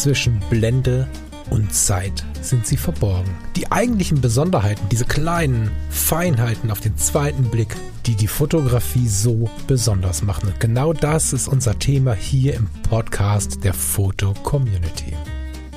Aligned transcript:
zwischen 0.00 0.40
Blende 0.48 1.06
und 1.50 1.74
Zeit 1.74 2.24
sind 2.40 2.66
sie 2.66 2.78
verborgen. 2.78 3.30
Die 3.56 3.70
eigentlichen 3.70 4.22
Besonderheiten, 4.22 4.88
diese 4.90 5.04
kleinen 5.04 5.70
Feinheiten 5.90 6.70
auf 6.70 6.80
den 6.80 6.96
zweiten 6.96 7.44
Blick, 7.44 7.76
die 8.06 8.14
die 8.14 8.26
Fotografie 8.26 9.08
so 9.08 9.50
besonders 9.66 10.22
machen. 10.22 10.48
Und 10.48 10.58
genau 10.58 10.94
das 10.94 11.34
ist 11.34 11.48
unser 11.48 11.78
Thema 11.78 12.14
hier 12.14 12.54
im 12.54 12.66
Podcast 12.88 13.62
der 13.62 13.74
Foto 13.74 14.32
Community. 14.42 15.14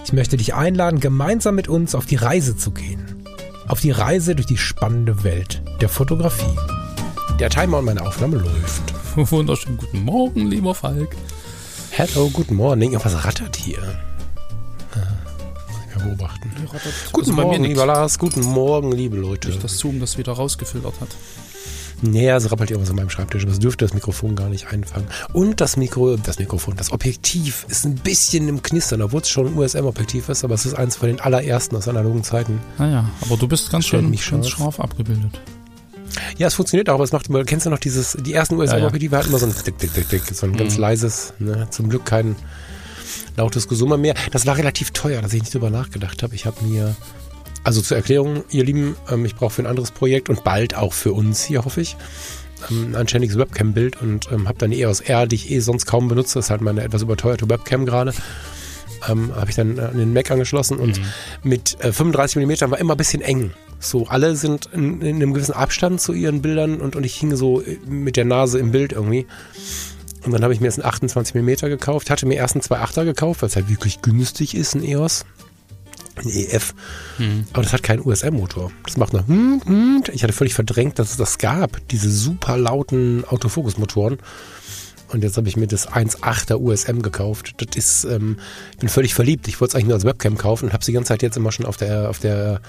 Ich 0.05 0.13
möchte 0.13 0.37
dich 0.37 0.53
einladen, 0.53 1.01
gemeinsam 1.01 1.55
mit 1.55 1.67
uns 1.67 1.93
auf 1.93 2.05
die 2.05 2.15
Reise 2.15 2.55
zu 2.55 2.71
gehen. 2.71 3.25
Auf 3.67 3.81
die 3.81 3.91
Reise 3.91 4.35
durch 4.35 4.47
die 4.47 4.57
spannende 4.57 5.25
Welt 5.25 5.61
der 5.81 5.89
Fotografie. 5.89 6.57
Der 7.41 7.49
Timer 7.49 7.79
und 7.79 7.85
meine 7.85 8.05
Aufnahme 8.05 8.37
läuft. 8.37 8.93
Wunderschönen 9.31 9.77
guten 9.77 10.05
Morgen, 10.05 10.47
lieber 10.47 10.73
Falk. 10.73 11.13
Hello, 11.91 12.29
guten 12.29 12.55
Morgen. 12.55 12.81
Irgendwas 12.81 13.23
rattert 13.23 13.55
hier. 13.55 13.77
Ja, 16.03 16.15
beobachten. 16.15 16.51
Guten 17.11 17.29
Also 17.31 17.41
Morgen, 17.41 17.63
lieber 17.63 17.85
Lars. 17.85 18.19
Guten 18.19 18.41
Morgen, 18.41 18.91
liebe 18.91 19.17
Leute. 19.17 19.49
Nicht 19.49 19.63
das 19.63 19.77
Zoom 19.77 19.99
das 19.99 20.17
wieder 20.17 20.33
rausgefiltert 20.33 20.93
hat. 21.01 21.09
Nee, 22.01 22.27
es 22.29 22.51
rappelt 22.51 22.69
irgendwas 22.69 22.89
an 22.89 22.97
meinem 22.97 23.09
Schreibtisch, 23.09 23.43
aber 23.43 23.53
es 23.53 23.59
dürfte 23.59 23.85
das 23.85 23.93
Mikrofon 23.93 24.35
gar 24.35 24.49
nicht 24.49 24.67
einfangen. 24.67 25.07
Und 25.31 25.61
das 25.61 25.77
Mikro, 25.77 26.17
das 26.17 26.37
Mikrofon, 26.37 26.75
das 26.75 26.91
Objektiv 26.91 27.65
ist 27.69 27.85
ein 27.85 27.95
bisschen 27.95 28.49
im 28.49 28.61
Knistern, 28.61 29.01
obwohl 29.01 29.21
es 29.21 29.29
schon 29.29 29.47
ein 29.47 29.57
USM-Objektiv 29.57 30.27
ist, 30.27 30.43
aber 30.43 30.55
es 30.55 30.65
ist 30.65 30.73
eins 30.73 30.97
von 30.97 31.07
den 31.07 31.21
allerersten 31.21 31.77
aus 31.77 31.87
analogen 31.87 32.23
Zeiten. 32.23 32.59
Naja, 32.77 33.09
aber 33.21 33.37
du 33.37 33.47
bist 33.47 33.69
ganz 33.71 33.85
schön 33.85 34.09
mich 34.09 34.29
ganz 34.29 34.49
scharf. 34.49 34.75
scharf 34.75 34.79
abgebildet. 34.81 35.39
Ja, 36.37 36.47
es 36.47 36.55
funktioniert 36.55 36.89
auch, 36.89 36.95
aber 36.95 37.05
es 37.05 37.13
macht 37.13 37.27
immer, 37.29 37.43
kennst 37.45 37.65
du 37.65 37.69
noch 37.69 37.79
dieses, 37.79 38.17
die 38.19 38.33
ersten 38.33 38.55
USM-Objektive 38.57 39.17
hatten 39.17 39.29
immer 39.29 39.39
so 39.39 39.45
ein 39.45 39.55
Tick, 39.55 39.77
Tick, 39.79 39.93
Tick, 39.93 40.09
Tick, 40.09 40.23
so 40.35 40.45
ein 40.45 40.57
ganz 40.57 40.75
Mhm. 40.75 40.81
leises, 40.81 41.33
ne, 41.39 41.67
zum 41.69 41.87
Glück 41.87 42.03
kein 42.05 42.35
lautes 43.37 43.67
Gesumme 43.67 43.97
mehr. 43.97 44.15
Das 44.31 44.45
war 44.45 44.57
relativ 44.57 44.91
teuer, 44.91 45.21
dass 45.21 45.33
ich 45.33 45.41
nicht 45.41 45.53
drüber 45.53 45.69
nachgedacht 45.69 46.23
habe. 46.23 46.35
Ich 46.35 46.45
habe 46.45 46.63
mir, 46.65 46.95
also 47.63 47.81
zur 47.81 47.97
Erklärung, 47.97 48.43
ihr 48.49 48.63
Lieben, 48.63 48.95
ähm, 49.09 49.25
ich 49.25 49.35
brauche 49.35 49.51
für 49.51 49.63
ein 49.63 49.67
anderes 49.67 49.91
Projekt 49.91 50.29
und 50.29 50.43
bald 50.43 50.75
auch 50.75 50.93
für 50.93 51.13
uns 51.13 51.43
hier, 51.43 51.65
hoffe 51.65 51.81
ich, 51.81 51.97
ähm, 52.69 52.91
ein 52.91 52.95
anständiges 52.95 53.37
Webcam-Bild 53.37 54.01
und 54.01 54.31
ähm, 54.31 54.47
habe 54.47 54.57
dann 54.57 54.71
eine 54.71 54.79
EOS 54.79 55.01
R, 55.01 55.27
die 55.27 55.35
ich 55.35 55.51
eh 55.51 55.59
sonst 55.59 55.85
kaum 55.85 56.07
benutze. 56.07 56.35
Das 56.35 56.45
ist 56.45 56.51
halt 56.51 56.61
meine 56.61 56.83
etwas 56.83 57.01
überteuerte 57.01 57.49
Webcam 57.49 57.85
gerade. 57.85 58.13
Ähm, 59.09 59.35
habe 59.35 59.49
ich 59.49 59.55
dann 59.55 59.79
an 59.79 59.97
den 59.97 60.13
Mac 60.13 60.31
angeschlossen 60.31 60.77
und 60.77 61.01
mit 61.43 61.77
äh, 61.83 61.91
35 61.91 62.45
mm 62.45 62.71
war 62.71 62.79
immer 62.79 62.93
ein 62.93 62.97
bisschen 62.97 63.21
eng. 63.21 63.51
So, 63.79 64.07
alle 64.07 64.37
sind 64.37 64.69
in, 64.71 65.01
in 65.01 65.17
einem 65.17 65.33
gewissen 65.33 65.53
Abstand 65.53 65.99
zu 65.99 66.13
ihren 66.13 66.41
Bildern 66.41 66.79
und, 66.79 66.95
und 66.95 67.05
ich 67.05 67.15
hing 67.15 67.35
so 67.35 67.61
äh, 67.61 67.77
mit 67.85 68.15
der 68.15 68.25
Nase 68.25 68.59
im 68.59 68.71
Bild 68.71 68.93
irgendwie. 68.93 69.27
Und 70.25 70.31
dann 70.31 70.43
habe 70.43 70.53
ich 70.53 70.59
mir 70.59 70.67
jetzt 70.67 70.79
einen 70.79 70.87
28 70.87 71.35
mm 71.35 71.67
gekauft, 71.69 72.09
hatte 72.09 72.25
mir 72.25 72.35
erst 72.35 72.55
einen 72.55 72.63
2.8er 72.63 73.05
gekauft, 73.05 73.41
weil 73.41 73.49
es 73.49 73.55
halt 73.55 73.69
wirklich 73.69 74.01
günstig 74.01 74.55
ist, 74.55 74.75
ein 74.75 74.83
EOS. 74.83 75.25
Ein 76.15 76.29
EF. 76.29 76.73
Aber 77.53 77.63
das 77.63 77.73
hat 77.73 77.83
keinen 77.83 78.05
USM-Motor. 78.05 78.71
Das 78.85 78.97
macht 78.97 79.13
nur 79.13 79.27
hm, 79.27 79.61
hm. 79.65 80.03
Ich 80.13 80.23
hatte 80.23 80.33
völlig 80.33 80.53
verdrängt, 80.53 80.99
dass 80.99 81.11
es 81.11 81.17
das 81.17 81.39
gab. 81.39 81.77
Diese 81.89 82.09
super 82.11 82.57
lauten 82.57 83.25
Autofokus-Motoren. 83.25 84.19
Und 85.09 85.23
jetzt 85.23 85.37
habe 85.37 85.47
ich 85.47 85.57
mir 85.57 85.67
das 85.67 85.89
1.8er 85.89 86.59
USM 86.59 87.01
gekauft. 87.01 87.55
Das 87.57 87.75
ist, 87.75 88.03
ähm, 88.05 88.37
ich 88.71 88.77
bin 88.77 88.89
völlig 88.89 89.13
verliebt. 89.13 89.47
Ich 89.47 89.59
wollte 89.59 89.71
es 89.71 89.75
eigentlich 89.75 89.87
nur 89.87 89.95
als 89.95 90.05
Webcam 90.05 90.37
kaufen 90.37 90.65
und 90.65 90.73
habe 90.73 90.81
es 90.81 90.85
die 90.85 90.93
ganze 90.93 91.09
Zeit 91.09 91.21
jetzt 91.21 91.37
immer 91.37 91.51
schon 91.51 91.65
auf 91.65 91.77
der, 91.77 92.09
auf 92.09 92.19
der 92.19 92.61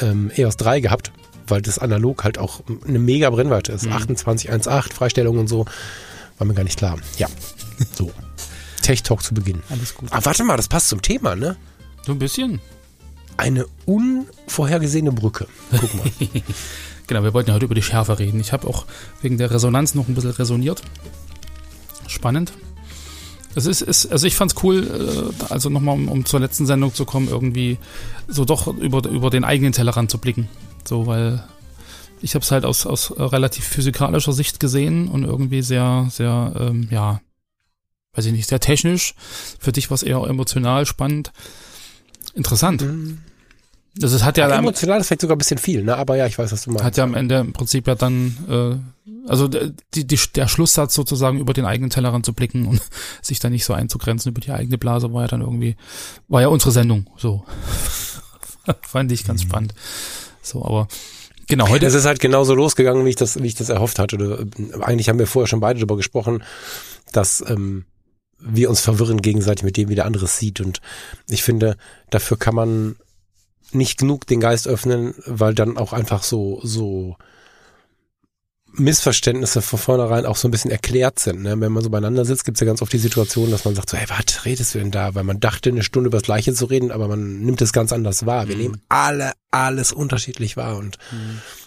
ähm, 0.00 0.30
EOS 0.34 0.56
3 0.56 0.80
gehabt, 0.80 1.12
weil 1.46 1.62
das 1.62 1.78
analog 1.78 2.24
halt 2.24 2.38
auch 2.38 2.60
eine 2.86 2.98
mega 2.98 3.30
Brennweite 3.30 3.72
ist. 3.72 3.86
28.1.8, 3.86 4.92
Freistellung 4.92 5.38
und 5.38 5.48
so. 5.48 5.64
War 6.38 6.46
mir 6.46 6.54
gar 6.54 6.64
nicht 6.64 6.78
klar. 6.78 6.98
Ja, 7.18 7.28
so. 7.94 8.10
Tech 8.82 9.02
Talk 9.02 9.22
zu 9.22 9.34
Beginn. 9.34 9.62
Alles 9.68 9.94
gut. 9.94 10.08
Ah, 10.12 10.20
warte 10.22 10.44
mal, 10.44 10.56
das 10.56 10.68
passt 10.68 10.88
zum 10.88 11.02
Thema, 11.02 11.34
ne? 11.34 11.56
So 12.04 12.12
ein 12.12 12.18
bisschen. 12.18 12.60
Eine 13.36 13.66
unvorhergesehene 13.84 15.12
Brücke. 15.12 15.46
Guck 15.70 15.94
mal. 15.94 16.10
Genau, 17.06 17.22
wir 17.22 17.34
wollten 17.34 17.50
ja 17.50 17.54
heute 17.54 17.66
über 17.66 17.74
die 17.74 17.82
Schärfe 17.82 18.18
reden. 18.18 18.40
Ich 18.40 18.52
habe 18.52 18.66
auch 18.66 18.84
wegen 19.22 19.38
der 19.38 19.50
Resonanz 19.50 19.94
noch 19.94 20.08
ein 20.08 20.14
bisschen 20.14 20.32
resoniert. 20.32 20.82
Spannend. 22.08 22.52
Es 23.54 23.64
ist, 23.66 23.80
ist 23.80 24.10
also 24.10 24.26
ich 24.26 24.34
fand's 24.34 24.56
cool, 24.62 25.32
äh, 25.40 25.44
also 25.48 25.70
nochmal, 25.70 25.94
um, 25.94 26.08
um 26.08 26.24
zur 26.24 26.40
letzten 26.40 26.66
Sendung 26.66 26.92
zu 26.94 27.04
kommen, 27.04 27.28
irgendwie 27.28 27.78
so 28.28 28.44
doch 28.44 28.66
über, 28.66 29.08
über 29.08 29.30
den 29.30 29.44
eigenen 29.44 29.72
Tellerrand 29.72 30.10
zu 30.10 30.18
blicken. 30.18 30.48
So, 30.84 31.06
weil 31.06 31.44
ich 32.20 32.34
habe 32.34 32.42
es 32.42 32.50
halt 32.50 32.64
aus, 32.64 32.86
aus 32.86 33.10
äh, 33.10 33.22
relativ 33.22 33.64
physikalischer 33.64 34.32
Sicht 34.32 34.60
gesehen 34.60 35.08
und 35.08 35.24
irgendwie 35.24 35.62
sehr, 35.62 36.08
sehr, 36.10 36.52
ähm, 36.58 36.88
ja, 36.90 37.20
weiß 38.14 38.26
ich 38.26 38.32
nicht, 38.32 38.48
sehr 38.48 38.60
technisch. 38.60 39.14
Für 39.58 39.72
dich 39.72 39.90
war 39.90 39.94
es 39.96 40.02
eher 40.02 40.22
emotional 40.24 40.86
spannend. 40.86 41.32
Interessant. 42.34 42.84
Das 43.98 44.12
ist, 44.12 44.24
hat 44.24 44.36
ja, 44.36 44.48
Ja, 44.48 44.56
emotional 44.56 45.00
ist 45.00 45.06
vielleicht 45.06 45.22
sogar 45.22 45.36
ein 45.36 45.38
bisschen 45.38 45.58
viel, 45.58 45.82
ne? 45.82 45.96
Aber 45.96 46.16
ja, 46.16 46.26
ich 46.26 46.38
weiß, 46.38 46.52
was 46.52 46.62
du 46.64 46.70
meinst. 46.70 46.84
hat 46.84 46.96
ja 46.96 47.04
am 47.04 47.14
Ende 47.14 47.38
im 47.38 47.52
Prinzip 47.52 47.86
ja 47.86 47.94
dann, 47.94 48.36
äh, 48.48 49.28
also 49.28 49.48
die, 49.48 50.06
die, 50.06 50.18
der 50.34 50.48
Schlusssatz 50.48 50.94
sozusagen 50.94 51.40
über 51.40 51.54
den 51.54 51.64
eigenen 51.64 51.90
Tellerrand 51.90 52.26
zu 52.26 52.34
blicken 52.34 52.66
und 52.66 52.82
sich 53.22 53.38
da 53.38 53.48
nicht 53.48 53.64
so 53.64 53.72
einzugrenzen 53.72 54.30
über 54.30 54.40
die 54.40 54.52
eigene 54.52 54.76
Blase 54.78 55.12
war 55.12 55.22
ja 55.22 55.28
dann 55.28 55.40
irgendwie, 55.40 55.76
war 56.28 56.42
ja 56.42 56.48
unsere 56.48 56.72
Sendung, 56.72 57.08
so. 57.16 57.44
Fand 58.82 59.12
ich 59.12 59.24
ganz 59.24 59.42
spannend. 59.42 59.74
So, 60.42 60.64
aber 60.64 60.88
genau, 61.46 61.68
heute 61.68 61.86
Es 61.86 61.94
ist 61.94 62.04
halt 62.04 62.20
genauso 62.20 62.54
losgegangen, 62.54 63.04
wie 63.04 63.10
ich 63.10 63.16
das, 63.16 63.42
wie 63.42 63.46
ich 63.46 63.54
das 63.54 63.68
erhofft 63.68 63.98
hatte. 63.98 64.16
Oder, 64.16 64.40
äh, 64.40 64.82
Eigentlich 64.82 65.08
haben 65.08 65.18
wir 65.18 65.26
vorher 65.26 65.46
schon 65.46 65.60
beide 65.60 65.78
darüber 65.78 65.96
gesprochen, 65.96 66.42
dass 67.12 67.44
ähm, 67.46 67.84
wir 68.38 68.68
uns 68.68 68.80
verwirren 68.80 69.22
gegenseitig 69.22 69.64
mit 69.64 69.76
dem, 69.76 69.88
wie 69.88 69.94
der 69.94 70.06
andere 70.06 70.26
sieht. 70.26 70.60
Und 70.60 70.80
ich 71.28 71.42
finde, 71.42 71.76
dafür 72.10 72.38
kann 72.38 72.54
man 72.54 72.96
nicht 73.72 73.98
genug 73.98 74.26
den 74.26 74.40
Geist 74.40 74.68
öffnen, 74.68 75.14
weil 75.26 75.54
dann 75.54 75.76
auch 75.76 75.92
einfach 75.92 76.22
so, 76.22 76.60
so 76.62 77.16
Missverständnisse 78.78 79.62
von 79.62 79.78
vornherein 79.78 80.26
auch 80.26 80.36
so 80.36 80.48
ein 80.48 80.50
bisschen 80.50 80.70
erklärt 80.70 81.18
sind. 81.18 81.42
Ne? 81.42 81.60
Wenn 81.60 81.72
man 81.72 81.82
so 81.82 81.90
beieinander 81.90 82.24
sitzt, 82.24 82.44
gibt 82.44 82.56
es 82.56 82.60
ja 82.60 82.66
ganz 82.66 82.82
oft 82.82 82.92
die 82.92 82.98
Situation, 82.98 83.50
dass 83.50 83.64
man 83.64 83.74
sagt 83.74 83.90
so, 83.90 83.96
hey, 83.96 84.06
was 84.08 84.44
redest 84.44 84.74
du 84.74 84.78
denn 84.78 84.90
da? 84.90 85.14
Weil 85.14 85.24
man 85.24 85.40
dachte, 85.40 85.70
eine 85.70 85.82
Stunde 85.82 86.08
über 86.08 86.18
das 86.18 86.24
Gleiche 86.24 86.52
zu 86.52 86.66
reden, 86.66 86.90
aber 86.90 87.08
man 87.08 87.40
nimmt 87.40 87.62
es 87.62 87.72
ganz 87.72 87.92
anders 87.92 88.26
wahr. 88.26 88.48
Wir 88.48 88.56
nehmen 88.56 88.80
alle, 88.88 89.32
alles 89.50 89.92
unterschiedlich 89.92 90.56
wahr. 90.56 90.76
Und 90.76 90.98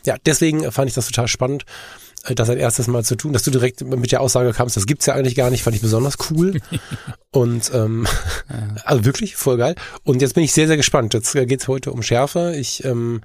ja, 0.05 0.15
deswegen 0.25 0.71
fand 0.71 0.89
ich 0.89 0.95
das 0.95 1.07
total 1.07 1.27
spannend, 1.27 1.65
äh, 2.25 2.35
das 2.35 2.49
ein 2.49 2.57
erstes 2.57 2.87
Mal 2.87 3.03
zu 3.03 3.15
tun, 3.15 3.33
dass 3.33 3.43
du 3.43 3.51
direkt 3.51 3.81
mit 3.81 4.11
der 4.11 4.21
Aussage 4.21 4.53
kamst, 4.53 4.77
das 4.77 4.85
gibt's 4.85 5.05
ja 5.05 5.13
eigentlich 5.13 5.35
gar 5.35 5.49
nicht, 5.49 5.63
fand 5.63 5.75
ich 5.75 5.81
besonders 5.81 6.17
cool. 6.29 6.59
Und 7.31 7.71
ähm, 7.73 8.07
also 8.85 9.05
wirklich, 9.05 9.35
voll 9.35 9.57
geil. 9.57 9.75
Und 10.03 10.21
jetzt 10.21 10.35
bin 10.35 10.43
ich 10.43 10.53
sehr, 10.53 10.67
sehr 10.67 10.77
gespannt. 10.77 11.13
Jetzt 11.13 11.35
äh, 11.35 11.45
geht's 11.45 11.67
heute 11.67 11.91
um 11.91 12.03
Schärfe. 12.03 12.55
Ich, 12.55 12.83
ähm, 12.85 13.21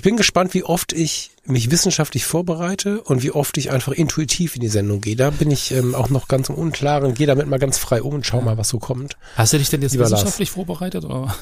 ich 0.00 0.04
bin 0.04 0.16
gespannt, 0.16 0.54
wie 0.54 0.64
oft 0.64 0.94
ich 0.94 1.30
mich 1.44 1.70
wissenschaftlich 1.70 2.24
vorbereite 2.24 3.02
und 3.02 3.22
wie 3.22 3.32
oft 3.32 3.58
ich 3.58 3.70
einfach 3.70 3.92
intuitiv 3.92 4.54
in 4.54 4.62
die 4.62 4.68
Sendung 4.68 5.02
gehe. 5.02 5.14
Da 5.14 5.28
bin 5.28 5.50
ich 5.50 5.72
ähm, 5.72 5.94
auch 5.94 6.08
noch 6.08 6.26
ganz 6.26 6.48
im 6.48 6.54
Unklaren. 6.54 7.12
Gehe 7.12 7.26
damit 7.26 7.48
mal 7.48 7.58
ganz 7.58 7.76
frei 7.76 8.00
um 8.00 8.14
und 8.14 8.24
schau 8.24 8.40
mal, 8.40 8.56
was 8.56 8.70
so 8.70 8.78
kommt. 8.78 9.18
hast 9.36 9.52
du 9.52 9.58
dich 9.58 9.68
denn 9.68 9.82
jetzt 9.82 9.92
Lieber 9.92 10.04
Lars. 10.04 10.12
wissenschaftlich 10.12 10.52
vorbereitet 10.52 11.04
oder? 11.04 11.36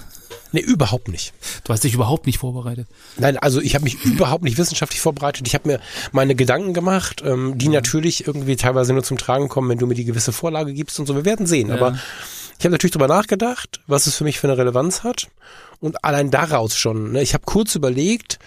Nee, 0.51 0.61
überhaupt 0.61 1.07
nicht. 1.07 1.35
Du 1.63 1.73
hast 1.73 1.85
dich 1.85 1.95
überhaupt 1.95 2.27
nicht 2.27 2.39
vorbereitet. 2.39 2.89
Nein, 3.17 3.39
also 3.39 3.61
ich 3.61 3.77
habe 3.77 3.85
mich 3.85 4.03
überhaupt 4.05 4.43
nicht 4.43 4.59
wissenschaftlich 4.59 5.01
vorbereitet. 5.01 5.47
Ich 5.47 5.55
habe 5.55 5.69
mir 5.69 5.81
meine 6.11 6.35
Gedanken 6.35 6.75
gemacht, 6.75 7.23
ähm, 7.25 7.59
die 7.59 7.69
natürlich 7.69 8.27
irgendwie 8.27 8.57
teilweise 8.57 8.93
nur 8.93 9.05
zum 9.05 9.19
Tragen 9.19 9.49
kommen, 9.49 9.69
wenn 9.69 9.79
du 9.79 9.87
mir 9.87 9.95
die 9.95 10.05
gewisse 10.05 10.33
Vorlage 10.33 10.73
gibst 10.73 10.99
und 10.99 11.07
so. 11.07 11.15
Wir 11.15 11.25
werden 11.25 11.47
sehen. 11.47 11.71
Aber 11.71 11.97
ich 12.59 12.65
habe 12.65 12.73
natürlich 12.73 12.93
drüber 12.93 13.09
nachgedacht, 13.09 13.81
was 13.87 14.07
es 14.07 14.17
für 14.17 14.25
mich 14.25 14.41
für 14.41 14.49
eine 14.49 14.59
Relevanz 14.59 15.05
hat. 15.05 15.29
Und 15.81 16.05
allein 16.05 16.31
daraus 16.31 16.77
schon. 16.77 17.13
Ne, 17.13 17.23
ich 17.23 17.35
habe 17.35 17.45
kurz 17.47 17.77
überlegt, 17.77 18.41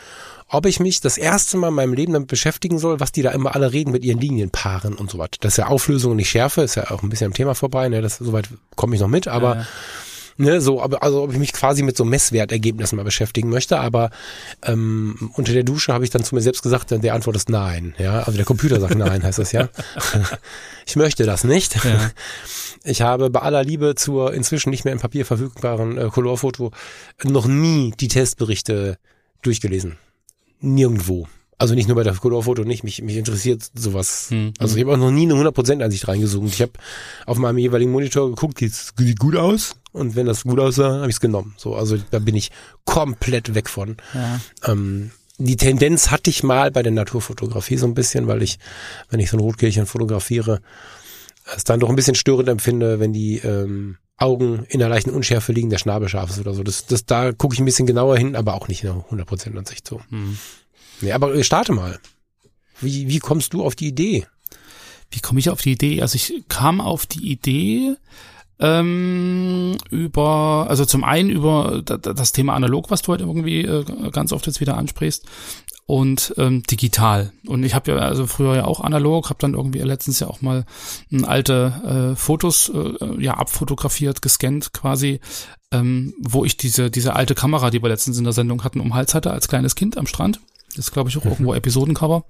ob 0.50 0.66
ich 0.66 0.82
mich 0.82 1.00
das 1.00 1.18
erste 1.18 1.56
Mal 1.56 1.70
in 1.70 1.76
meinem 1.76 1.94
Leben 1.94 2.12
damit 2.12 2.28
beschäftigen 2.28 2.78
soll, 2.78 3.00
was 3.00 3.14
die 3.14 3.22
da 3.22 3.32
immer 3.32 3.56
alle 3.56 3.72
reden 3.72 3.92
mit 3.92 4.04
ihren 4.04 4.20
Linienpaaren 4.20 4.96
und 4.96 5.10
so 5.10 5.18
was. 5.18 5.30
Das 5.40 5.54
ist 5.54 5.58
ja 5.58 5.68
Auflösung 5.68 6.12
und 6.12 6.18
nicht 6.18 6.30
Schärfe, 6.30 6.62
ist 6.62 6.76
ja 6.76 6.92
auch 6.92 7.04
ein 7.04 7.10
bisschen 7.10 7.28
am 7.28 7.34
Thema 7.34 7.56
vorbei. 7.56 7.88
Ne? 7.88 8.02
Das, 8.02 8.18
soweit 8.18 8.50
komme 8.76 8.96
ich 8.96 9.02
noch 9.02 9.08
mit, 9.08 9.30
aber 9.30 9.56
Ja. 9.56 9.68
Ne, 10.38 10.62
so, 10.62 10.82
aber 10.82 11.04
also 11.04 11.24
ob 11.24 11.32
ich 11.32 11.40
mich 11.40 11.54
quasi 11.54 11.84
mit 11.84 11.98
so 11.98 12.06
Messwertergebnissen 12.06 12.96
mal 12.96 13.04
beschäftigen 13.04 13.50
möchte, 13.50 13.80
aber 13.80 14.10
ähm, 14.64 15.32
unter 15.36 15.54
der 15.54 15.64
Dusche 15.64 15.94
habe 15.94 16.04
ich 16.04 16.10
dann 16.10 16.24
zu 16.24 16.36
mir 16.36 16.42
selbst 16.42 16.64
gesagt, 16.64 16.92
der 16.92 17.14
Antwort 17.14 17.36
ist 17.36 17.50
nein. 17.50 17.94
Ja, 17.98 18.20
also 18.20 18.34
der 18.34 18.46
Computer 18.46 18.80
sagt 18.80 18.96
nein, 18.96 19.24
heißt 19.24 19.40
das 19.40 19.52
ja. 19.52 19.70
ich 20.86 20.96
möchte 20.96 21.26
das 21.26 21.44
nicht. 21.44 21.76
Ja. 21.84 22.12
Ich 22.84 23.02
habe 23.02 23.30
bei 23.30 23.42
aller 23.42 23.64
Liebe 23.64 23.96
zur 23.96 24.34
inzwischen 24.34 24.72
nicht 24.72 24.86
mehr 24.86 24.94
im 24.94 25.00
Papier 25.00 25.26
verfügbaren 25.26 25.98
äh, 25.98 26.10
Colorfoto 26.10 26.72
noch 27.24 27.46
nie 27.46 27.94
die 28.00 28.08
Testberichte 28.08 28.98
durchgelesen. 29.42 29.98
Nirgendwo. 30.60 31.28
Also 31.62 31.76
nicht 31.76 31.88
nur 31.88 31.96
bei 31.96 32.04
der 32.04 32.14
Colorfoto 32.14 32.64
nicht, 32.64 32.84
mich, 32.84 33.02
mich 33.02 33.16
interessiert 33.18 33.64
sowas. 33.74 34.28
Hm, 34.30 34.54
Also 34.60 34.76
ich 34.76 34.84
habe 34.84 34.94
auch 34.94 34.98
noch 34.98 35.12
nie 35.12 35.24
eine 35.24 35.36
100% 35.36 35.84
Ansicht 35.84 36.08
reingezoomt. 36.08 36.54
Ich 36.54 36.62
habe 36.62 36.74
auf 37.26 37.38
meinem 37.38 37.58
jeweiligen 37.60 37.92
Monitor 37.92 38.30
geguckt, 38.30 38.60
sieht's 38.60 38.94
sieht 38.98 39.20
gut 39.20 39.36
aus? 39.36 39.76
Und 39.92 40.16
wenn 40.16 40.26
das 40.26 40.44
gut 40.44 40.60
aussah, 40.60 41.00
habe 41.00 41.10
ich 41.10 41.16
es 41.16 41.20
genommen. 41.20 41.54
So, 41.58 41.76
also 41.76 41.98
da 42.12 42.20
bin 42.20 42.36
ich 42.36 42.52
komplett 42.86 43.56
weg 43.56 43.70
von. 43.70 43.98
Ja. 44.14 44.40
Ähm, 44.66 45.12
die 45.38 45.58
Tendenz 45.58 46.12
hatte 46.12 46.30
ich 46.30 46.44
mal 46.44 46.72
bei 46.72 46.84
der 46.84 46.92
Naturfotografie 46.92 47.78
so 47.78 47.88
ein 47.88 47.94
bisschen, 47.94 48.28
weil 48.28 48.42
ich, 48.44 48.60
wenn 49.10 49.20
ich 49.20 49.30
so 49.30 49.38
ein 49.38 49.42
Rotkehlchen 49.42 49.86
fotografiere, 49.86 50.62
es 51.56 51.64
dann 51.64 51.80
doch 51.80 51.90
ein 51.90 51.96
bisschen 51.96 52.16
störend 52.16 52.48
empfinde, 52.50 53.00
wenn 53.00 53.14
die 53.14 53.38
ähm, 53.40 53.98
Augen 54.18 54.66
in 54.70 54.80
der 54.80 54.90
leichten 54.90 55.10
Unschärfe 55.10 55.52
liegen, 55.52 55.70
der 55.72 55.80
Schnabel 55.80 56.08
scharf 56.08 56.30
ist 56.30 56.40
oder 56.40 56.54
so. 56.54 56.64
Das, 56.64 56.86
das, 56.86 57.06
da 57.06 57.32
gucke 57.32 57.56
ich 57.56 57.60
ein 57.60 57.66
bisschen 57.66 57.88
genauer 57.88 58.18
hin, 58.18 58.36
aber 58.36 58.54
auch 58.54 58.68
nicht 58.68 58.84
in 58.84 58.92
100% 58.92 59.58
Ansicht 59.58 59.88
so. 59.88 60.00
Mhm. 60.10 60.38
Nee, 61.02 61.12
aber 61.12 61.34
äh, 61.34 61.44
starte 61.44 61.74
mal. 61.74 62.00
Wie, 62.80 63.08
wie 63.08 63.20
kommst 63.20 63.54
du 63.54 63.64
auf 63.64 63.76
die 63.76 63.88
Idee? 63.88 64.26
Wie 65.12 65.20
komme 65.20 65.40
ich 65.40 65.50
auf 65.50 65.62
die 65.62 65.74
Idee? 65.74 66.02
Also 66.02 66.16
ich 66.16 66.44
kam 66.48 66.82
auf 66.82 67.06
die 67.06 67.32
Idee 67.32 67.96
ähm, 68.60 69.78
über, 69.90 70.68
also 70.70 70.86
zum 70.86 71.04
einen 71.04 71.30
über 71.30 71.82
das 71.82 72.32
Thema 72.32 72.54
analog, 72.54 72.92
was 72.92 73.02
du 73.02 73.12
halt 73.12 73.22
irgendwie 73.22 73.62
äh, 73.62 73.84
ganz 74.12 74.32
oft 74.32 74.48
jetzt 74.48 74.62
wieder 74.62 74.78
ansprichst 74.78 75.26
und 75.88 76.34
ähm, 76.38 76.64
digital. 76.64 77.34
Und 77.48 77.64
ich 77.64 77.74
habe 77.74 77.92
ja 77.92 77.98
also 77.98 78.28
früher 78.28 78.56
ja 78.56 78.66
auch 78.66 78.80
analog, 78.80 79.30
habe 79.30 79.40
dann 79.42 79.56
irgendwie 79.56 79.80
letztens 79.80 80.20
ja 80.20 80.28
auch 80.28 80.42
mal 80.42 80.66
alte 81.24 82.14
äh, 82.14 82.16
Fotos 82.16 82.72
äh, 82.74 83.22
ja 83.22 83.34
abfotografiert, 83.34 84.22
gescannt 84.22 84.74
quasi, 84.74 85.20
ähm, 85.72 86.14
wo 86.22 86.46
ich 86.46 86.56
diese 86.56 86.92
diese 86.92 87.16
alte 87.16 87.36
Kamera, 87.36 87.72
die 87.72 87.82
wir 87.82 87.90
letztens 87.90 88.18
in 88.18 88.24
der 88.24 88.34
Sendung 88.34 88.64
hatten, 88.64 88.80
um 88.80 88.94
Hals 88.94 89.16
hatte 89.16 89.32
als 89.32 89.48
kleines 89.48 89.76
Kind 89.76 89.98
am 89.98 90.08
Strand. 90.08 90.40
Das 90.76 90.92
glaube 90.92 91.10
ich 91.10 91.18
auch 91.18 91.26
irgendwo 91.26 91.54
Episodencover. 91.54 92.26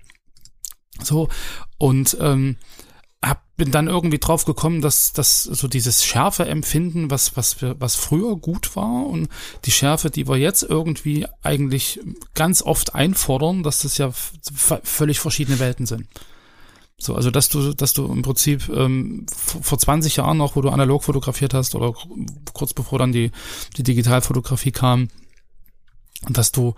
So 1.04 1.30
und 1.78 2.18
ähm, 2.20 2.58
hab, 3.24 3.44
bin 3.56 3.72
dann 3.72 3.88
irgendwie 3.88 4.18
drauf 4.18 4.46
gekommen, 4.46 4.82
dass, 4.82 5.14
dass 5.14 5.44
so 5.44 5.68
dieses 5.68 6.04
Schärfe 6.04 6.46
empfinden, 6.46 7.12
was, 7.12 7.38
was, 7.38 7.58
was 7.62 7.96
früher 7.96 8.36
gut 8.36 8.76
war 8.76 9.06
und 9.06 9.30
die 9.66 9.72
Schärfe, 9.72 10.10
die 10.10 10.28
wir 10.28 10.38
jetzt 10.38 10.64
irgendwie 10.64 11.28
eigentlich 11.44 12.00
ganz 12.34 12.64
oft 12.64 12.96
einfordern, 12.96 13.62
dass 13.62 13.82
das 13.84 13.98
ja 13.98 14.12
völlig 14.12 15.20
verschiedene 15.20 15.60
Welten 15.60 15.86
sind. 15.86 16.08
So, 16.98 17.16
also 17.16 17.32
dass 17.32 17.50
du, 17.50 17.74
dass 17.74 17.94
du 17.94 18.06
im 18.12 18.22
Prinzip 18.22 18.70
ähm, 18.70 19.26
vor 19.36 19.80
20 19.80 20.18
Jahren 20.18 20.38
noch, 20.38 20.56
wo 20.56 20.62
du 20.62 20.70
analog 20.70 21.04
fotografiert 21.04 21.54
hast 21.54 21.74
oder 21.74 21.94
kurz 22.54 22.74
bevor 22.74 23.00
dann 23.00 23.12
die, 23.12 23.32
die 23.78 23.84
Digitalfotografie 23.84 24.72
kam, 24.72 25.10
dass 26.30 26.52
du 26.52 26.76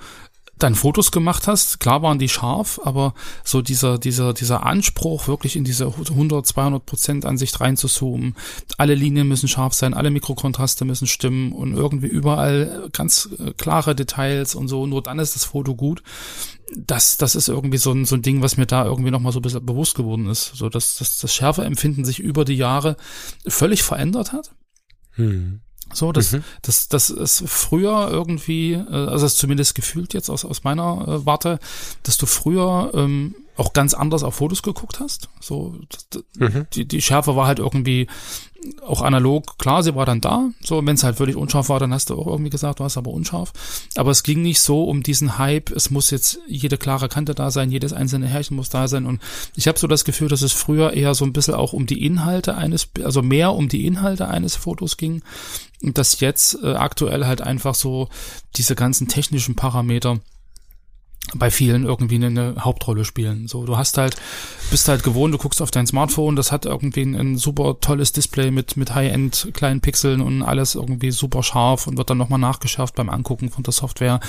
dann 0.64 0.76
Fotos 0.76 1.12
gemacht 1.12 1.48
hast, 1.48 1.80
klar 1.82 2.02
waren 2.02 2.20
die 2.20 2.30
scharf, 2.30 2.80
aber 2.84 3.14
so 3.44 3.62
dieser, 3.62 3.98
dieser, 3.98 4.34
dieser 4.34 4.66
Anspruch, 4.66 5.28
wirklich 5.28 5.56
in 5.58 5.66
diese 5.66 5.88
100, 5.88 6.46
200 6.48 6.86
Prozent 6.86 7.26
Ansicht 7.26 7.60
reinzuzoomen, 7.60 8.36
alle 8.78 8.96
Linien 8.96 9.28
müssen 9.28 9.50
scharf 9.50 9.74
sein, 9.74 9.94
alle 9.94 10.10
Mikrokontraste 10.10 10.86
müssen 10.86 11.08
stimmen 11.08 11.52
und 11.52 11.74
irgendwie 11.74 12.08
überall 12.08 12.90
ganz 12.94 13.30
äh, 13.40 13.52
klare 13.52 13.94
Details 13.94 14.56
und 14.56 14.70
so, 14.70 14.88
nur 14.88 15.04
dann 15.04 15.20
ist 15.20 15.36
das 15.36 15.44
Foto 15.44 15.76
gut. 15.76 16.02
Das, 16.76 17.18
das 17.18 17.36
ist 17.36 17.50
irgendwie 17.50 17.78
so 17.78 17.92
ein, 17.92 18.06
so 18.06 18.16
ein 18.16 18.22
Ding, 18.22 18.42
was 18.42 18.58
mir 18.58 18.66
da 18.66 18.86
irgendwie 18.86 19.12
nochmal 19.12 19.34
so 19.34 19.40
ein 19.40 19.44
bisschen 19.44 19.66
bewusst 19.66 19.96
geworden 19.96 20.28
ist, 20.28 20.56
so 20.56 20.70
dass, 20.70 20.98
dass 20.98 21.20
das 21.20 21.36
Schärfeempfinden 21.36 22.06
sich 22.06 22.20
über 22.20 22.46
die 22.46 22.56
Jahre 22.56 22.96
völlig 23.46 23.84
verändert 23.84 24.32
hat. 24.32 24.56
Hm. 25.12 25.62
So, 25.92 26.12
das, 26.12 26.32
mhm. 26.32 26.44
das, 26.62 26.88
das 26.88 27.10
ist 27.10 27.44
früher 27.48 28.10
irgendwie, 28.10 28.74
äh, 28.74 28.92
also 28.92 29.26
das 29.26 29.36
zumindest 29.36 29.76
gefühlt 29.76 30.14
jetzt 30.14 30.30
aus, 30.30 30.46
aus 30.46 30.64
meiner 30.64 31.06
äh, 31.08 31.26
Warte, 31.26 31.60
dass 32.04 32.18
du 32.18 32.26
früher 32.26 32.92
ähm, 32.94 33.36
auch 33.56 33.74
ganz 33.74 33.94
anders 33.94 34.24
auf 34.24 34.36
Fotos 34.36 34.64
geguckt 34.64 35.00
hast. 35.00 35.30
So, 35.40 35.76
mhm. 36.38 36.68
die, 36.74 36.86
die 36.86 37.02
Schärfe 37.02 37.36
war 37.36 37.48
halt 37.48 37.60
irgendwie 37.60 38.08
auch 38.82 39.02
analog, 39.02 39.58
klar, 39.58 39.84
sie 39.84 39.96
war 39.96 40.06
dann 40.06 40.22
da. 40.22 40.50
So, 40.62 40.86
wenn 40.86 40.96
es 40.96 41.04
halt 41.04 41.18
völlig 41.18 41.36
unscharf 41.36 41.70
war, 41.70 41.80
dann 41.80 41.94
hast 41.94 42.10
du 42.10 42.16
auch 42.16 42.28
irgendwie 42.28 42.50
gesagt, 42.50 42.80
du 42.80 42.84
hast 42.84 42.98
aber 42.98 43.12
unscharf. 43.12 43.54
Aber 43.96 44.12
es 44.12 44.24
ging 44.24 44.42
nicht 44.42 44.60
so 44.60 44.86
um 44.86 45.04
diesen 45.04 45.38
Hype, 45.38 45.72
es 45.72 45.90
muss 45.90 46.12
jetzt 46.12 46.40
jede 46.48 46.78
klare 46.78 47.10
Kante 47.10 47.36
da 47.36 47.52
sein, 47.52 47.72
jedes 47.72 47.94
einzelne 47.94 48.28
Härchen 48.28 48.56
muss 48.56 48.70
da 48.70 48.88
sein. 48.88 49.06
Und 49.06 49.22
ich 49.56 49.68
habe 49.68 49.80
so 49.80 49.88
das 49.88 50.06
Gefühl, 50.06 50.30
dass 50.30 50.42
es 50.42 50.54
früher 50.54 50.94
eher 50.94 51.16
so 51.16 51.26
ein 51.26 51.34
bisschen 51.34 51.56
auch 51.56 51.74
um 51.74 51.86
die 51.86 52.06
Inhalte 52.06 52.56
eines, 52.56 52.90
also 53.04 53.22
mehr 53.22 53.54
um 53.54 53.70
die 53.70 53.86
Inhalte 53.86 54.28
eines 54.28 54.56
Fotos 54.56 54.98
ging. 54.98 55.24
Und 55.82 55.98
dass 55.98 56.20
jetzt 56.20 56.58
äh, 56.64 56.74
aktuell 56.74 57.26
halt 57.26 57.42
einfach 57.42 57.76
so 57.76 58.08
diese 58.56 58.76
ganzen 58.76 59.08
technischen 59.08 59.56
Parameter 59.56 60.20
bei 61.36 61.52
vielen 61.52 61.86
irgendwie 61.86 62.16
eine, 62.16 62.56
Hauptrolle 62.60 63.06
spielen. 63.06 63.48
So, 63.48 63.66
du 63.66 63.78
hast 63.78 63.98
halt, 63.98 64.16
bist 64.72 64.88
halt 64.88 65.04
gewohnt, 65.04 65.34
du 65.34 65.38
guckst 65.38 65.62
auf 65.62 65.72
dein 65.72 65.88
Smartphone, 65.88 66.36
das 66.36 66.52
hat 66.52 66.66
irgendwie 66.66 67.02
ein, 67.02 67.16
ein 67.16 67.38
super 67.38 67.78
tolles 67.80 68.12
Display 68.12 68.52
mit, 68.52 68.78
mit 68.78 68.94
High-End 68.94 69.50
kleinen 69.54 69.82
Pixeln 69.82 70.22
und 70.22 70.42
alles 70.44 70.76
irgendwie 70.76 71.12
super 71.12 71.44
scharf 71.44 71.88
und 71.88 71.98
wird 71.98 72.10
dann 72.10 72.18
nochmal 72.18 72.40
nachgeschärft 72.40 72.96
beim 72.96 73.10
Angucken 73.10 73.50
von 73.50 73.64
der 73.64 73.74
Software. 73.74 74.20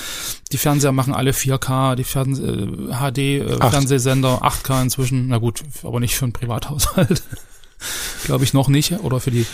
Die 0.53 0.59
Fernseher 0.59 0.93
machen 0.93 1.15
alle 1.15 1.33
4K, 1.33 1.95
die 1.95 2.05
Fern 2.05 2.35
äh, 2.35 3.13
HD 3.13 3.19
äh, 3.19 3.71
Fernsehsender 3.71 4.43
8K 4.43 4.83
inzwischen, 4.83 5.29
na 5.29 5.39
gut, 5.39 5.63
aber 5.83 6.01
nicht 6.01 6.17
für 6.17 6.25
einen 6.25 6.33
Privathaushalt. 6.33 7.23
Glaube 8.25 8.45
ich 8.45 8.55
noch 8.55 8.69
nicht, 8.69 8.93
oder 9.01 9.21
für 9.21 9.31
die, 9.31 9.47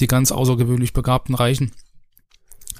die 0.00 0.06
ganz 0.06 0.32
außergewöhnlich 0.32 0.92
begabten 0.92 1.34
Reichen. 1.34 1.72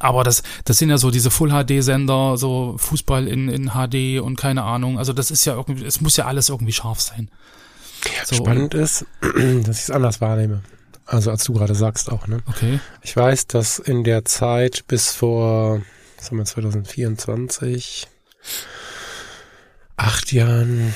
Aber 0.00 0.24
das, 0.24 0.42
das 0.64 0.78
sind 0.78 0.90
ja 0.90 0.98
so 0.98 1.10
diese 1.10 1.30
Full-HD-Sender, 1.30 2.36
so 2.36 2.76
Fußball 2.78 3.26
in, 3.26 3.48
in 3.48 3.70
HD 3.70 4.20
und 4.20 4.36
keine 4.36 4.62
Ahnung. 4.62 4.98
Also 4.98 5.12
das 5.12 5.30
ist 5.30 5.44
ja 5.44 5.54
irgendwie, 5.54 5.84
es 5.84 6.00
muss 6.00 6.16
ja 6.16 6.26
alles 6.26 6.48
irgendwie 6.48 6.72
scharf 6.72 7.00
sein. 7.00 7.30
So, 8.24 8.36
Spannend 8.36 8.74
ist, 8.74 9.04
dass 9.20 9.76
ich 9.76 9.82
es 9.82 9.90
anders 9.90 10.20
wahrnehme. 10.20 10.62
Also 11.04 11.30
als 11.30 11.44
du 11.44 11.54
gerade 11.54 11.74
sagst 11.74 12.12
auch, 12.12 12.26
ne? 12.26 12.42
Okay. 12.46 12.80
Ich 13.02 13.16
weiß, 13.16 13.46
dass 13.46 13.78
in 13.78 14.04
der 14.04 14.24
Zeit 14.24 14.86
bis 14.86 15.10
vor, 15.10 15.80
was 16.16 16.30
haben 16.30 16.38
wir, 16.38 16.44
2024, 16.44 18.06
acht 19.96 20.32
Jahren, 20.32 20.94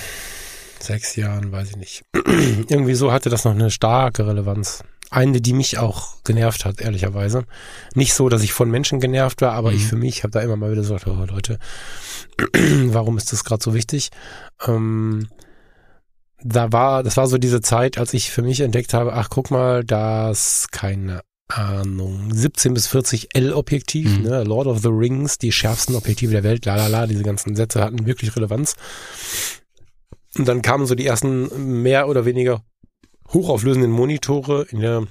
sechs 0.78 1.16
Jahren, 1.16 1.50
weiß 1.50 1.70
ich 1.70 1.76
nicht. 1.76 2.02
Irgendwie 2.14 2.94
so 2.94 3.10
hatte 3.10 3.31
das 3.31 3.44
noch 3.44 3.52
eine 3.52 3.70
starke 3.70 4.26
Relevanz 4.26 4.84
eine, 5.12 5.41
die 5.41 5.53
mich 5.53 5.79
auch 5.79 6.23
genervt 6.25 6.64
hat, 6.64 6.81
ehrlicherweise. 6.81 7.44
Nicht 7.94 8.14
so, 8.14 8.29
dass 8.29 8.43
ich 8.43 8.53
von 8.53 8.70
Menschen 8.70 9.00
genervt 9.00 9.41
war, 9.41 9.53
aber 9.53 9.70
mhm. 9.70 9.76
ich 9.76 9.87
für 9.87 9.97
mich 9.97 10.23
habe 10.23 10.32
da 10.32 10.41
immer 10.41 10.56
mal 10.56 10.70
wieder 10.70 10.82
gesagt, 10.82 11.06
oh 11.06 11.25
Leute, 11.29 11.59
warum 12.87 13.19
ist 13.19 13.32
das 13.32 13.44
gerade 13.44 13.62
so 13.62 13.75
wichtig? 13.75 14.11
Ähm, 14.67 15.29
da 16.43 16.73
war, 16.73 17.03
das 17.03 17.17
war 17.17 17.26
so 17.26 17.38
diese 17.38 17.61
Zeit, 17.61 17.99
als 17.99 18.14
ich 18.14 18.31
für 18.31 18.43
mich 18.43 18.61
entdeckt 18.61 18.94
habe, 18.94 19.12
ach 19.12 19.29
guck 19.31 19.50
mal, 19.50 19.85
das 19.85 20.69
keine 20.70 21.23
Ahnung, 21.49 22.32
17 22.32 22.73
bis 22.73 22.87
40 22.87 23.35
L-Objektiv, 23.35 24.19
mhm. 24.19 24.25
ne, 24.25 24.44
Lord 24.44 24.67
of 24.67 24.81
the 24.81 24.88
Rings, 24.88 25.38
die 25.38 25.53
schärfsten 25.53 25.94
Objektive 25.94 26.32
der 26.32 26.44
Welt, 26.44 26.64
la 26.64 26.76
la 26.76 26.87
la, 26.87 27.06
diese 27.06 27.23
ganzen 27.23 27.55
Sätze 27.55 27.82
hatten 27.82 28.06
wirklich 28.06 28.35
Relevanz. 28.35 28.75
Und 30.38 30.49
dann 30.49 30.62
kamen 30.62 30.87
so 30.87 30.95
die 30.95 31.07
ersten 31.07 31.83
mehr 31.83 32.09
oder 32.09 32.25
weniger 32.25 32.62
hochauflösenden 33.33 33.91
Monitore. 33.91 34.67
In 34.71 34.81
der 34.81 35.07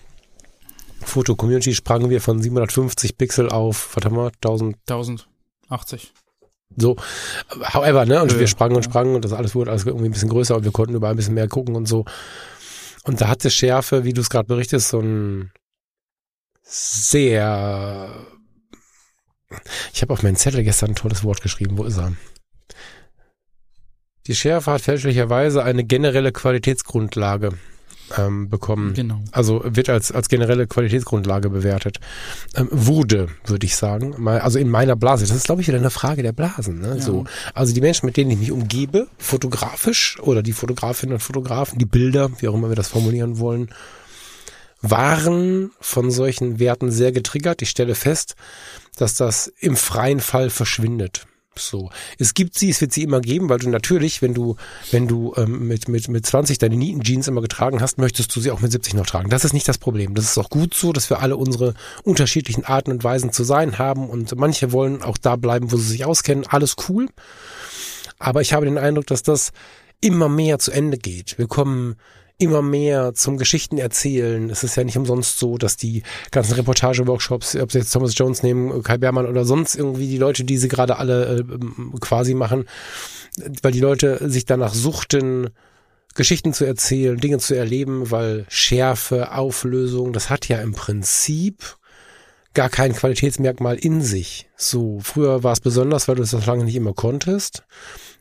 Foto-Community 1.02 1.74
sprangen 1.74 2.10
wir 2.10 2.22
von 2.22 2.42
750 2.42 3.18
Pixel 3.18 3.50
auf, 3.50 3.96
was 3.96 4.06
haben 4.06 4.16
wir, 4.16 4.32
1000? 4.44 4.78
1080. 4.88 6.14
So, 6.78 6.96
however, 7.74 8.06
ne, 8.06 8.22
und 8.22 8.32
ja, 8.32 8.40
wir 8.40 8.48
sprangen 8.48 8.78
und 8.78 8.84
sprangen 8.84 9.16
und 9.16 9.26
das 9.26 9.34
alles 9.34 9.56
wurde 9.56 9.72
alles 9.72 9.86
irgendwie 9.86 10.06
ein 10.06 10.12
bisschen 10.12 10.30
größer 10.30 10.56
und 10.56 10.64
wir 10.64 10.72
konnten 10.72 10.96
überall 10.96 11.14
ein 11.14 11.18
bisschen 11.18 11.34
mehr 11.34 11.50
gucken 11.50 11.76
und 11.76 11.86
so. 11.86 12.06
Und 13.04 13.20
da 13.20 13.28
hatte 13.28 13.50
Schärfe, 13.50 14.06
wie 14.06 14.14
du 14.14 14.22
es 14.22 14.30
gerade 14.30 14.48
berichtest, 14.48 14.90
so 14.90 15.00
ein 15.00 15.52
sehr 16.64 18.10
ich 19.94 20.02
habe 20.02 20.14
auf 20.14 20.24
meinen 20.24 20.36
Zettel 20.36 20.64
gestern 20.64 20.92
ein 20.92 20.96
tolles 20.96 21.24
Wort 21.24 21.42
geschrieben. 21.42 21.78
Wo 21.78 21.84
ist 21.84 21.98
er? 21.98 22.14
Die 24.28 24.36
Schärfe 24.36 24.72
hat 24.72 24.82
fälschlicherweise 24.82 25.64
eine 25.64 25.84
generelle 25.84 26.32
Qualitätsgrundlage 26.32 27.58
ähm, 28.18 28.50
bekommen. 28.50 28.94
Genau. 28.94 29.22
Also 29.32 29.62
wird 29.64 29.90
als, 29.90 30.12
als 30.12 30.30
generelle 30.30 30.68
Qualitätsgrundlage 30.68 31.50
bewertet. 31.50 32.00
Ähm, 32.56 32.68
wurde, 32.72 33.28
würde 33.46 33.66
ich 33.66 33.76
sagen. 33.76 34.16
Mal, 34.18 34.40
also 34.40 34.60
in 34.60 34.70
meiner 34.70 34.96
Blase. 34.96 35.26
Das 35.26 35.36
ist, 35.36 35.46
glaube 35.46 35.62
ich, 35.62 35.68
wieder 35.68 35.78
eine 35.78 35.90
Frage 35.90 36.24
der 36.24 36.34
Blasen. 36.34 36.82
Ne? 36.82 36.96
Ja. 36.96 37.02
So. 37.02 37.26
Also 37.54 37.74
die 37.74 37.82
Menschen, 37.82 38.06
mit 38.06 38.18
denen 38.18 38.32
ich 38.32 38.40
mich 38.40 38.52
umgebe, 38.52 39.08
fotografisch 39.18 40.20
oder 40.22 40.44
die 40.44 40.54
Fotografinnen 40.54 41.14
und 41.14 41.22
Fotografen, 41.22 41.80
die 41.80 41.86
Bilder, 41.86 42.30
wie 42.40 42.48
auch 42.48 42.54
immer 42.56 42.70
wir 42.70 42.76
das 42.76 42.90
formulieren 42.90 43.40
wollen, 43.40 43.70
waren 44.82 45.72
von 45.80 46.12
solchen 46.12 46.60
Werten 46.60 46.92
sehr 46.92 47.12
getriggert. 47.12 47.62
Ich 47.62 47.70
stelle 47.70 47.96
fest, 47.96 48.36
dass 48.98 49.14
das 49.14 49.52
im 49.60 49.76
freien 49.76 50.20
Fall 50.20 50.50
verschwindet. 50.50 51.28
So. 51.58 51.90
Es 52.18 52.34
gibt 52.34 52.58
sie, 52.58 52.70
es 52.70 52.80
wird 52.80 52.94
sie 52.94 53.04
immer 53.04 53.20
geben, 53.20 53.50
weil 53.50 53.60
du 53.60 53.70
natürlich, 53.70 54.22
wenn 54.22 54.34
du, 54.34 54.56
wenn 54.92 55.08
du 55.08 55.34
ähm, 55.36 55.68
mit, 55.68 55.90
mit, 55.90 56.08
mit 56.08 56.26
20 56.26 56.60
deine 56.60 56.78
Nieten-Jeans 56.78 57.28
immer 57.28 57.42
getragen 57.42 57.82
hast, 57.82 57.98
möchtest 57.98 58.34
du 58.36 58.40
sie 58.40 58.52
auch 58.52 58.62
mit 58.62 58.72
70 58.72 58.94
noch 58.94 59.06
tragen. 59.06 59.30
Das 59.30 59.44
ist 59.44 59.54
nicht 59.54 59.68
das 59.68 59.78
Problem. 59.78 60.16
Das 60.16 60.26
ist 60.26 60.38
auch 60.38 60.50
gut 60.50 60.74
so, 60.74 60.94
dass 60.94 61.10
wir 61.10 61.20
alle 61.20 61.36
unsere 61.36 61.74
unterschiedlichen 62.04 62.64
Arten 62.64 62.92
und 62.92 63.04
Weisen 63.04 63.34
zu 63.34 63.44
sein 63.44 63.78
haben 63.78 64.10
und 64.10 64.34
manche 64.38 64.72
wollen 64.72 65.02
auch 65.04 65.18
da 65.18 65.36
bleiben, 65.36 65.72
wo 65.72 65.78
sie 65.78 65.90
sich 65.90 66.06
auskennen. 66.06 66.46
Alles 66.48 66.76
cool. 66.88 67.10
Aber 68.18 68.42
ich 68.42 68.54
habe 68.54 68.66
den 68.66 68.78
Eindruck, 68.78 69.08
dass 69.08 69.24
das 69.24 69.52
immer 70.00 70.30
mehr 70.30 70.58
zu 70.58 70.72
Ende 70.72 70.98
geht. 70.98 71.38
Wir 71.38 71.48
kommen 71.48 71.98
immer 72.42 72.62
mehr 72.62 73.14
zum 73.14 73.38
Geschichten 73.38 73.78
erzählen. 73.78 74.50
Es 74.50 74.64
ist 74.64 74.76
ja 74.76 74.84
nicht 74.84 74.98
umsonst 74.98 75.40
so, 75.40 75.58
dass 75.58 75.78
die 75.78 76.04
ganzen 76.32 76.54
Reportage-Workshops, 76.54 77.56
ob 77.56 77.72
sie 77.72 77.80
jetzt 77.80 77.92
Thomas 77.92 78.18
Jones 78.18 78.44
nehmen, 78.44 78.84
Kai 78.84 78.98
Bermann 78.98 79.28
oder 79.28 79.46
sonst 79.46 79.76
irgendwie 79.76 80.08
die 80.08 80.18
Leute, 80.18 80.44
die 80.44 80.58
sie 80.58 80.68
gerade 80.68 80.98
alle 80.98 81.40
äh, 81.40 81.44
quasi 82.00 82.34
machen, 82.34 82.66
weil 83.62 83.72
die 83.72 83.80
Leute 83.80 84.30
sich 84.30 84.46
danach 84.46 84.74
suchten, 84.74 85.50
Geschichten 86.16 86.54
zu 86.54 86.66
erzählen, 86.66 87.18
Dinge 87.18 87.38
zu 87.38 87.56
erleben, 87.56 88.12
weil 88.12 88.46
Schärfe, 88.50 89.32
Auflösung, 89.32 90.12
das 90.12 90.30
hat 90.30 90.48
ja 90.48 90.60
im 90.60 90.74
Prinzip 90.74 91.78
gar 92.54 92.70
kein 92.70 92.94
Qualitätsmerkmal 92.94 93.78
in 93.78 94.02
sich. 94.02 94.50
So, 94.58 95.00
früher 95.02 95.44
war 95.44 95.54
es 95.54 95.62
besonders, 95.62 96.08
weil 96.08 96.16
du 96.16 96.24
es 96.24 96.32
das 96.32 96.46
lange 96.46 96.66
nicht 96.66 96.76
immer 96.76 96.94
konntest. 96.94 97.64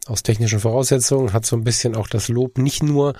Aus 0.06 0.22
technischen 0.22 0.60
Voraussetzungen 0.60 1.32
hat 1.32 1.44
so 1.44 1.56
ein 1.56 1.64
bisschen 1.64 1.94
auch 1.94 2.08
das 2.08 2.28
Lob 2.28 2.58
nicht 2.58 2.82
nur 2.82 3.14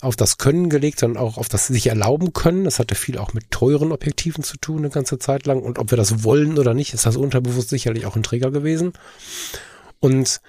auf 0.00 0.16
das 0.16 0.36
Können 0.36 0.68
gelegt, 0.68 0.98
sondern 0.98 1.22
auch 1.22 1.38
auf 1.38 1.48
das 1.48 1.68
sich 1.68 1.86
erlauben 1.86 2.32
können. 2.32 2.64
Das 2.64 2.78
hatte 2.78 2.94
viel 2.94 3.18
auch 3.18 3.32
mit 3.32 3.50
teuren 3.50 3.92
Objektiven 3.92 4.42
zu 4.42 4.56
tun, 4.56 4.78
eine 4.78 4.90
ganze 4.90 5.18
Zeit 5.18 5.46
lang. 5.46 5.62
Und 5.62 5.78
ob 5.78 5.90
wir 5.90 5.96
das 5.96 6.24
wollen 6.24 6.58
oder 6.58 6.74
nicht, 6.74 6.92
ist 6.92 7.06
das 7.06 7.16
unterbewusst 7.16 7.70
sicherlich 7.70 8.04
auch 8.04 8.16
ein 8.16 8.24
Träger 8.24 8.50
gewesen. 8.50 8.92
Und 10.00 10.40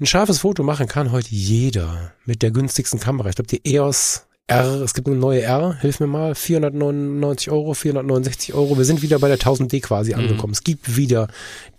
ein 0.00 0.06
scharfes 0.06 0.40
Foto 0.40 0.62
machen 0.62 0.86
kann 0.86 1.12
heute 1.12 1.30
jeder 1.30 2.12
mit 2.24 2.42
der 2.42 2.50
günstigsten 2.50 3.00
Kamera. 3.00 3.30
Ich 3.30 3.36
glaube, 3.36 3.48
die 3.48 3.64
EOS 3.64 4.26
R, 4.48 4.82
es 4.82 4.94
gibt 4.94 5.08
eine 5.08 5.16
neue 5.16 5.42
R, 5.42 5.76
hilf 5.80 6.00
mir 6.00 6.06
mal, 6.06 6.34
499 6.34 7.50
Euro, 7.50 7.74
469 7.74 8.54
Euro. 8.54 8.76
Wir 8.76 8.84
sind 8.84 9.02
wieder 9.02 9.18
bei 9.18 9.28
der 9.28 9.38
1000D 9.38 9.80
quasi 9.80 10.12
mhm. 10.12 10.20
angekommen. 10.20 10.52
Es 10.52 10.64
gibt 10.64 10.96
wieder 10.96 11.28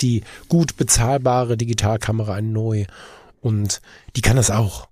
die 0.02 0.24
gut 0.50 0.78
bezahlbare 0.78 1.58
Digitalkamera, 1.58 2.34
ein 2.34 2.52
neu. 2.52 2.86
Und 3.44 3.82
die 4.16 4.22
kann 4.22 4.38
das 4.38 4.50
auch. 4.50 4.88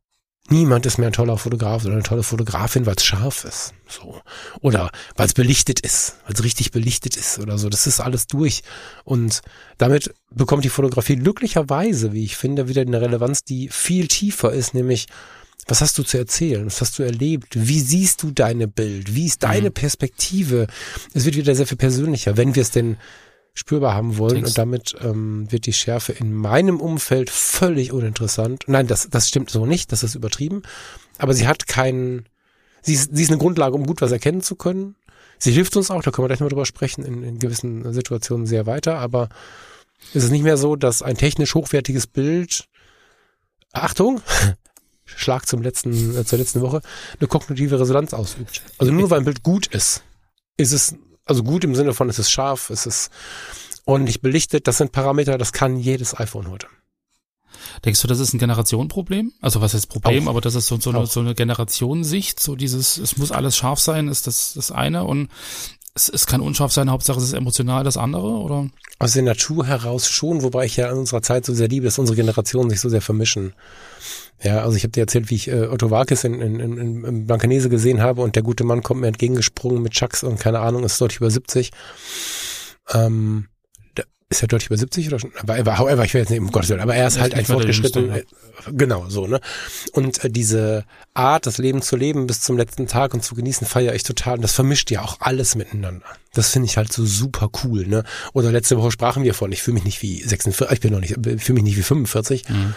Niemand 0.50 0.86
ist 0.86 0.98
mehr 0.98 1.08
ein 1.08 1.14
toller 1.14 1.38
Fotograf 1.38 1.86
oder 1.86 1.94
eine 1.94 2.04
tolle 2.04 2.24
Fotografin, 2.24 2.86
weil 2.86 2.96
es 2.96 3.06
scharf 3.06 3.46
ist. 3.46 3.74
So. 3.88 4.20
Oder 4.60 4.92
weil 5.16 5.28
es 5.28 5.34
belichtet 5.34 5.80
ist, 5.80 6.18
weil 6.26 6.34
es 6.34 6.44
richtig 6.44 6.72
belichtet 6.72 7.16
ist 7.16 7.40
oder 7.40 7.58
so. 7.58 7.70
Das 7.70 7.88
ist 7.88 8.02
alles 8.02 8.28
durch. 8.28 8.62
Und 9.06 9.42
damit 9.78 10.14
bekommt 10.30 10.66
die 10.66 10.70
Fotografie 10.70 11.16
glücklicherweise, 11.16 12.12
wie 12.12 12.26
ich 12.26 12.36
finde, 12.36 12.68
wieder 12.68 12.82
eine 12.82 13.00
Relevanz, 13.00 13.46
die 13.46 13.70
viel 13.70 14.10
tiefer 14.10 14.52
ist, 14.52 14.74
nämlich 14.74 15.08
was 15.68 15.80
hast 15.80 15.98
du 15.98 16.04
zu 16.04 16.18
erzählen? 16.18 16.66
Was 16.66 16.82
hast 16.82 17.00
du 17.00 17.04
erlebt? 17.04 17.54
Wie 17.54 17.80
siehst 17.80 18.24
du 18.24 18.32
deine 18.32 18.68
Bild? 18.68 19.16
Wie 19.16 19.28
ist 19.28 19.44
deine 19.44 19.70
mhm. 19.70 19.74
Perspektive? 19.74 20.68
Es 21.14 21.24
wird 21.24 21.38
wieder 21.38 21.56
sehr 21.56 21.68
viel 21.68 21.78
persönlicher, 21.78 22.36
wenn 22.36 22.56
wir 22.56 22.64
es 22.64 22.72
denn 22.72 22.98
spürbar 23.54 23.94
haben 23.94 24.18
wollen. 24.18 24.36
Denkst. 24.36 24.52
Und 24.52 24.58
damit 24.58 24.96
ähm, 25.02 25.52
wird 25.52 25.66
die 25.66 25.74
Schärfe 25.74 26.14
in 26.14 26.34
meinem 26.34 26.80
Umfeld 26.80 27.30
völlig 27.30 27.92
uninteressant. 27.92 28.64
Nein, 28.68 28.88
das, 28.88 29.10
das 29.10 29.28
stimmt 29.28 29.50
so 29.50 29.66
nicht, 29.66 29.92
das 29.92 30.04
ist 30.04 30.16
übertrieben. 30.16 30.64
Aber 31.18 31.34
sie 31.34 31.48
hat 31.48 31.68
keinen, 31.68 32.26
sie 32.82 32.94
ist, 32.94 33.16
sie 33.16 33.24
ist 33.24 33.30
eine 33.30 33.40
Grundlage, 33.40 33.76
um 33.76 33.86
gut 33.86 34.02
was 34.02 34.12
erkennen 34.12 34.42
zu 34.42 34.56
können. 34.56 34.96
Sie 35.38 35.52
hilft 35.52 35.76
uns 35.76 35.92
auch, 35.92 36.02
da 36.04 36.12
können 36.12 36.24
wir 36.24 36.30
gleich 36.30 36.40
mal 36.40 36.50
drüber 36.50 36.66
sprechen, 36.66 37.04
in, 37.04 37.24
in 37.24 37.40
gewissen 37.40 37.92
Situationen 37.94 38.46
sehr 38.46 38.66
weiter. 38.66 39.00
Aber 39.00 39.30
es 40.14 40.24
ist 40.24 40.32
nicht 40.32 40.44
mehr 40.44 40.58
so, 40.58 40.76
dass 40.76 41.02
ein 41.02 41.18
technisch 41.18 41.56
hochwertiges 41.56 42.08
Bild, 42.08 42.66
Achtung, 43.74 44.22
Schlag 45.06 45.48
zum 45.48 45.62
letzten, 45.62 46.16
äh, 46.16 46.26
zur 46.26 46.40
letzten 46.40 46.62
Woche, 46.62 46.82
eine 47.20 47.28
kognitive 47.28 47.80
Resonanz 47.80 48.14
ausübt. 48.14 48.62
Also 48.78 48.94
nur 48.94 49.10
weil 49.10 49.20
ein 49.20 49.26
Bild 49.26 49.44
gut 49.44 49.68
ist, 49.68 50.04
ist 50.58 50.72
es 50.72 50.96
also 51.26 51.44
gut 51.44 51.64
im 51.64 51.76
Sinne 51.76 51.94
von, 51.94 52.10
es 52.10 52.20
ist 52.20 52.32
scharf, 52.32 52.70
es 52.70 52.86
ist 52.86 53.12
ordentlich 53.86 54.22
belichtet. 54.22 54.68
Das 54.68 54.78
sind 54.78 54.92
Parameter, 54.92 55.38
das 55.38 55.54
kann 55.54 55.78
jedes 55.78 56.18
iPhone 56.20 56.50
heute. 56.50 56.68
Denkst 57.86 58.02
du, 58.02 58.08
das 58.08 58.20
ist 58.20 58.34
ein 58.34 58.40
Generationenproblem? 58.40 59.34
Also 59.42 59.62
was 59.62 59.74
heißt 59.74 59.90
Problem, 59.90 60.28
auch. 60.28 60.32
aber 60.32 60.42
das 60.42 60.56
ist 60.56 60.68
so, 60.68 60.80
so, 60.80 60.92
eine, 60.92 61.06
so 61.06 61.20
eine 61.20 61.36
Generationensicht, 61.36 62.40
so 62.40 62.56
dieses, 62.56 62.98
es 62.98 63.18
muss 63.18 63.32
alles 63.32 63.58
scharf 63.58 63.80
sein, 63.80 64.08
ist 64.08 64.28
das 64.28 64.54
das 64.54 64.72
eine 64.72 65.04
und 65.04 65.30
es, 65.94 66.10
es 66.10 66.26
kann 66.26 66.42
unscharf 66.42 66.72
sein, 66.72 66.90
Hauptsache 66.90 67.18
es 67.18 67.26
ist 67.26 67.34
emotional 67.34 67.84
das 67.84 67.98
andere, 67.98 68.28
oder? 68.28 68.70
Aus 69.00 69.14
der 69.14 69.24
Natur 69.24 69.66
heraus 69.66 70.08
schon, 70.08 70.42
wobei 70.44 70.66
ich 70.66 70.78
ja 70.78 70.90
in 70.92 71.00
unserer 71.00 71.22
Zeit 71.22 71.46
so 71.46 71.54
sehr 71.54 71.68
liebe, 71.68 71.86
dass 71.86 72.00
unsere 72.00 72.16
Generationen 72.16 72.70
sich 72.70 72.80
so 72.80 72.90
sehr 72.90 73.02
vermischen. 73.02 73.54
Ja, 74.42 74.64
also 74.64 74.76
ich 74.76 74.84
habe 74.84 74.92
dir 74.92 75.02
erzählt, 75.02 75.30
wie 75.30 75.36
ich 75.36 75.48
äh, 75.50 75.68
Otto 75.68 75.92
Walkes 75.92 76.24
in, 76.24 76.42
in, 76.42 76.60
in, 76.60 77.04
in 77.04 77.28
Blankenese 77.28 77.70
gesehen 77.70 78.02
habe 78.02 78.22
und 78.22 78.36
der 78.36 78.44
gute 78.44 78.64
Mann 78.64 78.82
kommt 78.82 79.02
mir 79.02 79.08
entgegengesprungen 79.08 79.82
mit 79.82 79.94
Chucks 79.94 80.24
und 80.24 80.40
keine 80.40 80.60
Ahnung, 80.60 80.84
ist 80.84 81.00
deutlich 81.00 81.18
über 81.18 81.30
70. 81.30 81.72
Ähm, 82.94 83.48
ist 84.32 84.42
er 84.42 84.48
deutlich 84.48 84.68
über 84.68 84.78
70 84.78 85.08
oder 85.10 85.20
schon? 85.20 85.32
Aber 85.40 85.58
er 85.58 85.66
war, 85.66 85.78
however, 85.78 86.06
ich 86.06 86.14
will 86.14 86.22
jetzt 86.22 86.30
nicht, 86.30 86.40
um 86.40 86.52
Gottes 86.52 86.70
Willen, 86.70 86.80
aber 86.80 86.96
er 86.96 87.08
ist 87.08 87.20
halt 87.20 87.36
ein 87.36 87.46
fortgeschritten, 87.46 88.12
äh, 88.12 88.24
genau, 88.72 89.06
so, 89.10 89.28
ne? 89.28 89.42
Und 89.92 90.24
äh, 90.24 90.30
diese 90.30 90.86
Art, 91.14 91.46
das 91.46 91.58
Leben 91.58 91.82
zu 91.82 91.98
leben 91.98 92.28
bis 92.28 92.42
zum 92.42 92.58
letzten 92.58 92.88
Tag 92.88 93.14
und 93.14 93.24
zu 93.24 93.36
genießen, 93.36 93.68
feiere 93.68 93.94
ich 93.94 94.04
total. 94.04 94.36
Und 94.36 94.42
das 94.42 94.54
vermischt 94.54 94.90
ja 94.90 95.02
auch 95.02 95.18
alles 95.20 95.56
miteinander. 95.56 96.06
Das 96.34 96.50
finde 96.50 96.68
ich 96.68 96.78
halt 96.78 96.94
so 96.94 97.06
super 97.06 97.50
cool, 97.64 97.86
ne? 97.86 98.06
Oder 98.32 98.52
letzte 98.52 98.78
Woche 98.78 98.92
sprachen 98.92 99.24
wir 99.24 99.34
von, 99.34 99.52
ich 99.52 99.62
fühle 99.62 99.76
mich 99.76 99.84
nicht 99.84 100.02
wie 100.02 100.24
46, 100.24 100.74
ich 100.74 100.80
bin 100.80 100.94
noch 100.94 101.02
nicht, 101.02 101.18
ich 101.28 101.44
fühle 101.44 101.56
mich 101.56 101.64
nicht 101.64 101.78
wie 101.78 101.84
45. 101.84 102.50
Mhm 102.50 102.76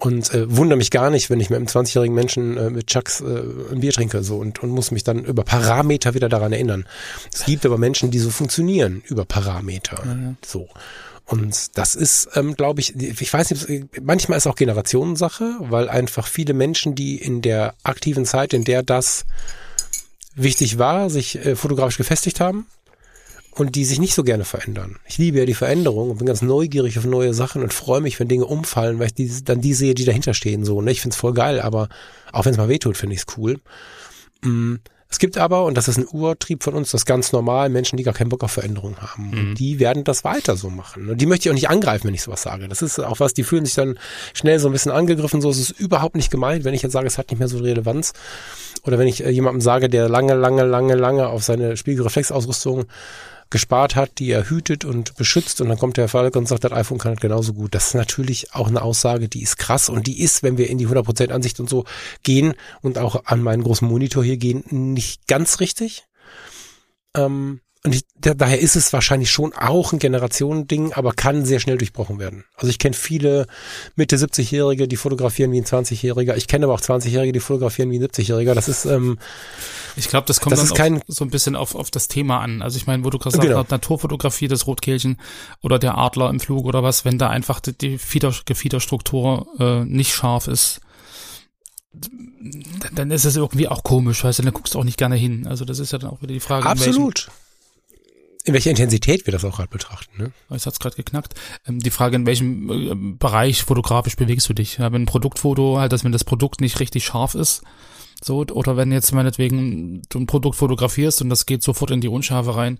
und 0.00 0.32
äh, 0.32 0.56
wundere 0.56 0.76
mich 0.76 0.92
gar 0.92 1.10
nicht, 1.10 1.28
wenn 1.28 1.40
ich 1.40 1.50
mit 1.50 1.56
einem 1.56 1.66
20-jährigen 1.66 2.14
Menschen 2.14 2.56
äh, 2.56 2.70
mit 2.70 2.86
Chucks 2.86 3.20
äh, 3.20 3.42
ein 3.72 3.80
Bier 3.80 3.92
trinke 3.92 4.22
so 4.22 4.36
und, 4.36 4.62
und 4.62 4.70
muss 4.70 4.92
mich 4.92 5.02
dann 5.02 5.24
über 5.24 5.42
Parameter 5.42 6.14
wieder 6.14 6.28
daran 6.28 6.52
erinnern. 6.52 6.86
Es 7.34 7.44
gibt 7.44 7.66
aber 7.66 7.78
Menschen, 7.78 8.12
die 8.12 8.20
so 8.20 8.30
funktionieren 8.30 9.02
über 9.06 9.24
Parameter. 9.24 10.04
Mhm. 10.04 10.36
So. 10.46 10.68
Und 11.26 11.76
das 11.76 11.96
ist, 11.96 12.28
ähm, 12.36 12.54
glaube 12.54 12.80
ich, 12.80 12.96
ich 12.96 13.32
weiß 13.32 13.50
nicht, 13.50 14.00
manchmal 14.00 14.38
ist 14.38 14.46
auch 14.46 14.54
Generationensache, 14.54 15.56
weil 15.60 15.88
einfach 15.88 16.26
viele 16.26 16.54
Menschen, 16.54 16.94
die 16.94 17.16
in 17.16 17.42
der 17.42 17.74
aktiven 17.82 18.24
Zeit, 18.24 18.54
in 18.54 18.64
der 18.64 18.84
das 18.84 19.26
wichtig 20.36 20.78
war, 20.78 21.10
sich 21.10 21.44
äh, 21.44 21.56
fotografisch 21.56 21.98
gefestigt 21.98 22.40
haben, 22.40 22.66
und 23.58 23.74
die 23.74 23.84
sich 23.84 23.98
nicht 23.98 24.14
so 24.14 24.22
gerne 24.22 24.44
verändern. 24.44 24.96
Ich 25.06 25.18
liebe 25.18 25.38
ja 25.38 25.44
die 25.44 25.54
Veränderung 25.54 26.10
und 26.10 26.18
bin 26.18 26.26
ganz 26.26 26.42
neugierig 26.42 26.96
auf 26.96 27.04
neue 27.04 27.34
Sachen 27.34 27.62
und 27.62 27.74
freue 27.74 28.00
mich, 28.00 28.18
wenn 28.20 28.28
Dinge 28.28 28.46
umfallen, 28.46 29.00
weil 29.00 29.06
ich 29.06 29.14
die, 29.14 29.44
dann 29.44 29.60
die 29.60 29.74
sehe, 29.74 29.94
die 29.94 30.04
dahinter 30.04 30.32
stehen. 30.32 30.64
So, 30.64 30.80
ne? 30.80 30.92
Ich 30.92 31.00
find's 31.00 31.16
voll 31.16 31.34
geil, 31.34 31.60
aber 31.60 31.88
auch 32.32 32.44
wenn 32.44 32.52
es 32.52 32.58
mal 32.58 32.68
wehtut, 32.68 32.96
finde 32.96 33.16
ich's 33.16 33.26
cool. 33.36 33.58
Mm. 34.42 34.76
Es 35.10 35.18
gibt 35.18 35.38
aber, 35.38 35.64
und 35.64 35.74
das 35.74 35.88
ist 35.88 35.96
ein 35.96 36.06
Urtrieb 36.06 36.62
von 36.62 36.74
uns, 36.74 36.90
das 36.90 37.06
ganz 37.06 37.32
normal, 37.32 37.70
Menschen, 37.70 37.96
die 37.96 38.02
gar 38.02 38.12
keinen 38.12 38.28
Bock 38.28 38.44
auf 38.44 38.52
Veränderung 38.52 38.98
haben. 38.98 39.30
Mhm. 39.30 39.54
die 39.54 39.80
werden 39.80 40.04
das 40.04 40.22
weiter 40.22 40.54
so 40.54 40.68
machen. 40.68 41.08
Und 41.08 41.18
die 41.18 41.24
möchte 41.24 41.48
ich 41.48 41.50
auch 41.50 41.54
nicht 41.54 41.70
angreifen, 41.70 42.08
wenn 42.08 42.14
ich 42.14 42.20
sowas 42.20 42.42
sage. 42.42 42.68
Das 42.68 42.82
ist 42.82 42.98
auch 42.98 43.18
was, 43.18 43.32
die 43.32 43.42
fühlen 43.42 43.64
sich 43.64 43.74
dann 43.74 43.98
schnell 44.34 44.58
so 44.58 44.68
ein 44.68 44.72
bisschen 44.72 44.92
angegriffen. 44.92 45.40
So 45.40 45.48
ist 45.48 45.60
es 45.60 45.70
überhaupt 45.70 46.14
nicht 46.14 46.30
gemeint, 46.30 46.64
wenn 46.64 46.74
ich 46.74 46.82
jetzt 46.82 46.92
sage, 46.92 47.06
es 47.06 47.16
hat 47.16 47.30
nicht 47.30 47.38
mehr 47.38 47.48
so 47.48 47.56
Relevanz. 47.56 48.12
Oder 48.82 48.98
wenn 48.98 49.08
ich 49.08 49.24
äh, 49.24 49.30
jemandem 49.30 49.62
sage, 49.62 49.88
der 49.88 50.10
lange, 50.10 50.34
lange, 50.34 50.64
lange, 50.64 50.94
lange 50.94 51.28
auf 51.28 51.42
seine 51.42 51.78
Spiegelreflexausrüstung 51.78 52.84
gespart 53.50 53.96
hat, 53.96 54.18
die 54.18 54.30
er 54.30 54.48
hütet 54.48 54.84
und 54.84 55.16
beschützt 55.16 55.60
und 55.60 55.68
dann 55.68 55.78
kommt 55.78 55.96
der 55.96 56.08
Falk 56.08 56.36
und 56.36 56.46
sagt, 56.46 56.64
das 56.64 56.72
iPhone 56.72 56.98
kann 56.98 57.14
das 57.14 57.20
genauso 57.20 57.54
gut. 57.54 57.74
Das 57.74 57.88
ist 57.88 57.94
natürlich 57.94 58.54
auch 58.54 58.68
eine 58.68 58.82
Aussage, 58.82 59.28
die 59.28 59.42
ist 59.42 59.56
krass 59.56 59.88
und 59.88 60.06
die 60.06 60.20
ist, 60.20 60.42
wenn 60.42 60.58
wir 60.58 60.68
in 60.68 60.78
die 60.78 60.86
100% 60.86 61.30
Ansicht 61.30 61.60
und 61.60 61.68
so 61.68 61.84
gehen 62.22 62.54
und 62.82 62.98
auch 62.98 63.24
an 63.24 63.42
meinen 63.42 63.62
großen 63.62 63.88
Monitor 63.88 64.22
hier 64.22 64.36
gehen, 64.36 64.64
nicht 64.70 65.26
ganz 65.26 65.60
richtig. 65.60 66.04
Ähm, 67.14 67.60
und 67.84 67.94
ich, 67.94 68.02
da, 68.20 68.34
daher 68.34 68.60
ist 68.60 68.74
es 68.74 68.92
wahrscheinlich 68.92 69.30
schon 69.30 69.52
auch 69.52 69.92
ein 69.92 70.00
Generationending, 70.00 70.92
aber 70.94 71.12
kann 71.12 71.44
sehr 71.44 71.60
schnell 71.60 71.78
durchbrochen 71.78 72.18
werden. 72.18 72.44
Also 72.56 72.68
ich 72.68 72.78
kenne 72.78 72.94
viele 72.94 73.46
Mitte 73.94 74.16
70-Jährige, 74.16 74.88
die 74.88 74.96
fotografieren 74.96 75.52
wie 75.52 75.60
ein 75.60 75.64
20-Jähriger. 75.64 76.36
Ich 76.36 76.48
kenne 76.48 76.66
aber 76.66 76.74
auch 76.74 76.80
20-Jährige, 76.80 77.32
die 77.32 77.40
fotografieren 77.40 77.90
wie 77.90 77.98
ein 77.98 78.04
70-Jähriger. 78.04 78.54
Das 78.54 78.68
ist 78.68 78.84
ähm, 78.84 79.18
ich 79.96 80.08
glaube, 80.08 80.26
das 80.26 80.40
kommt 80.40 80.52
das 80.52 80.68
dann 80.68 80.76
kein, 80.76 81.02
so 81.06 81.24
ein 81.24 81.30
bisschen 81.30 81.56
auf, 81.56 81.74
auf 81.74 81.90
das 81.90 82.08
Thema 82.08 82.40
an. 82.40 82.62
Also 82.62 82.76
ich 82.76 82.86
meine, 82.86 83.04
wo 83.04 83.10
du 83.10 83.18
gerade 83.18 83.38
genau. 83.38 83.56
sagst, 83.56 83.70
Naturfotografie, 83.70 84.48
das 84.48 84.66
Rotkehlchen 84.66 85.16
oder 85.62 85.78
der 85.78 85.98
Adler 85.98 86.30
im 86.30 86.40
Flug 86.40 86.66
oder 86.66 86.82
was, 86.82 87.04
wenn 87.04 87.18
da 87.18 87.28
einfach 87.28 87.60
die, 87.60 87.76
die 87.76 87.98
Fieder, 87.98 88.34
Gefiederstruktur 88.44 89.46
äh, 89.58 89.84
nicht 89.84 90.14
scharf 90.14 90.48
ist, 90.48 90.80
dann 92.92 93.10
ist 93.10 93.24
es 93.24 93.36
irgendwie 93.36 93.68
auch 93.68 93.82
komisch, 93.82 94.22
weißt 94.22 94.38
du, 94.38 94.42
dann 94.44 94.52
guckst 94.52 94.74
du 94.74 94.78
auch 94.78 94.84
nicht 94.84 94.98
gerne 94.98 95.16
hin. 95.16 95.46
Also 95.46 95.64
das 95.64 95.78
ist 95.78 95.92
ja 95.92 95.98
dann 95.98 96.10
auch 96.10 96.22
wieder 96.22 96.34
die 96.34 96.40
Frage. 96.40 96.66
Absolut. 96.66 97.26
In 97.26 97.47
welcher 98.52 98.70
Intensität 98.70 99.26
wir 99.26 99.32
das 99.32 99.44
auch 99.44 99.56
gerade 99.56 99.70
betrachten. 99.70 100.22
Ne? 100.22 100.32
Jetzt 100.50 100.66
hat's 100.66 100.80
gerade 100.80 100.96
geknackt. 100.96 101.34
Ähm, 101.66 101.78
die 101.78 101.90
Frage, 101.90 102.16
in 102.16 102.26
welchem 102.26 102.70
äh, 102.70 103.16
Bereich 103.18 103.62
fotografisch 103.62 104.16
bewegst 104.16 104.48
du 104.48 104.54
dich? 104.54 104.78
Ja, 104.78 104.92
wenn 104.92 105.02
ein 105.02 105.06
Produktfoto 105.06 105.78
halt, 105.78 105.92
dass 105.92 106.04
wenn 106.04 106.12
das 106.12 106.24
Produkt 106.24 106.60
nicht 106.60 106.80
richtig 106.80 107.04
scharf 107.04 107.34
ist, 107.34 107.62
so, 108.22 108.44
oder 108.52 108.76
wenn 108.76 108.90
jetzt 108.90 109.12
meinetwegen 109.12 110.02
du 110.08 110.18
ein 110.18 110.26
Produkt 110.26 110.56
fotografierst 110.56 111.22
und 111.22 111.30
das 111.30 111.46
geht 111.46 111.62
sofort 111.62 111.90
in 111.90 112.00
die 112.00 112.08
Unschärfe 112.08 112.56
rein, 112.56 112.78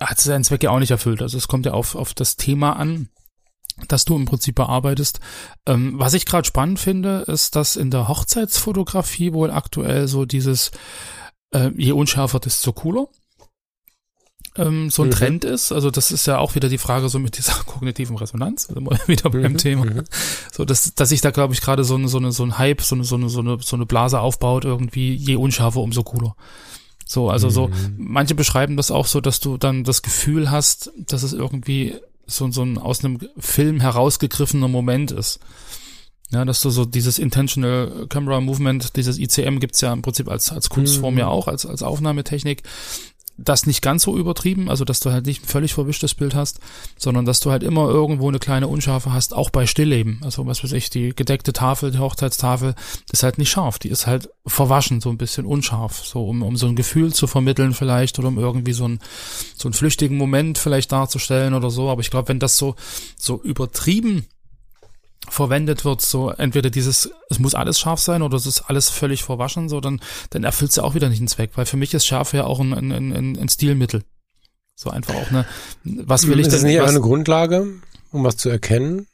hat 0.00 0.18
es 0.18 0.24
seinen 0.24 0.44
Zweck 0.44 0.62
ja 0.62 0.70
auch 0.70 0.78
nicht 0.78 0.90
erfüllt. 0.90 1.20
Also 1.20 1.36
es 1.36 1.48
kommt 1.48 1.66
ja 1.66 1.72
auf, 1.72 1.94
auf 1.94 2.14
das 2.14 2.36
Thema 2.36 2.72
an, 2.76 3.10
das 3.88 4.04
du 4.04 4.16
im 4.16 4.24
Prinzip 4.24 4.54
bearbeitest. 4.54 5.20
Ähm, 5.66 5.98
was 5.98 6.14
ich 6.14 6.24
gerade 6.24 6.46
spannend 6.46 6.78
finde, 6.78 7.24
ist, 7.26 7.54
dass 7.56 7.76
in 7.76 7.90
der 7.90 8.08
Hochzeitsfotografie 8.08 9.32
wohl 9.32 9.50
aktuell 9.50 10.08
so 10.08 10.24
dieses, 10.24 10.70
äh, 11.52 11.70
je 11.76 11.92
unschärfer, 11.92 12.40
desto 12.40 12.72
cooler 12.72 13.08
ähm, 14.60 14.90
so 14.90 15.02
ein 15.02 15.08
mhm. 15.08 15.12
Trend 15.12 15.44
ist. 15.44 15.72
Also 15.72 15.90
das 15.90 16.10
ist 16.10 16.26
ja 16.26 16.38
auch 16.38 16.54
wieder 16.54 16.68
die 16.68 16.78
Frage 16.78 17.08
so 17.08 17.18
mit 17.18 17.38
dieser 17.38 17.54
kognitiven 17.66 18.16
Resonanz, 18.16 18.68
wieder 19.06 19.30
beim 19.30 19.52
mhm. 19.52 19.58
Thema. 19.58 19.84
Mhm. 19.86 20.04
So, 20.52 20.64
dass, 20.64 20.94
dass 20.94 21.08
sich 21.08 21.20
da, 21.20 21.30
glaube 21.30 21.54
ich, 21.54 21.60
gerade 21.60 21.84
so, 21.84 21.94
eine, 21.94 22.08
so, 22.08 22.18
eine, 22.18 22.32
so 22.32 22.44
ein 22.44 22.58
Hype, 22.58 22.82
so 22.82 22.94
eine, 22.94 23.04
so, 23.04 23.16
eine, 23.16 23.28
so, 23.28 23.40
eine, 23.40 23.58
so 23.60 23.76
eine 23.76 23.86
Blase 23.86 24.20
aufbaut, 24.20 24.64
irgendwie, 24.64 25.14
je 25.14 25.36
unscharfer, 25.36 25.80
umso 25.80 26.02
cooler. 26.02 26.36
So, 27.06 27.28
also 27.28 27.50
so, 27.50 27.68
mhm. 27.68 27.94
manche 27.96 28.34
beschreiben 28.34 28.76
das 28.76 28.90
auch 28.90 29.06
so, 29.06 29.20
dass 29.20 29.40
du 29.40 29.56
dann 29.56 29.82
das 29.82 30.02
Gefühl 30.02 30.50
hast, 30.50 30.92
dass 30.96 31.22
es 31.22 31.32
irgendwie 31.32 31.96
so, 32.26 32.50
so 32.52 32.62
ein 32.62 32.78
aus 32.78 33.04
einem 33.04 33.18
Film 33.36 33.80
herausgegriffener 33.80 34.68
Moment 34.68 35.10
ist. 35.10 35.40
Ja, 36.32 36.44
dass 36.44 36.60
du 36.60 36.70
so 36.70 36.84
dieses 36.84 37.18
Intentional 37.18 38.06
Camera 38.08 38.40
Movement, 38.40 38.94
dieses 38.94 39.18
ICM 39.18 39.58
gibt's 39.58 39.80
ja 39.80 39.92
im 39.92 40.02
Prinzip 40.02 40.28
als, 40.28 40.52
als 40.52 40.68
Kunstform 40.68 41.14
mhm. 41.14 41.20
ja 41.20 41.26
auch, 41.26 41.48
als, 41.48 41.66
als 41.66 41.82
Aufnahmetechnik 41.82 42.62
das 43.42 43.66
nicht 43.66 43.82
ganz 43.82 44.02
so 44.02 44.16
übertrieben, 44.16 44.68
also 44.68 44.84
dass 44.84 45.00
du 45.00 45.10
halt 45.10 45.26
nicht 45.26 45.42
ein 45.42 45.46
völlig 45.46 45.74
verwischtes 45.74 46.14
Bild 46.14 46.34
hast, 46.34 46.60
sondern 46.98 47.24
dass 47.24 47.40
du 47.40 47.50
halt 47.50 47.62
immer 47.62 47.88
irgendwo 47.88 48.28
eine 48.28 48.38
kleine 48.38 48.68
Unschärfe 48.68 49.12
hast, 49.12 49.34
auch 49.34 49.50
bei 49.50 49.66
Stillleben. 49.66 50.20
Also 50.22 50.46
was 50.46 50.62
weiß 50.62 50.72
ich, 50.72 50.90
die 50.90 51.14
gedeckte 51.14 51.52
Tafel, 51.52 51.90
die 51.90 51.98
Hochzeitstafel, 51.98 52.74
ist 53.12 53.22
halt 53.22 53.38
nicht 53.38 53.50
scharf, 53.50 53.78
die 53.78 53.88
ist 53.88 54.06
halt 54.06 54.28
verwaschen, 54.46 55.00
so 55.00 55.10
ein 55.10 55.18
bisschen 55.18 55.46
unscharf, 55.46 56.04
so 56.04 56.26
um, 56.26 56.42
um 56.42 56.56
so 56.56 56.66
ein 56.66 56.76
Gefühl 56.76 57.12
zu 57.12 57.26
vermitteln 57.26 57.72
vielleicht 57.72 58.18
oder 58.18 58.28
um 58.28 58.38
irgendwie 58.38 58.72
so, 58.72 58.86
ein, 58.86 59.00
so 59.56 59.68
einen 59.68 59.74
flüchtigen 59.74 60.16
Moment 60.16 60.58
vielleicht 60.58 60.92
darzustellen 60.92 61.54
oder 61.54 61.70
so. 61.70 61.88
Aber 61.88 62.00
ich 62.00 62.10
glaube, 62.10 62.28
wenn 62.28 62.38
das 62.38 62.56
so, 62.56 62.74
so 63.16 63.40
übertrieben 63.42 64.26
verwendet 65.28 65.84
wird, 65.84 66.00
so 66.00 66.30
entweder 66.30 66.70
dieses, 66.70 67.10
es 67.28 67.38
muss 67.38 67.54
alles 67.54 67.78
scharf 67.78 68.00
sein 68.00 68.22
oder 68.22 68.36
es 68.36 68.46
ist 68.46 68.62
alles 68.62 68.88
völlig 68.88 69.22
verwaschen, 69.22 69.68
so 69.68 69.80
dann, 69.80 70.00
dann 70.30 70.44
erfüllt 70.44 70.70
es 70.70 70.76
ja 70.76 70.82
auch 70.82 70.94
wieder 70.94 71.08
nicht 71.08 71.20
den 71.20 71.28
Zweck, 71.28 71.50
weil 71.54 71.66
für 71.66 71.76
mich 71.76 71.92
ist 71.94 72.06
Schärfe 72.06 72.38
ja 72.38 72.44
auch 72.44 72.60
ein, 72.60 72.72
ein, 72.72 72.90
ein, 72.92 73.38
ein 73.38 73.48
Stilmittel. 73.48 74.02
So 74.74 74.88
einfach 74.88 75.14
auch 75.14 75.28
eine, 75.28 75.44
was 75.84 76.26
will 76.26 76.40
ich 76.40 76.46
ist 76.46 76.52
denn? 76.52 76.60
Ist 76.60 76.64
nicht 76.64 76.80
was, 76.80 76.90
eine 76.90 77.02
Grundlage, 77.02 77.66
um 78.12 78.24
was 78.24 78.38
zu 78.38 78.48
erkennen? 78.48 79.06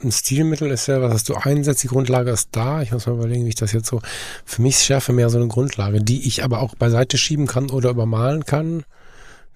Ein 0.00 0.12
Stilmittel 0.12 0.70
ist 0.70 0.86
ja, 0.86 1.02
was 1.02 1.12
hast 1.12 1.28
du 1.28 1.34
einsetzt, 1.34 1.82
die 1.82 1.88
Grundlage 1.88 2.30
ist 2.30 2.50
da. 2.52 2.82
Ich 2.82 2.92
muss 2.92 3.06
mal 3.06 3.14
überlegen, 3.14 3.44
wie 3.44 3.48
ich 3.48 3.56
das 3.56 3.72
jetzt 3.72 3.88
so, 3.88 4.00
für 4.44 4.62
mich 4.62 4.76
ist 4.76 4.84
Schärfe 4.84 5.12
mehr 5.12 5.30
so 5.30 5.38
eine 5.38 5.48
Grundlage, 5.48 6.00
die 6.00 6.28
ich 6.28 6.44
aber 6.44 6.60
auch 6.60 6.76
beiseite 6.76 7.18
schieben 7.18 7.48
kann 7.48 7.70
oder 7.70 7.90
übermalen 7.90 8.44
kann. 8.44 8.84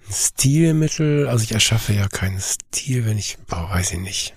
Ein 0.05 0.13
Stilmittel, 0.13 1.29
also 1.29 1.45
ich 1.45 1.53
erschaffe 1.53 1.93
ja 1.93 2.09
keinen 2.09 2.41
Stil, 2.41 3.05
wenn 3.05 3.17
ich, 3.17 3.37
boah, 3.47 3.69
weiß 3.69 3.93
ich 3.93 3.99
nicht. 3.99 4.33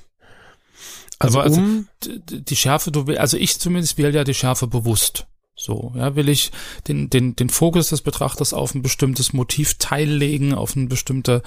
Also, 1.18 1.40
also 1.40 1.60
um 1.60 1.88
die 2.00 2.56
Schärfe, 2.56 2.90
du 2.90 3.06
will, 3.06 3.18
also 3.18 3.36
ich 3.36 3.58
zumindest 3.58 3.96
wähle 3.96 4.10
ja 4.10 4.24
die 4.24 4.34
Schärfe 4.34 4.66
bewusst. 4.66 5.26
So, 5.58 5.94
ja, 5.96 6.14
will 6.14 6.28
ich 6.28 6.52
den, 6.86 7.08
den, 7.08 7.34
den 7.34 7.48
Fokus 7.48 7.88
des 7.88 8.02
Betrachters 8.02 8.52
auf 8.52 8.74
ein 8.74 8.82
bestimmtes 8.82 9.32
Motivteil 9.32 10.06
legen, 10.06 10.52
auf 10.52 10.76
ein 10.76 10.88
bestimmte, 10.90 11.42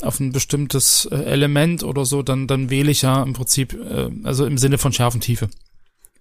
auf 0.00 0.20
ein 0.20 0.30
bestimmtes 0.30 1.06
äh, 1.10 1.16
Element 1.16 1.82
oder 1.82 2.04
so, 2.04 2.22
dann, 2.22 2.46
dann 2.46 2.70
wähle 2.70 2.92
ich 2.92 3.02
ja 3.02 3.20
im 3.20 3.32
Prinzip, 3.32 3.74
äh, 3.74 4.10
also 4.22 4.46
im 4.46 4.58
Sinne 4.58 4.78
von 4.78 4.92
Schärfentiefe. 4.92 5.48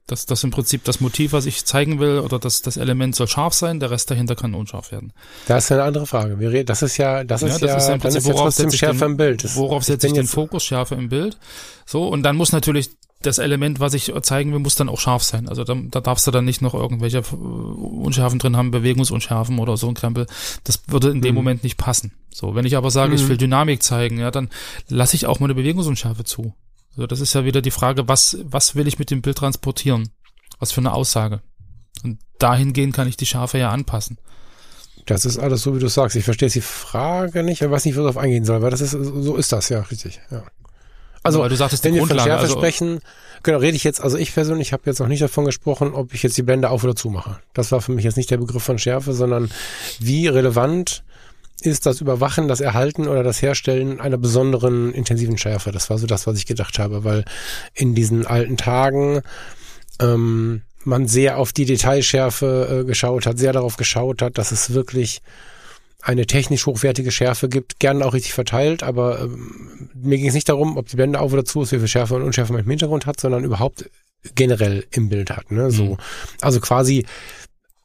Das, 0.08 0.26
das 0.26 0.44
im 0.44 0.52
Prinzip 0.52 0.86
das 0.86 1.02
Motiv, 1.02 1.34
was 1.34 1.46
ich 1.46 1.66
zeigen 1.66 2.00
will, 2.00 2.20
oder 2.20 2.40
das, 2.40 2.62
das 2.62 2.78
Element 2.78 3.16
soll 3.16 3.28
scharf 3.28 3.54
sein, 3.54 3.82
der 3.82 3.92
Rest 3.92 4.10
dahinter 4.10 4.36
kann 4.36 4.56
unscharf 4.56 4.92
werden. 4.92 5.12
Das 5.48 5.66
ist 5.66 5.72
eine 5.74 5.84
andere 5.84 6.08
Frage. 6.08 6.64
Das 6.64 6.82
ist 6.82 6.96
ja, 6.98 7.26
das 7.26 7.44
ist 7.44 7.60
ja, 7.62 7.68
das 7.68 7.84
ist 7.84 7.88
ja, 7.90 7.94
im 7.96 8.00
Prinzip, 8.00 8.20
ist 8.20 8.28
ja 8.28 8.34
trotzdem 8.34 8.72
Schärfe 8.72 9.00
den, 9.00 9.12
im 9.12 9.18
Bild. 9.18 9.44
Das, 9.44 9.58
worauf 9.58 9.84
setze 9.84 10.08
ich 10.08 10.14
den 10.14 10.26
Fokus? 10.26 10.64
Schärfe 10.64 10.96
im 10.96 11.10
Bild. 11.10 11.38
So, 11.86 12.08
und 12.08 12.24
dann 12.24 12.38
muss 12.38 12.54
natürlich 12.54 12.90
das 13.22 13.38
Element, 13.38 13.80
was 13.80 13.94
ich 13.94 14.14
zeigen 14.22 14.54
will, 14.54 14.60
muss 14.60 14.76
dann 14.76 14.90
auch 14.90 15.00
scharf 15.00 15.24
sein. 15.24 15.50
Also 15.50 15.64
da, 15.64 15.76
da 15.76 16.02
darfst 16.02 16.26
du 16.28 16.32
dann 16.32 16.46
nicht 16.46 16.62
noch 16.62 16.74
irgendwelche 16.74 17.22
Unschärfen 17.22 18.40
drin 18.40 18.56
haben, 18.56 18.72
Bewegungsunschärfen 18.72 19.60
oder 19.60 19.76
so 19.76 19.88
ein 19.88 19.96
Krempel. 19.96 20.28
Das 20.64 20.84
würde 20.88 21.10
in 21.10 21.22
dem 21.22 21.32
mhm. 21.32 21.36
Moment 21.36 21.64
nicht 21.64 21.78
passen. 21.78 22.14
So, 22.30 22.56
wenn 22.56 22.66
ich 22.66 22.78
aber 22.78 22.92
sage, 22.92 23.10
mhm. 23.10 23.16
ich 23.16 23.28
will 23.28 23.38
Dynamik 23.38 23.82
zeigen, 23.82 24.20
ja, 24.20 24.32
dann 24.32 24.50
lasse 24.88 25.16
ich 25.16 25.26
auch 25.26 25.40
mal 25.40 25.48
eine 25.48 25.56
Bewegungsunschärfe 25.56 26.24
zu. 26.24 26.54
Also 26.98 27.06
das 27.06 27.20
ist 27.20 27.34
ja 27.36 27.46
wieder 27.46 27.62
die 27.62 27.72
Frage, 27.72 28.08
was, 28.08 28.38
was 28.44 28.76
will 28.76 28.88
ich 28.88 28.98
mit 28.98 29.12
dem 29.12 29.22
Bild 29.22 29.38
transportieren? 29.38 30.10
Was 30.58 30.72
für 30.72 30.82
eine 30.82 30.94
Aussage? 30.94 31.42
Und 32.04 32.20
dahingehend 32.40 32.96
kann 32.96 33.08
ich 33.08 33.18
die 33.18 33.28
Schärfe 33.28 33.60
ja 33.60 33.70
anpassen. 33.70 34.18
Das 35.06 35.24
ist 35.24 35.38
alles 35.38 35.62
so, 35.62 35.76
wie 35.76 35.80
du 35.80 35.88
sagst. 35.88 36.16
Ich 36.16 36.26
verstehe 36.26 36.50
die 36.50 36.60
Frage 36.60 37.44
nicht, 37.44 37.62
aber 37.62 37.74
weiß 37.74 37.86
nicht, 37.86 37.96
wo 37.96 38.02
darauf 38.02 38.18
eingehen 38.18 38.46
soll, 38.46 38.64
weil 38.64 38.72
das 38.72 38.82
ist, 38.82 38.92
so 38.92 39.36
ist 39.36 39.52
das, 39.52 39.70
ja, 39.70 39.82
richtig, 39.82 40.20
ja. 40.32 40.44
Also, 41.24 41.42
Weil 41.42 41.50
du 41.50 41.56
sagtest, 41.56 41.84
wenn 41.84 41.94
wir 41.94 42.06
von 42.06 42.18
Schärfe 42.18 42.44
also 42.44 42.58
sprechen, 42.58 43.00
genau, 43.44 43.58
rede 43.58 43.76
ich 43.76 43.84
jetzt, 43.84 44.02
also 44.02 44.18
ich 44.18 44.34
persönlich 44.34 44.72
habe 44.72 44.84
jetzt 44.86 45.00
noch 45.00 45.08
nicht 45.08 45.22
davon 45.22 45.46
gesprochen, 45.46 45.94
ob 45.94 46.14
ich 46.14 46.24
jetzt 46.24 46.38
die 46.38 46.42
Blende 46.42 46.70
auf 46.70 46.84
oder 46.84 46.96
zu 46.96 47.10
mache. 47.10 47.40
Das 47.54 47.72
war 47.72 47.82
für 47.82 47.92
mich 47.92 48.06
jetzt 48.06 48.16
nicht 48.16 48.32
der 48.32 48.38
Begriff 48.38 48.64
von 48.64 48.80
Schärfe, 48.80 49.14
sondern 49.14 49.52
wie 50.00 50.28
relevant 50.28 51.04
ist 51.62 51.86
das 51.86 52.02
Überwachen, 52.02 52.48
das 52.48 52.62
Erhalten 52.62 53.08
oder 53.08 53.24
das 53.24 53.42
Herstellen 53.42 54.00
einer 54.00 54.18
besonderen 54.18 54.94
intensiven 54.94 55.38
Schärfe. 55.38 55.72
Das 55.72 55.90
war 55.90 55.98
so 55.98 56.06
das, 56.06 56.28
was 56.28 56.38
ich 56.38 56.46
gedacht 56.46 56.78
habe, 56.78 57.04
weil 57.04 57.26
in 57.74 57.96
diesen 57.96 58.26
alten 58.28 58.58
Tagen 58.58 59.22
ähm, 60.00 60.62
man 60.84 61.08
sehr 61.08 61.38
auf 61.38 61.52
die 61.52 61.66
Detailschärfe 61.66 62.82
äh, 62.82 62.86
geschaut 62.86 63.26
hat, 63.26 63.40
sehr 63.40 63.54
darauf 63.54 63.78
geschaut 63.78 64.22
hat, 64.22 64.38
dass 64.38 64.52
es 64.52 64.74
wirklich 64.74 65.22
eine 66.02 66.28
technisch 66.28 66.66
hochwertige 66.66 67.12
Schärfe 67.12 67.50
gibt, 67.50 67.80
gerne 67.80 68.06
auch 68.06 68.14
richtig 68.14 68.34
verteilt, 68.34 68.84
aber 68.84 69.20
ähm, 69.20 69.90
mir 69.96 70.18
ging 70.18 70.28
es 70.28 70.36
nicht 70.36 70.48
darum, 70.48 70.78
ob 70.78 70.88
die 70.88 70.96
Blende 70.96 71.20
auf 71.20 71.34
oder 71.34 71.44
zu 71.44 71.64
ist, 71.64 71.72
wie 71.72 71.80
viel 71.80 71.88
Schärfe 71.88 72.16
und 72.16 72.22
Unschärfe 72.22 72.54
man 72.54 72.64
im 72.64 72.70
Hintergrund 72.70 73.06
hat, 73.06 73.20
sondern 73.20 73.44
überhaupt 73.44 73.90
generell 74.36 74.86
im 74.92 75.10
Bild 75.10 75.32
hat. 75.32 75.52
Ne? 75.52 75.72
So, 75.72 75.84
mhm. 75.86 75.98
Also 76.42 76.60
quasi 76.60 77.06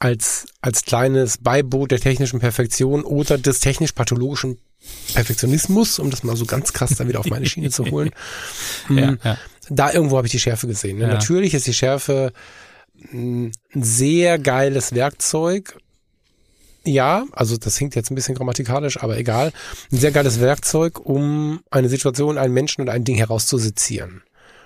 als, 0.03 0.47
als 0.61 0.85
kleines 0.85 1.39
Beiboot 1.39 1.93
der 1.93 2.01
technischen 2.01 2.41
Perfektion 2.41 3.05
oder 3.05 3.39
des 3.39 3.61
technisch-pathologischen 3.61 4.59
Perfektionismus, 5.15 6.01
um 6.01 6.11
das 6.11 6.25
mal 6.25 6.35
so 6.35 6.45
ganz 6.45 6.73
krass 6.73 6.97
dann 6.97 7.07
wieder 7.07 7.21
auf 7.21 7.27
meine 7.27 7.47
Schiene 7.47 7.71
zu 7.71 7.87
holen. 7.87 8.11
ja, 8.89 9.09
hm, 9.09 9.19
ja. 9.23 9.39
Da 9.69 9.93
irgendwo 9.93 10.17
habe 10.17 10.27
ich 10.27 10.33
die 10.33 10.41
Schärfe 10.41 10.67
gesehen. 10.67 10.99
Ne? 10.99 11.05
Ja. 11.05 11.15
Natürlich 11.15 11.55
ist 11.55 11.69
die 11.69 11.73
Schärfe 11.73 12.33
ein 13.13 13.53
sehr 13.75 14.41
geiles 14.41 14.93
Werkzeug, 14.93 15.77
ja, 16.85 17.27
also 17.31 17.57
das 17.57 17.79
hinkt 17.79 17.95
jetzt 17.95 18.11
ein 18.11 18.17
bisschen 18.17 18.35
grammatikalisch, 18.35 19.01
aber 19.01 19.17
egal. 19.17 19.53
Ein 19.93 19.99
sehr 19.99 20.11
geiles 20.11 20.41
Werkzeug, 20.41 20.99
um 20.99 21.61
eine 21.71 21.89
Situation, 21.89 22.39
einen 22.39 22.53
Menschen 22.53 22.81
und 22.81 22.89
ein 22.89 23.05
Ding 23.05 23.15
herauszusezieren. 23.15 24.23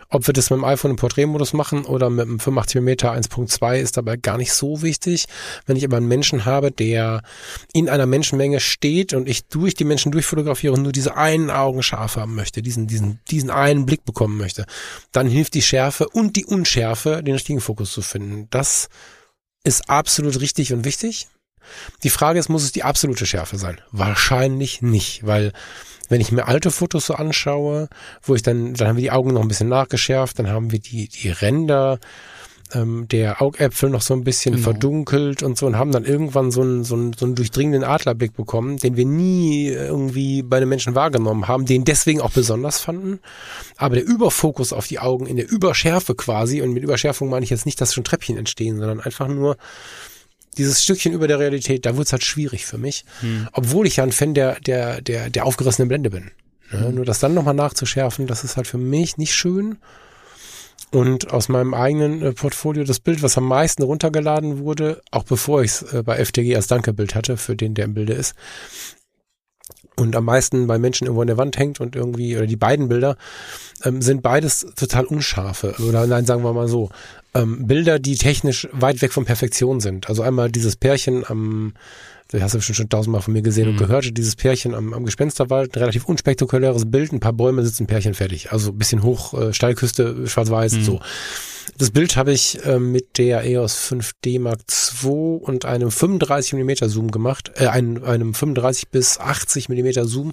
Ob 0.08 0.26
wir 0.26 0.34
das 0.34 0.50
mit 0.50 0.58
dem 0.58 0.64
iPhone 0.64 0.92
im 0.92 0.96
Porträtmodus 0.96 1.52
machen 1.52 1.84
oder 1.84 2.10
mit 2.10 2.26
dem 2.26 2.38
85mm 2.38 3.28
1.2 3.28 3.78
ist 3.78 3.96
dabei 3.96 4.16
gar 4.16 4.38
nicht 4.38 4.52
so 4.52 4.82
wichtig. 4.82 5.26
Wenn 5.66 5.76
ich 5.76 5.84
aber 5.84 5.96
einen 5.96 6.08
Menschen 6.08 6.44
habe, 6.44 6.70
der 6.70 7.22
in 7.72 7.88
einer 7.88 8.06
Menschenmenge 8.06 8.60
steht 8.60 9.14
und 9.14 9.28
ich 9.28 9.46
durch 9.46 9.74
die 9.74 9.84
Menschen 9.84 10.12
durchfotografiere 10.12 10.74
und 10.74 10.82
nur 10.82 10.92
diese 10.92 11.16
einen 11.16 11.50
Augen 11.50 11.82
scharf 11.82 12.16
haben 12.16 12.34
möchte, 12.34 12.62
diesen, 12.62 12.86
diesen, 12.86 13.20
diesen 13.30 13.50
einen 13.50 13.86
Blick 13.86 14.04
bekommen 14.04 14.36
möchte, 14.36 14.66
dann 15.12 15.28
hilft 15.28 15.54
die 15.54 15.62
Schärfe 15.62 16.08
und 16.08 16.36
die 16.36 16.46
Unschärfe, 16.46 17.22
den 17.22 17.34
richtigen 17.34 17.60
Fokus 17.60 17.92
zu 17.92 18.02
finden. 18.02 18.46
Das 18.50 18.88
ist 19.64 19.90
absolut 19.90 20.40
richtig 20.40 20.72
und 20.72 20.84
wichtig. 20.84 21.28
Die 22.04 22.10
Frage 22.10 22.38
ist, 22.38 22.48
muss 22.48 22.62
es 22.62 22.72
die 22.72 22.84
absolute 22.84 23.26
Schärfe 23.26 23.58
sein? 23.58 23.80
Wahrscheinlich 23.90 24.82
nicht, 24.82 25.26
weil 25.26 25.52
wenn 26.08 26.20
ich 26.20 26.32
mir 26.32 26.48
alte 26.48 26.70
Fotos 26.70 27.06
so 27.06 27.14
anschaue, 27.14 27.88
wo 28.22 28.34
ich 28.34 28.42
dann, 28.42 28.74
dann 28.74 28.88
haben 28.88 28.96
wir 28.96 29.02
die 29.02 29.10
Augen 29.10 29.32
noch 29.32 29.42
ein 29.42 29.48
bisschen 29.48 29.68
nachgeschärft, 29.68 30.38
dann 30.38 30.48
haben 30.48 30.72
wir 30.72 30.78
die, 30.78 31.08
die 31.08 31.30
Ränder 31.30 31.98
ähm, 32.74 33.06
der 33.08 33.42
Augäpfel 33.42 33.90
noch 33.90 34.00
so 34.00 34.14
ein 34.14 34.24
bisschen 34.24 34.54
genau. 34.54 34.64
verdunkelt 34.64 35.42
und 35.42 35.56
so 35.56 35.66
und 35.66 35.76
haben 35.76 35.92
dann 35.92 36.04
irgendwann 36.04 36.50
so 36.50 36.62
einen, 36.62 36.84
so, 36.84 36.96
einen, 36.96 37.12
so 37.12 37.24
einen 37.24 37.34
durchdringenden 37.34 37.84
Adlerblick 37.84 38.34
bekommen, 38.34 38.78
den 38.78 38.96
wir 38.96 39.06
nie 39.06 39.68
irgendwie 39.68 40.42
bei 40.42 40.60
den 40.60 40.68
Menschen 40.68 40.94
wahrgenommen 40.94 41.48
haben, 41.48 41.66
den 41.66 41.84
deswegen 41.84 42.20
auch 42.20 42.30
besonders 42.30 42.80
fanden. 42.80 43.20
Aber 43.76 43.94
der 43.94 44.04
Überfokus 44.04 44.72
auf 44.72 44.86
die 44.86 44.98
Augen 44.98 45.26
in 45.26 45.36
der 45.36 45.48
Überschärfe 45.48 46.14
quasi, 46.14 46.62
und 46.62 46.72
mit 46.72 46.82
Überschärfung 46.82 47.28
meine 47.28 47.44
ich 47.44 47.50
jetzt 47.50 47.66
nicht, 47.66 47.80
dass 47.80 47.94
schon 47.94 48.04
Treppchen 48.04 48.36
entstehen, 48.36 48.78
sondern 48.78 49.00
einfach 49.00 49.28
nur 49.28 49.56
dieses 50.58 50.82
Stückchen 50.82 51.12
über 51.12 51.28
der 51.28 51.38
Realität, 51.38 51.86
da 51.86 51.94
wurde 51.94 52.04
es 52.04 52.12
halt 52.12 52.24
schwierig 52.24 52.66
für 52.66 52.78
mich. 52.78 53.04
Hm. 53.20 53.48
Obwohl 53.52 53.86
ich 53.86 53.96
ja 53.96 54.04
ein 54.04 54.12
Fan 54.12 54.34
der, 54.34 54.60
der, 54.60 55.00
der, 55.00 55.30
der 55.30 55.46
aufgerissenen 55.46 55.88
Blende 55.88 56.10
bin. 56.10 56.30
Ja, 56.72 56.80
hm. 56.80 56.94
Nur 56.94 57.04
das 57.04 57.20
dann 57.20 57.34
nochmal 57.34 57.54
nachzuschärfen, 57.54 58.26
das 58.26 58.44
ist 58.44 58.56
halt 58.56 58.66
für 58.66 58.78
mich 58.78 59.16
nicht 59.16 59.34
schön. 59.34 59.78
Und 60.92 61.32
aus 61.32 61.48
meinem 61.48 61.74
eigenen 61.74 62.22
äh, 62.22 62.32
Portfolio 62.32 62.84
das 62.84 63.00
Bild, 63.00 63.22
was 63.22 63.36
am 63.36 63.44
meisten 63.44 63.82
runtergeladen 63.82 64.58
wurde, 64.58 65.02
auch 65.10 65.24
bevor 65.24 65.62
ich 65.62 65.72
es 65.72 65.82
äh, 65.92 66.02
bei 66.02 66.24
FTG 66.24 66.54
als 66.54 66.68
Dankebild 66.68 67.14
hatte, 67.14 67.36
für 67.36 67.56
den, 67.56 67.74
der 67.74 67.86
im 67.86 67.94
Bilde 67.94 68.12
ist, 68.12 68.34
und 69.96 70.14
am 70.14 70.24
meisten 70.24 70.66
bei 70.66 70.78
Menschen 70.78 71.06
irgendwo 71.06 71.22
an 71.22 71.26
der 71.26 71.38
Wand 71.38 71.58
hängt 71.58 71.80
und 71.80 71.96
irgendwie, 71.96 72.36
oder 72.36 72.46
die 72.46 72.56
beiden 72.56 72.88
Bilder, 72.88 73.16
ähm, 73.84 74.02
sind 74.02 74.22
beides 74.22 74.66
total 74.76 75.04
unscharfe. 75.04 75.74
Oder 75.86 76.06
nein, 76.06 76.26
sagen 76.26 76.44
wir 76.44 76.52
mal 76.52 76.68
so, 76.68 76.90
ähm, 77.34 77.66
Bilder, 77.66 77.98
die 77.98 78.16
technisch 78.16 78.68
weit 78.72 79.00
weg 79.02 79.12
von 79.12 79.24
Perfektion 79.24 79.80
sind. 79.80 80.08
Also 80.08 80.22
einmal 80.22 80.50
dieses 80.50 80.76
Pärchen 80.76 81.24
am, 81.26 81.72
das 82.28 82.42
hast 82.42 82.54
du 82.54 82.58
bestimmt 82.58 82.76
schon 82.76 82.88
tausendmal 82.88 83.22
von 83.22 83.32
mir 83.32 83.42
gesehen 83.42 83.66
mhm. 83.66 83.72
und 83.72 83.78
gehört, 83.78 84.16
dieses 84.16 84.36
Pärchen 84.36 84.74
am, 84.74 84.92
am 84.92 85.04
Gespensterwald, 85.04 85.74
ein 85.74 85.80
relativ 85.80 86.04
unspektakuläres 86.04 86.90
Bild, 86.90 87.12
ein 87.12 87.20
paar 87.20 87.32
Bäume 87.32 87.64
sitzen 87.64 87.86
Pärchen 87.86 88.14
fertig. 88.14 88.52
Also 88.52 88.72
bisschen 88.72 89.02
hoch, 89.02 89.34
äh, 89.34 89.52
Steilküste, 89.52 90.26
schwarz-weiß, 90.26 90.72
mhm. 90.74 90.82
so. 90.82 91.00
Das 91.78 91.90
Bild 91.90 92.16
habe 92.16 92.32
ich 92.32 92.64
äh, 92.64 92.78
mit 92.78 93.18
der 93.18 93.44
EOS 93.44 93.76
5D 93.90 94.40
Mark 94.40 94.60
II 95.02 95.40
und 95.42 95.64
einem 95.64 95.90
35 95.90 96.54
mm 96.54 96.88
Zoom 96.88 97.10
gemacht, 97.10 97.52
äh, 97.56 97.66
einem, 97.66 98.02
einem 98.04 98.34
35 98.34 98.88
bis 98.88 99.18
80 99.18 99.68
mm 99.68 100.04
Zoom, 100.04 100.32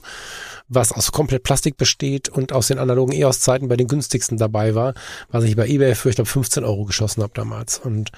was 0.67 0.91
aus 0.91 1.11
komplett 1.11 1.43
Plastik 1.43 1.77
besteht 1.77 2.29
und 2.29 2.53
aus 2.53 2.67
den 2.67 2.79
analogen 2.79 3.13
EOS-Zeiten 3.13 3.67
bei 3.67 3.75
den 3.75 3.87
günstigsten 3.87 4.37
dabei 4.37 4.75
war, 4.75 4.93
was 5.29 5.43
ich 5.43 5.55
bei 5.55 5.67
eBay 5.67 5.95
für, 5.95 6.09
ich 6.09 6.15
glaube, 6.15 6.29
15 6.29 6.63
Euro 6.63 6.85
geschossen 6.85 7.23
habe 7.23 7.33
damals. 7.35 7.79
Und 7.79 8.11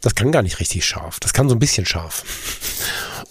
das 0.00 0.14
kann 0.14 0.32
gar 0.32 0.42
nicht 0.42 0.60
richtig 0.60 0.84
scharf. 0.84 1.20
Das 1.20 1.32
kann 1.32 1.48
so 1.48 1.54
ein 1.54 1.60
bisschen 1.60 1.86
scharf. 1.86 2.24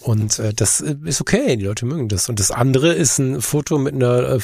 Und 0.00 0.38
äh, 0.40 0.52
das 0.52 0.80
ist 0.80 1.20
okay, 1.20 1.56
die 1.56 1.64
Leute 1.64 1.86
mögen 1.86 2.08
das. 2.08 2.28
Und 2.28 2.40
das 2.40 2.50
andere 2.50 2.92
ist 2.92 3.18
ein 3.18 3.40
Foto 3.40 3.78
mit 3.78 3.94
einer 3.94 4.36
äh, 4.36 4.40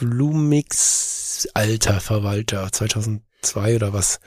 Lumix 0.00 1.48
alter 1.54 2.00
Verwalter 2.00 2.70
2000 2.70 3.22
zwei 3.42 3.76
oder 3.76 3.92
was, 3.92 4.20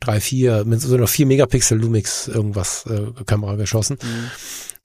drei, 0.00 0.20
vier, 0.20 0.64
mit 0.64 0.80
so 0.80 0.94
einer 0.94 1.06
vier 1.06 1.26
Megapixel 1.26 1.78
Lumix 1.78 2.28
irgendwas 2.28 2.86
äh, 2.86 3.12
Kamera 3.24 3.56
geschossen. 3.56 3.98
Mhm. 4.02 4.30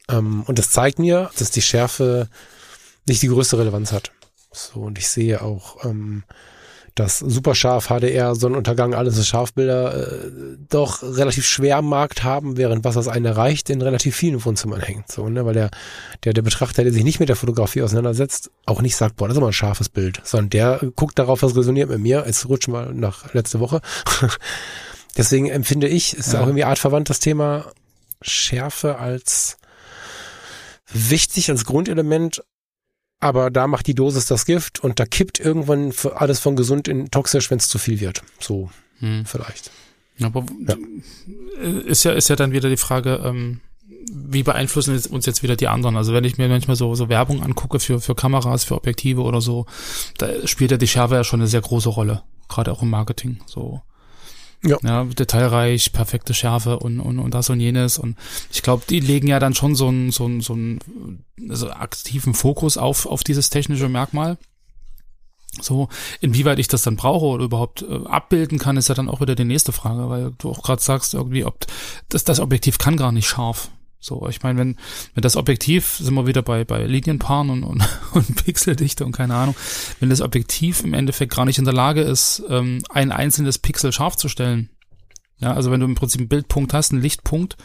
Ähm, 0.10 0.44
und 0.44 0.60
das 0.60 0.72
zeigt 0.72 1.00
mir, 1.00 1.30
dass 1.38 1.52
die 1.52 1.62
Schärfe 1.62 2.30
nicht 3.08 3.22
die 3.22 3.28
größte 3.28 3.58
Relevanz 3.58 3.92
hat. 3.92 4.12
So, 4.52 4.82
und 4.82 4.98
ich 4.98 5.08
sehe 5.08 5.42
auch, 5.42 5.84
ähm, 5.86 6.24
dass 6.96 7.20
Superscharf, 7.20 7.88
HDR, 7.88 8.36
Sonnenuntergang, 8.36 8.94
alles 8.94 9.16
so 9.16 9.24
Scharfbilder 9.24 9.96
äh, 9.96 10.32
doch 10.70 11.02
relativ 11.04 11.46
schwer 11.46 11.78
am 11.78 11.88
Markt 11.88 12.24
haben, 12.24 12.58
während 12.58 12.84
was 12.84 12.96
das 12.96 13.08
eine 13.08 13.30
erreicht, 13.30 13.70
in 13.70 13.82
relativ 13.82 14.16
vielen 14.16 14.44
Wohnzimmern 14.44 14.82
hängt. 14.82 15.12
So, 15.12 15.30
ne? 15.30 15.46
Weil 15.46 15.54
der, 15.54 15.70
der, 16.24 16.34
der 16.34 16.42
Betrachter, 16.42 16.84
der 16.84 16.92
sich 16.92 17.04
nicht 17.04 17.20
mit 17.20 17.30
der 17.30 17.36
Fotografie 17.36 17.82
auseinandersetzt, 17.82 18.52
auch 18.66 18.82
nicht 18.82 18.96
sagt, 18.96 19.16
boah, 19.16 19.28
das 19.28 19.36
ist 19.36 19.40
aber 19.40 19.50
ein 19.50 19.54
scharfes 19.54 19.90
Bild, 19.90 20.22
sondern 20.24 20.50
der 20.50 20.80
guckt 20.96 21.18
darauf, 21.20 21.42
was 21.42 21.56
resoniert 21.56 21.90
mit 21.90 22.00
mir. 22.00 22.24
Jetzt 22.26 22.48
rutschen 22.50 22.74
wir 22.74 22.92
nach 22.92 23.34
letzte 23.34 23.60
Woche. 23.60 23.82
Deswegen 25.18 25.50
empfinde 25.50 25.88
ich, 25.88 26.16
ist 26.16 26.34
ja. 26.34 26.40
auch 26.40 26.46
irgendwie 26.46 26.64
artverwandt 26.64 27.10
das 27.10 27.20
Thema 27.20 27.66
Schärfe 28.22 28.98
als 28.98 29.58
wichtig, 30.92 31.50
als 31.50 31.66
Grundelement, 31.66 32.44
aber 33.20 33.50
da 33.50 33.68
macht 33.68 33.88
die 33.88 33.96
Dosis 33.96 34.26
das 34.26 34.46
Gift 34.46 34.80
und 34.80 35.00
da 35.00 35.06
kippt 35.06 35.40
irgendwann 35.40 35.94
alles 36.16 36.40
von 36.40 36.56
gesund 36.56 36.88
in 36.88 37.12
toxisch, 37.12 37.52
wenn 37.52 37.58
es 37.58 37.68
zu 37.68 37.78
viel 37.78 38.00
wird. 38.00 38.24
So 38.40 38.70
hm. 39.00 39.26
vielleicht. 39.26 39.72
Aber 40.22 40.46
ja. 40.68 40.76
ist 41.86 42.04
ja 42.04 42.12
ist 42.12 42.30
ja 42.30 42.36
dann 42.36 42.52
wieder 42.52 42.70
die 42.70 42.78
Frage, 42.78 43.22
ähm, 43.24 43.62
wie 44.12 44.44
beeinflussen 44.44 45.00
uns 45.12 45.26
jetzt 45.26 45.44
wieder 45.44 45.56
die 45.56 45.68
anderen? 45.68 45.96
Also 45.96 46.14
wenn 46.14 46.24
ich 46.24 46.38
mir 46.38 46.50
manchmal 46.50 46.76
so 46.76 46.96
so 46.96 47.10
Werbung 47.10 47.44
angucke 47.44 47.80
für 47.80 48.02
für 48.02 48.16
Kameras, 48.16 48.64
für 48.64 48.76
Objektive 48.76 49.22
oder 49.22 49.42
so, 49.42 49.66
da 50.18 50.28
spielt 50.46 50.72
ja 50.72 50.78
die 50.78 50.88
Schärfe 50.88 51.16
ja 51.16 51.24
schon 51.24 51.40
eine 51.40 51.48
sehr 51.48 51.62
große 51.62 51.90
Rolle, 51.90 52.24
gerade 52.48 52.72
auch 52.72 52.82
im 52.82 52.90
Marketing. 52.90 53.40
So 53.46 53.82
ja. 54.64 54.78
ja, 54.84 55.04
detailreich, 55.06 55.94
perfekte 55.94 56.34
Schärfe 56.34 56.80
und, 56.80 57.00
und, 57.00 57.20
und 57.20 57.34
das 57.34 57.50
und 57.50 57.60
jenes. 57.60 57.98
Und 57.98 58.18
ich 58.52 58.62
glaube, 58.62 58.84
die 58.90 59.00
legen 59.00 59.28
ja 59.28 59.40
dann 59.40 59.56
schon 59.56 59.76
so 59.76 59.88
einen 59.88 60.12
so 60.12 60.26
einen, 60.26 60.42
so 60.42 60.54
einen 60.54 60.80
also 61.50 61.72
aktiven 61.72 62.34
Fokus 62.34 62.78
auf, 62.78 63.06
auf 63.06 63.24
dieses 63.24 63.50
technische 63.50 63.90
Merkmal. 63.90 64.38
So, 65.62 65.90
inwieweit 66.22 66.60
ich 66.60 66.68
das 66.68 66.84
dann 66.84 66.96
brauche 66.96 67.26
oder 67.26 67.46
überhaupt 67.46 67.82
äh, 67.82 68.06
abbilden 68.06 68.60
kann, 68.60 68.78
ist 68.78 68.88
ja 68.88 68.96
dann 68.96 69.10
auch 69.10 69.20
wieder 69.20 69.36
die 69.36 69.46
nächste 69.46 69.72
Frage, 69.72 70.10
weil 70.10 70.32
du 70.38 70.52
auch 70.52 70.62
gerade 70.62 70.82
sagst, 70.82 71.14
irgendwie, 71.14 71.44
ob 71.44 71.66
das, 72.10 72.24
das 72.24 72.40
Objektiv 72.40 72.78
kann 72.78 72.98
gar 72.98 73.12
nicht 73.12 73.28
scharf. 73.28 73.72
So, 74.02 74.28
ich 74.30 74.42
meine, 74.44 74.60
wenn, 74.60 74.78
wenn 75.14 75.22
das 75.22 75.36
Objektiv, 75.36 75.98
sind 75.98 76.14
wir 76.14 76.26
wieder 76.26 76.42
bei, 76.42 76.64
bei 76.64 76.86
Linienpaaren 76.86 77.50
und, 77.50 77.64
und, 77.64 77.84
und 78.14 78.46
Pixeldichte 78.46 79.06
und 79.06 79.12
keine 79.12 79.36
Ahnung, 79.36 79.56
wenn 80.00 80.10
das 80.10 80.22
Objektiv 80.22 80.84
im 80.84 80.94
Endeffekt 80.94 81.36
gar 81.36 81.46
nicht 81.46 81.60
in 81.60 81.66
der 81.66 81.74
Lage 81.74 82.02
ist, 82.02 82.42
ähm, 82.50 82.82
ein 82.90 83.12
einzelnes 83.12 83.58
Pixel 83.58 83.92
scharf 83.92 84.16
zu 84.16 84.30
stellen. 84.30 84.70
Ja, 85.40 85.54
also 85.54 85.72
wenn 85.72 85.80
du 85.80 85.86
im 85.86 85.96
Prinzip 85.96 86.20
einen 86.22 86.30
Bildpunkt 86.30 86.74
hast, 86.74 86.92
einen 86.92 87.02
Lichtpunkt 87.02 87.58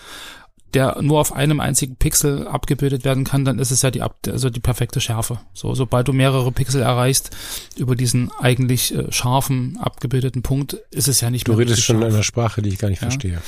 der 0.75 1.01
nur 1.01 1.21
auf 1.21 1.33
einem 1.33 1.61
einzigen 1.61 1.97
Pixel 1.97 2.47
abgebildet 2.47 3.05
werden 3.05 3.25
kann, 3.25 3.45
dann 3.45 3.59
ist 3.59 3.71
es 3.71 3.83
ja 3.83 3.91
die, 3.91 4.03
also 4.03 4.51
die 4.51 4.61
perfekte 4.61 5.01
Schärfe. 5.01 5.39
So, 5.53 5.75
sobald 5.75 6.09
du 6.09 6.13
mehrere 6.13 6.51
Pixel 6.53 6.83
erreichst 6.83 7.31
über 7.77 7.97
diesen 7.97 8.31
eigentlich 8.33 8.95
äh, 8.95 9.11
scharfen 9.11 9.79
abgebildeten 9.81 10.43
Punkt, 10.43 10.75
ist 10.91 11.09
es 11.09 11.21
ja 11.21 11.31
nicht 11.31 11.47
du 11.47 11.53
mehr. 11.53 11.57
Du 11.59 11.63
redest 11.63 11.83
schon 11.83 11.97
scharf. 11.97 12.09
in 12.09 12.15
einer 12.15 12.23
Sprache, 12.23 12.63
die 12.63 12.71
ich 12.71 12.79
gar 12.79 12.89
nicht 12.89 13.03
ja. 13.03 13.09
verstehe. 13.09 13.41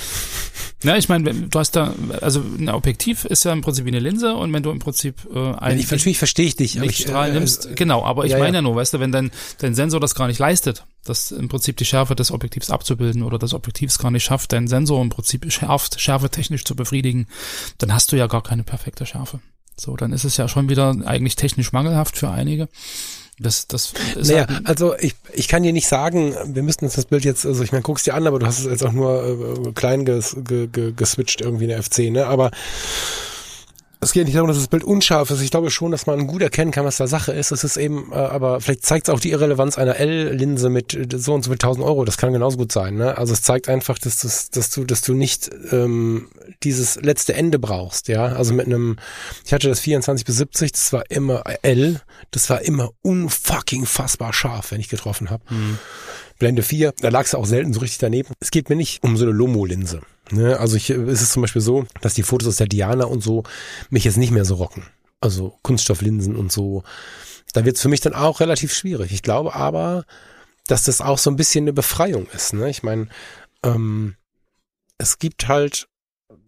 Ja, 0.82 0.96
ich 0.96 1.08
meine, 1.08 1.32
du 1.32 1.58
hast 1.58 1.72
da, 1.72 1.94
also 2.20 2.40
ein 2.40 2.68
Objektiv 2.68 3.24
ist 3.24 3.44
ja 3.44 3.52
im 3.52 3.62
Prinzip 3.62 3.84
wie 3.86 3.90
eine 3.90 3.98
Linse 3.98 4.34
und 4.34 4.52
wenn 4.52 4.62
du 4.62 4.70
im 4.70 4.78
Prinzip 4.78 5.26
äh, 5.34 5.54
ein 5.54 5.78
ich, 5.78 5.86
verstehe 5.86 6.46
ich 6.46 6.56
dich, 6.56 6.74
Lichtstrahl 6.74 7.28
ich, 7.28 7.34
äh, 7.34 7.38
nimmst, 7.38 7.76
genau, 7.76 8.04
aber 8.04 8.24
ich 8.24 8.32
ja, 8.32 8.38
meine 8.38 8.50
ja. 8.50 8.54
ja 8.58 8.62
nur, 8.62 8.76
weißt 8.76 8.94
du, 8.94 9.00
wenn 9.00 9.10
dein, 9.10 9.30
dein 9.58 9.74
Sensor 9.74 10.00
das 10.00 10.14
gar 10.14 10.28
nicht 10.28 10.38
leistet, 10.38 10.84
das 11.08 11.32
im 11.32 11.48
Prinzip 11.48 11.76
die 11.76 11.84
Schärfe 11.84 12.14
des 12.14 12.30
Objektivs 12.30 12.70
abzubilden 12.70 13.22
oder 13.22 13.38
das 13.38 13.54
Objektivs 13.54 13.98
gar 13.98 14.10
nicht 14.10 14.24
schafft, 14.24 14.52
deinen 14.52 14.68
Sensor 14.68 15.00
im 15.02 15.08
Prinzip 15.08 15.50
schärft, 15.52 16.00
schärfe 16.00 16.30
technisch 16.30 16.64
zu 16.64 16.76
befriedigen, 16.76 17.26
dann 17.78 17.92
hast 17.92 18.12
du 18.12 18.16
ja 18.16 18.26
gar 18.26 18.42
keine 18.42 18.64
perfekte 18.64 19.06
Schärfe. 19.06 19.40
So, 19.78 19.96
dann 19.96 20.12
ist 20.12 20.24
es 20.24 20.36
ja 20.36 20.48
schon 20.48 20.68
wieder 20.68 20.96
eigentlich 21.04 21.36
technisch 21.36 21.72
mangelhaft 21.72 22.16
für 22.16 22.30
einige. 22.30 22.68
Das, 23.38 23.66
das 23.68 23.92
ist 24.14 24.30
naja, 24.30 24.46
halt 24.48 24.66
also 24.66 24.96
ich, 24.98 25.14
ich 25.34 25.46
kann 25.46 25.62
dir 25.62 25.74
nicht 25.74 25.88
sagen, 25.88 26.34
wir 26.46 26.62
müssten 26.62 26.86
uns 26.86 26.94
das 26.94 27.04
Bild 27.04 27.24
jetzt, 27.26 27.44
also 27.44 27.62
ich 27.62 27.70
meine, 27.70 27.82
guck's 27.82 28.04
dir 28.04 28.14
an, 28.14 28.26
aber 28.26 28.38
du 28.38 28.46
hast 28.46 28.60
es 28.60 28.64
jetzt 28.64 28.82
auch 28.82 28.92
nur 28.92 29.66
äh, 29.66 29.72
klein 29.72 30.06
ges, 30.06 30.36
ge, 30.42 30.68
ge, 30.68 30.92
geswitcht 30.92 31.42
irgendwie 31.42 31.64
in 31.64 31.70
der 31.70 31.82
FC, 31.82 32.10
ne? 32.10 32.26
Aber 32.26 32.50
es 34.06 34.12
geht 34.12 34.24
nicht 34.24 34.36
darum, 34.36 34.48
dass 34.48 34.56
das 34.56 34.68
Bild 34.68 34.84
unscharf 34.84 35.30
ist. 35.30 35.42
Ich 35.42 35.50
glaube 35.50 35.70
schon, 35.70 35.90
dass 35.90 36.06
man 36.06 36.26
gut 36.26 36.40
erkennen 36.40 36.70
kann, 36.70 36.84
was 36.84 36.96
da 36.96 37.08
Sache 37.08 37.32
ist. 37.32 37.50
Es 37.50 37.64
ist 37.64 37.76
eben, 37.76 38.12
äh, 38.12 38.14
aber 38.14 38.60
vielleicht 38.60 38.86
zeigt 38.86 39.08
es 39.08 39.14
auch 39.14 39.18
die 39.18 39.32
Irrelevanz 39.32 39.78
einer 39.78 39.96
L-Linse 39.96 40.70
mit 40.70 40.94
äh, 40.94 41.18
so 41.18 41.34
und 41.34 41.42
so 41.42 41.50
mit 41.50 41.62
1000 41.62 41.84
Euro. 41.84 42.04
Das 42.04 42.16
kann 42.16 42.32
genauso 42.32 42.56
gut 42.56 42.70
sein. 42.70 42.94
Ne? 42.94 43.18
Also 43.18 43.32
es 43.32 43.42
zeigt 43.42 43.68
einfach, 43.68 43.98
dass, 43.98 44.20
dass, 44.20 44.50
dass 44.50 44.70
du, 44.70 44.84
dass 44.84 45.02
du 45.02 45.14
nicht 45.14 45.50
ähm, 45.72 46.28
dieses 46.62 46.96
letzte 47.02 47.34
Ende 47.34 47.58
brauchst. 47.58 48.06
Ja, 48.08 48.26
also 48.26 48.54
mit 48.54 48.66
einem, 48.66 48.96
ich 49.44 49.52
hatte 49.52 49.68
das 49.68 49.80
24 49.80 50.24
bis 50.24 50.36
70, 50.36 50.72
das 50.72 50.92
war 50.92 51.10
immer 51.10 51.42
L, 51.62 52.00
das 52.30 52.48
war 52.48 52.62
immer 52.62 52.90
unfucking 53.02 53.86
fassbar 53.86 54.32
scharf, 54.32 54.70
wenn 54.70 54.80
ich 54.80 54.88
getroffen 54.88 55.30
habe. 55.30 55.42
Mhm. 55.52 55.78
Blende 56.38 56.62
4, 56.62 56.94
da 57.00 57.08
lag 57.08 57.24
es 57.24 57.34
auch 57.34 57.46
selten 57.46 57.72
so 57.72 57.80
richtig 57.80 57.98
daneben. 57.98 58.34
Es 58.40 58.50
geht 58.50 58.68
mir 58.68 58.76
nicht 58.76 59.02
um 59.02 59.16
so 59.16 59.24
eine 59.24 59.32
Lomo-Linse. 59.32 60.00
Ne? 60.30 60.58
Also 60.58 60.76
ich, 60.76 60.90
ist 60.90 61.22
es 61.22 61.32
zum 61.32 61.42
Beispiel 61.42 61.62
so, 61.62 61.86
dass 62.00 62.14
die 62.14 62.22
Fotos 62.22 62.48
aus 62.48 62.56
der 62.56 62.66
Diana 62.66 63.04
und 63.04 63.22
so 63.22 63.44
mich 63.90 64.04
jetzt 64.04 64.16
nicht 64.16 64.32
mehr 64.32 64.44
so 64.44 64.54
rocken. 64.56 64.84
Also 65.20 65.58
Kunststofflinsen 65.62 66.36
und 66.36 66.52
so. 66.52 66.82
Da 67.52 67.64
wird 67.64 67.76
es 67.76 67.82
für 67.82 67.88
mich 67.88 68.00
dann 68.00 68.14
auch 68.14 68.40
relativ 68.40 68.74
schwierig. 68.74 69.12
Ich 69.12 69.22
glaube 69.22 69.54
aber, 69.54 70.04
dass 70.66 70.84
das 70.84 71.00
auch 71.00 71.18
so 71.18 71.30
ein 71.30 71.36
bisschen 71.36 71.64
eine 71.64 71.72
Befreiung 71.72 72.26
ist. 72.34 72.52
Ne? 72.52 72.68
Ich 72.68 72.82
meine, 72.82 73.08
ähm, 73.62 74.16
es 74.98 75.18
gibt 75.18 75.48
halt 75.48 75.88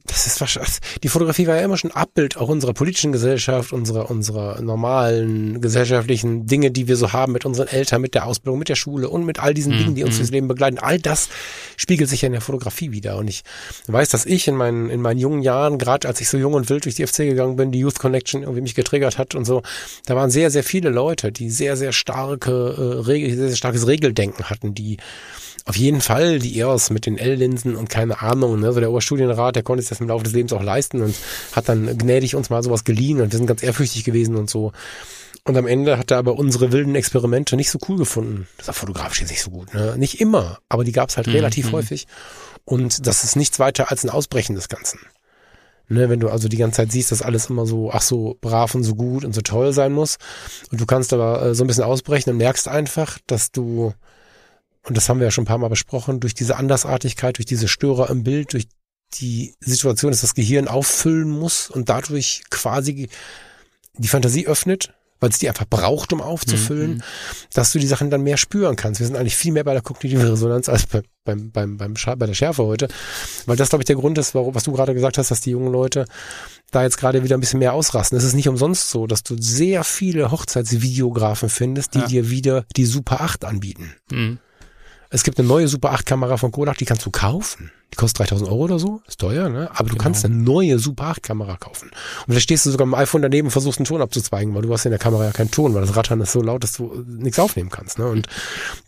das 0.09 0.27
ist 0.27 0.41
wahrscheinlich, 0.41 0.79
die 1.03 1.09
Fotografie 1.09 1.47
war 1.47 1.57
ja 1.57 1.63
immer 1.63 1.77
schon 1.77 1.93
Abbild 1.93 2.37
auch 2.37 2.49
unserer 2.49 2.73
politischen 2.73 3.13
Gesellschaft, 3.13 3.73
unserer, 3.73 4.11
unserer 4.11 4.61
normalen 4.61 5.61
gesellschaftlichen 5.61 6.47
Dinge, 6.47 6.71
die 6.71 6.89
wir 6.89 6.97
so 6.97 7.13
haben 7.13 7.33
mit 7.33 7.45
unseren 7.45 7.69
Eltern, 7.69 8.01
mit 8.01 8.15
der 8.15 8.27
Ausbildung, 8.27 8.59
mit 8.59 8.69
der 8.69 8.75
Schule 8.75 9.09
und 9.09 9.25
mit 9.25 9.39
all 9.39 9.55
diesen 9.55 9.75
mhm. 9.75 9.79
Dingen, 9.79 9.95
die 9.95 10.05
uns 10.05 10.19
mhm. 10.19 10.29
Leben 10.29 10.49
begleiten. 10.49 10.79
All 10.79 10.99
das 10.99 11.29
spiegelt 11.77 12.11
sich 12.11 12.23
ja 12.23 12.27
in 12.27 12.33
der 12.33 12.41
Fotografie 12.41 12.91
wieder. 12.91 13.17
Und 13.17 13.29
ich 13.29 13.43
weiß, 13.87 14.09
dass 14.09 14.27
ich 14.27 14.49
in 14.49 14.57
meinen, 14.57 14.91
in 14.91 15.01
meinen 15.01 15.19
jungen 15.19 15.43
Jahren, 15.43 15.79
gerade 15.79 16.09
als 16.09 16.21
ich 16.21 16.29
so 16.29 16.39
jung 16.39 16.55
und 16.55 16.69
wild 16.71 16.85
durch 16.87 16.95
die 16.95 17.07
FC 17.07 17.19
gegangen 17.19 17.57
bin, 17.57 17.71
die 17.71 17.81
Youth 17.81 17.99
Connection 17.99 18.43
irgendwie 18.43 18.63
mich 18.63 18.75
getriggert 18.75 19.19
hat 19.19 19.35
und 19.35 19.45
so, 19.45 19.63
da 20.07 20.17
waren 20.17 20.31
sehr, 20.31 20.51
sehr 20.51 20.65
viele 20.65 20.91
Leute, 20.91 21.33
die 21.33 21.51
sehr, 21.51 21.77
sehr 21.77 21.93
starke, 21.93 22.51
äh, 22.51 23.07
Regel, 23.07 23.37
sehr, 23.37 23.49
sehr 23.49 23.57
starkes 23.57 23.87
Regeldenken 23.87 24.49
hatten, 24.51 24.75
die 24.75 24.97
auf 25.69 25.77
jeden 25.77 26.01
Fall 26.01 26.39
die 26.39 26.59
EOS 26.59 26.89
mit 26.89 27.05
den 27.05 27.19
L-Linsen 27.19 27.77
und 27.77 27.91
keine 27.91 28.23
Ahnung, 28.23 28.59
ne? 28.59 28.73
so 28.73 28.81
der 28.81 28.91
Oberstudienrat, 28.91 29.55
der 29.55 29.63
konnte 29.63 29.83
sich 29.83 29.91
das 29.91 30.01
im 30.01 30.09
Laufe 30.09 30.25
des 30.25 30.33
Lebens 30.33 30.55
auch 30.55 30.63
leisten 30.63 31.03
und 31.03 31.15
hat 31.53 31.69
dann 31.69 31.99
gnädig 31.99 32.35
uns 32.35 32.49
mal 32.49 32.63
sowas 32.63 32.85
geliehen 32.85 33.21
und 33.21 33.33
wir 33.33 33.37
sind 33.37 33.47
ganz 33.47 33.63
ehrfürchtig 33.63 34.05
gewesen 34.05 34.35
und 34.37 34.49
so. 34.49 34.73
Und 35.45 35.59
am 35.59 35.67
Ende 35.67 35.99
hat 35.99 36.11
er 36.11 36.19
aber 36.19 36.39
unsere 36.39 36.73
wilden 36.73 36.95
Experimente 36.95 37.55
nicht 37.55 37.71
so 37.71 37.79
cool 37.87 37.99
gefunden. 37.99 38.49
Das 38.57 38.69
war 38.69 38.75
fotografisch 38.75 39.21
jetzt 39.21 39.31
nicht 39.31 39.43
so 39.43 39.51
gut, 39.51 39.75
ne? 39.75 39.95
Nicht 39.99 40.23
immer, 40.23 40.59
aber 40.71 40.85
die 40.85 40.93
gab 40.93 41.11
es 41.11 41.19
halt 41.19 41.27
mhm. 41.27 41.35
relativ 41.35 41.67
mhm. 41.67 41.73
häufig. 41.73 42.07
Und 42.65 43.07
das 43.07 43.25
ist 43.25 43.37
nichts 43.37 43.59
weiter 43.59 43.91
als 43.91 44.05
ein 44.05 44.11
Ausbrechen 44.11 44.57
des 44.57 44.69
Ganzen. 44.69 45.01
Ne, 45.91 46.11
wenn 46.11 46.21
du 46.21 46.29
also 46.29 46.49
die 46.49 46.59
ganze 46.59 46.79
Zeit 46.79 46.93
siehst, 46.93 47.13
dass 47.13 47.23
alles 47.23 47.49
immer 47.49 47.65
so, 47.65 47.91
ach 47.91 48.03
so 48.03 48.37
brav 48.43 48.75
und 48.75 48.85
so 48.85 48.95
gut 48.95 49.25
und 49.25 49.35
so 49.35 49.41
toll 49.41 49.73
sein 49.73 49.93
muss. 49.93 50.17
Und 50.71 50.81
du 50.81 50.87
kannst 50.87 51.15
aber 51.15 51.43
äh, 51.43 51.55
so 51.55 51.65
ein 51.65 51.67
bisschen 51.67 51.85
ausbrechen 51.85 52.31
und 52.31 52.37
merkst 52.37 52.69
einfach, 52.69 53.19
dass 53.27 53.53
du 53.53 53.95
und 54.85 54.97
das 54.97 55.09
haben 55.09 55.19
wir 55.21 55.27
ja 55.27 55.31
schon 55.31 55.43
ein 55.43 55.49
paar 55.49 55.59
Mal 55.59 55.69
besprochen, 55.69 56.21
durch 56.21 56.35
diese 56.35 56.57
Andersartigkeit, 56.57 57.39
durch 57.39 57.47
diese 57.47 57.69
Störer 57.69 58.11
im 58.11 58.25
Bild, 58.25 58.53
durch 58.53 58.69
die 59.15 59.55
Situation, 59.61 60.11
dass 60.11 60.21
das 60.21 60.35
Gehirn 60.35 60.69
auffüllen 60.69 61.31
muss 61.31 61.71
und 61.71 61.89
dadurch 61.89 62.43
quasi 62.51 63.09
die 63.97 64.09
Fantasie 64.09 64.47
öffnet, 64.47 64.93
weil 65.21 65.31
es 65.31 65.39
die 65.39 65.49
einfach 65.49 65.67
braucht, 65.69 66.13
um 66.13 66.21
aufzufüllen, 66.21 66.97
mhm. 66.97 67.03
dass 67.53 67.73
du 67.73 67.79
die 67.79 67.87
Sachen 67.87 68.11
dann 68.11 68.23
mehr 68.23 68.37
spüren 68.37 68.77
kannst. 68.77 69.01
Wir 69.01 69.07
sind 69.07 69.17
eigentlich 69.17 69.37
viel 69.37 69.53
mehr 69.53 69.65
bei 69.65 69.73
der 69.73 69.83
kognitiven 69.83 70.29
Resonanz 70.29 70.69
als 70.69 70.87
bei, 70.87 71.03
beim, 71.25 71.51
beim, 71.51 71.77
beim, 71.77 71.95
bei 71.95 72.27
der 72.27 72.35
Schärfe 72.35 72.65
heute, 72.65 72.89
weil 73.47 73.57
das, 73.57 73.71
glaube 73.71 73.83
ich, 73.83 73.87
der 73.87 73.97
Grund 73.97 74.17
ist, 74.19 74.35
warum, 74.35 74.55
was 74.55 74.65
du 74.65 74.73
gerade 74.73 74.95
gesagt 74.95 75.19
hast, 75.19 75.31
dass 75.31 75.41
die 75.41 75.51
jungen 75.51 75.73
Leute 75.73 76.05
da 76.71 76.83
jetzt 76.83 76.99
gerade 76.99 77.25
wieder 77.25 77.37
ein 77.37 77.41
bisschen 77.41 77.59
mehr 77.59 77.73
ausrasten. 77.73 78.17
Es 78.17 78.25
ist 78.25 78.35
nicht 78.35 78.49
umsonst 78.49 78.91
so, 78.91 79.07
dass 79.07 79.23
du 79.23 79.37
sehr 79.41 79.85
viele 79.85 80.31
Hochzeitsvideografen 80.31 81.49
findest, 81.49 81.95
die 81.95 82.01
ja. 82.01 82.07
dir 82.07 82.31
wieder 82.31 82.65
die 82.77 82.85
Super 82.85 83.23
8 83.23 83.45
anbieten. 83.45 83.95
Mhm. 84.11 84.39
Es 85.11 85.23
gibt 85.23 85.39
eine 85.39 85.49
neue 85.49 85.69
Super 85.69 85.93
8 85.93 86.05
Kamera 86.05 86.37
von 86.37 86.51
Kodak, 86.51 86.77
die 86.79 86.85
kannst 86.85 87.07
du 87.07 87.11
kaufen. 87.11 87.71
Die 87.93 87.97
kostet 87.97 88.21
3000 88.31 88.51
Euro 88.51 88.65
oder 88.65 88.79
so, 88.79 89.01
ist 89.09 89.19
teuer, 89.19 89.49
ne? 89.49 89.71
Aber 89.73 89.85
du 89.85 89.95
genau. 89.95 90.03
kannst 90.03 90.25
eine 90.25 90.35
neue 90.35 90.79
Super 90.79 91.05
8 91.05 91.23
Kamera 91.23 91.57
kaufen. 91.57 91.91
Und 92.27 92.35
da 92.35 92.41
stehst 92.41 92.67
du 92.67 92.71
sogar 92.71 92.87
mit 92.87 92.97
dem 92.97 93.01
iPhone 93.01 93.23
daneben 93.23 93.47
und 93.47 93.53
versuchst 93.53 93.79
einen 93.79 93.87
Ton 93.87 94.03
abzuzweigen, 94.03 94.55
weil 94.55 94.63
du 94.63 94.73
hast 94.73 94.85
in 94.85 94.91
der 94.91 94.99
Kamera 94.99 95.25
ja 95.25 95.33
keinen 95.33 95.51
Ton, 95.51 95.73
weil 95.73 95.81
das 95.81 95.97
Rattern 95.97 96.21
ist 96.21 96.33
so 96.33 96.43
laut, 96.43 96.63
dass 96.63 96.75
du 96.75 97.05
nichts 97.07 97.39
aufnehmen 97.39 97.71
kannst, 97.71 97.99
ne? 97.99 98.07
Und 98.07 98.29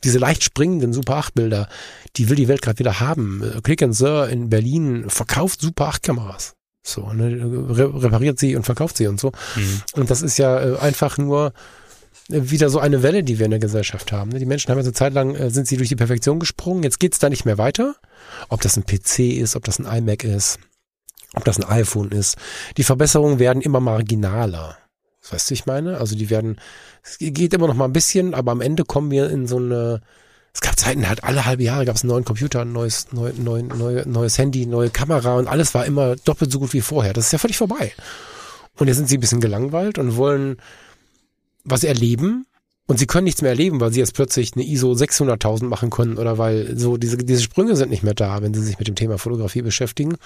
diese 0.05 0.19
leicht 0.19 0.45
springenden 0.45 0.93
Super 0.93 1.17
8 1.17 1.35
Bilder, 1.35 1.69
die 2.17 2.29
will 2.29 2.37
die 2.37 2.49
Welt 2.49 2.61
gerade 2.61 2.79
wieder 2.79 3.01
haben. 3.01 3.43
Click 3.63 3.83
and 3.83 3.97
Sir 3.97 4.29
in 4.29 4.51
Berlin 4.51 5.09
verkauft 5.09 5.63
Super 5.63 5.89
8 5.89 6.03
Kameras. 6.03 6.55
So, 6.83 7.13
ne, 7.13 7.29
repariert 7.71 8.39
sie 8.39 8.57
und 8.57 8.65
verkauft 8.65 8.97
sie 8.97 9.07
und 9.07 9.21
so. 9.21 9.33
Mhm. 9.57 9.83
Und 9.95 10.11
das 10.11 10.23
ist 10.23 10.39
ja 10.39 10.61
äh, 10.61 10.79
einfach 10.79 11.19
nur 11.19 11.53
wieder 12.31 12.71
so 12.71 12.79
eine 12.79 13.03
Welle, 13.03 13.23
die 13.23 13.39
wir 13.39 13.45
in 13.47 13.51
der 13.51 13.61
Gesellschaft 13.61 14.13
haben. 14.13 14.31
Ne? 14.31 14.39
Die 14.39 14.47
Menschen 14.47 14.71
haben 14.71 14.79
ja 14.79 14.85
so 14.85 14.91
Zeit 14.91 15.13
lang, 15.13 15.35
äh, 15.35 15.51
sind 15.51 15.67
sie 15.67 15.77
durch 15.77 15.89
die 15.89 15.97
Perfektion 15.97 16.39
gesprungen, 16.39 16.83
jetzt 16.83 17.01
geht's 17.01 17.19
da 17.19 17.29
nicht 17.29 17.45
mehr 17.45 17.59
weiter. 17.59 17.95
Ob 18.49 18.61
das 18.61 18.77
ein 18.77 18.85
PC 18.85 19.39
ist, 19.41 19.57
ob 19.57 19.65
das 19.65 19.79
ein 19.79 19.87
iMac 19.87 20.25
ist, 20.25 20.59
ob 21.35 21.45
das 21.45 21.59
ein 21.59 21.69
iPhone 21.69 22.11
ist. 22.11 22.37
Die 22.77 22.85
Verbesserungen 22.85 23.39
werden 23.39 23.63
immer 23.63 23.81
marginaler. 23.81 24.79
Weißt 25.29 25.51
du, 25.51 25.55
ich 25.55 25.67
meine? 25.67 25.99
Also 25.99 26.17
die 26.17 26.31
werden, 26.31 26.59
es 27.03 27.19
geht 27.19 27.53
immer 27.53 27.67
noch 27.67 27.75
mal 27.75 27.85
ein 27.85 27.93
bisschen, 27.93 28.35
aber 28.35 28.53
am 28.53 28.61
Ende 28.61 28.85
kommen 28.85 29.11
wir 29.11 29.31
in 29.31 29.47
so 29.47 29.59
eine, 29.59 30.01
es 30.55 30.61
gab 30.61 30.79
Zeiten, 30.79 31.09
halt 31.09 31.25
alle 31.25 31.45
halbe 31.45 31.63
Jahre 31.63 31.85
gab 31.85 31.97
es 31.97 32.03
einen 32.03 32.11
neuen 32.11 32.25
Computer, 32.25 32.63
ein 32.63 32.73
neues, 32.73 33.13
neu, 33.13 33.33
neu, 33.37 33.63
neu, 33.63 34.03
neues 34.07 34.39
Handy, 34.39 34.67
neue 34.67 34.91
Kamera 34.91 35.37
und 35.37 35.47
alles 35.47 35.75
war 35.75 35.85
immer 35.85 36.17
doppelt 36.17 36.51
so 36.51 36.59
gut 36.59 36.73
wie 36.73 36.81
vorher. 36.81 37.13
Das 37.13 37.27
ist 37.27 37.33
ja 37.33 37.39
völlig 37.39 37.59
vorbei. 37.59 37.93
Und 38.79 38.89
jetzt 38.89 38.97
sind 38.97 39.09
sie 39.09 39.19
ein 39.19 39.21
bisschen 39.21 39.41
gelangweilt 39.41 39.99
und 39.99 40.17
wollen 40.17 40.57
was 41.65 41.85
erleben. 41.85 42.47
Und 42.87 42.99
sie 42.99 43.07
können 43.07 43.25
nichts 43.25 43.41
mehr 43.41 43.53
erleben, 43.53 43.81
weil 43.81 43.93
sie 43.93 44.01
jetzt 44.01 44.15
plötzlich 44.15 44.55
eine 44.55 44.67
ISO 44.67 44.91
600.000 44.91 45.67
machen 45.67 45.91
können 45.91 46.19
oder 46.19 46.39
weil 46.39 46.77
so 46.77 46.97
diese, 46.97 47.19
diese 47.19 47.41
Sprünge 47.41 47.77
sind 47.77 47.89
nicht 47.89 48.03
mehr 48.03 48.15
da, 48.15 48.43
wenn 48.43 48.53
sie 48.53 48.63
sich 48.63 48.81
mit 48.81 48.89
dem 48.89 48.97
Thema 48.97 49.17
Fotografie 49.17 49.63
beschäftigen. 49.63 50.17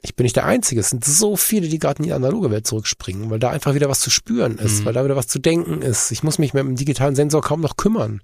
Ich 0.00 0.14
bin 0.14 0.24
nicht 0.24 0.36
der 0.36 0.46
Einzige. 0.46 0.80
Es 0.80 0.88
sind 0.88 1.04
so 1.04 1.36
viele, 1.36 1.68
die 1.68 1.78
gerade 1.78 1.98
in 1.98 2.04
die 2.04 2.12
analoge 2.14 2.50
Welt 2.50 2.66
zurückspringen, 2.66 3.28
weil 3.28 3.38
da 3.38 3.50
einfach 3.50 3.74
wieder 3.74 3.90
was 3.90 4.00
zu 4.00 4.08
spüren 4.08 4.56
ist, 4.56 4.80
mhm. 4.80 4.84
weil 4.86 4.92
da 4.94 5.04
wieder 5.04 5.16
was 5.16 5.26
zu 5.26 5.38
denken 5.38 5.82
ist. 5.82 6.12
Ich 6.12 6.22
muss 6.22 6.38
mich 6.38 6.54
mit 6.54 6.64
dem 6.64 6.76
digitalen 6.76 7.14
Sensor 7.14 7.42
kaum 7.42 7.60
noch 7.60 7.76
kümmern. 7.76 8.22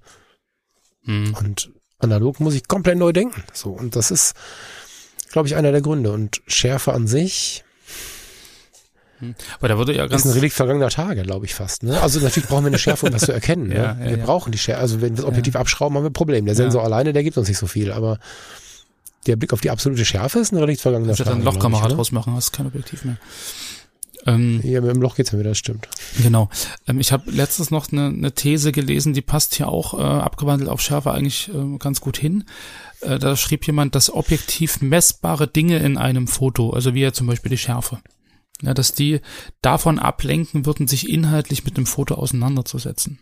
Mhm. 1.03 1.35
Und 1.39 1.71
analog 1.99 2.39
muss 2.39 2.55
ich 2.55 2.67
komplett 2.67 2.97
neu 2.97 3.11
denken. 3.11 3.43
So. 3.53 3.69
Und 3.69 3.95
das 3.95 4.11
ist, 4.11 4.33
glaube 5.31 5.47
ich, 5.47 5.55
einer 5.55 5.71
der 5.71 5.81
Gründe. 5.81 6.11
Und 6.11 6.41
Schärfe 6.47 6.93
an 6.93 7.05
sich. 7.05 7.63
Aber 9.59 9.67
da 9.67 9.77
würde 9.77 9.95
ja 9.95 10.03
ganz. 10.03 10.11
Das 10.11 10.25
ist 10.25 10.31
ein 10.31 10.33
Relikt 10.35 10.55
vergangener 10.55 10.89
Tage, 10.89 11.23
glaube 11.23 11.45
ich 11.45 11.55
fast. 11.55 11.83
Ne? 11.83 11.99
Also 12.01 12.19
natürlich 12.19 12.47
brauchen 12.47 12.63
wir 12.63 12.69
eine 12.69 12.77
Schärfe, 12.77 13.05
um 13.05 13.11
das 13.11 13.23
zu 13.23 13.31
erkennen. 13.31 13.67
Ne? 13.67 13.75
ja, 13.75 13.97
wir 13.99 14.17
ja. 14.17 14.25
brauchen 14.25 14.51
die 14.51 14.57
Schärfe. 14.57 14.81
Also 14.81 15.01
wenn 15.01 15.11
wir 15.11 15.17
das 15.17 15.25
Objektiv 15.25 15.55
abschrauben, 15.55 15.95
haben 15.97 16.03
wir 16.03 16.09
ein 16.09 16.13
Problem. 16.13 16.45
Der 16.45 16.55
Sensor 16.55 16.83
alleine, 16.83 17.13
der 17.13 17.23
gibt 17.23 17.37
uns 17.37 17.47
nicht 17.47 17.57
so 17.57 17.67
viel. 17.67 17.91
Aber 17.91 18.19
der 19.27 19.35
Blick 19.35 19.53
auf 19.53 19.61
die 19.61 19.69
absolute 19.69 20.05
Schärfe 20.05 20.39
ist 20.39 20.51
ein 20.51 20.57
Relikt 20.57 20.81
vergangener 20.81 21.15
Tage. 21.15 21.29
Du 21.29 21.35
dann 21.35 21.43
Lochkamera 21.43 21.87
draus 21.87 22.11
machen, 22.11 22.33
hast 22.35 22.51
kein 22.51 22.65
Objektiv 22.65 23.05
mehr. 23.05 23.17
Ähm, 24.25 24.61
ja, 24.63 24.79
mit 24.81 24.89
dem 24.89 25.01
Loch 25.01 25.15
geht's 25.15 25.31
ja 25.31 25.39
wieder, 25.39 25.49
das 25.49 25.57
stimmt. 25.57 25.87
Genau. 26.21 26.49
Ähm, 26.87 26.99
ich 26.99 27.11
habe 27.11 27.29
letztens 27.29 27.71
noch 27.71 27.91
eine, 27.91 28.07
eine 28.07 28.31
These 28.31 28.71
gelesen, 28.71 29.13
die 29.13 29.21
passt 29.21 29.55
hier 29.55 29.67
auch 29.67 29.93
äh, 29.93 30.01
abgewandelt 30.01 30.69
auf 30.69 30.81
Schärfe 30.81 31.11
eigentlich 31.11 31.49
äh, 31.49 31.77
ganz 31.77 31.99
gut 31.99 32.17
hin. 32.17 32.45
Äh, 33.01 33.19
da 33.19 33.35
schrieb 33.35 33.67
jemand, 33.67 33.95
dass 33.95 34.09
objektiv 34.09 34.81
messbare 34.81 35.47
Dinge 35.47 35.79
in 35.79 35.97
einem 35.97 36.27
Foto, 36.27 36.69
also 36.71 36.93
wie 36.93 37.01
ja 37.01 37.11
zum 37.11 37.27
Beispiel 37.27 37.49
die 37.49 37.57
Schärfe, 37.57 37.99
ja, 38.61 38.73
dass 38.73 38.93
die 38.93 39.21
davon 39.61 39.99
ablenken 39.99 40.65
würden, 40.65 40.87
sich 40.87 41.09
inhaltlich 41.09 41.65
mit 41.65 41.77
dem 41.77 41.85
Foto 41.85 42.15
auseinanderzusetzen. 42.15 43.19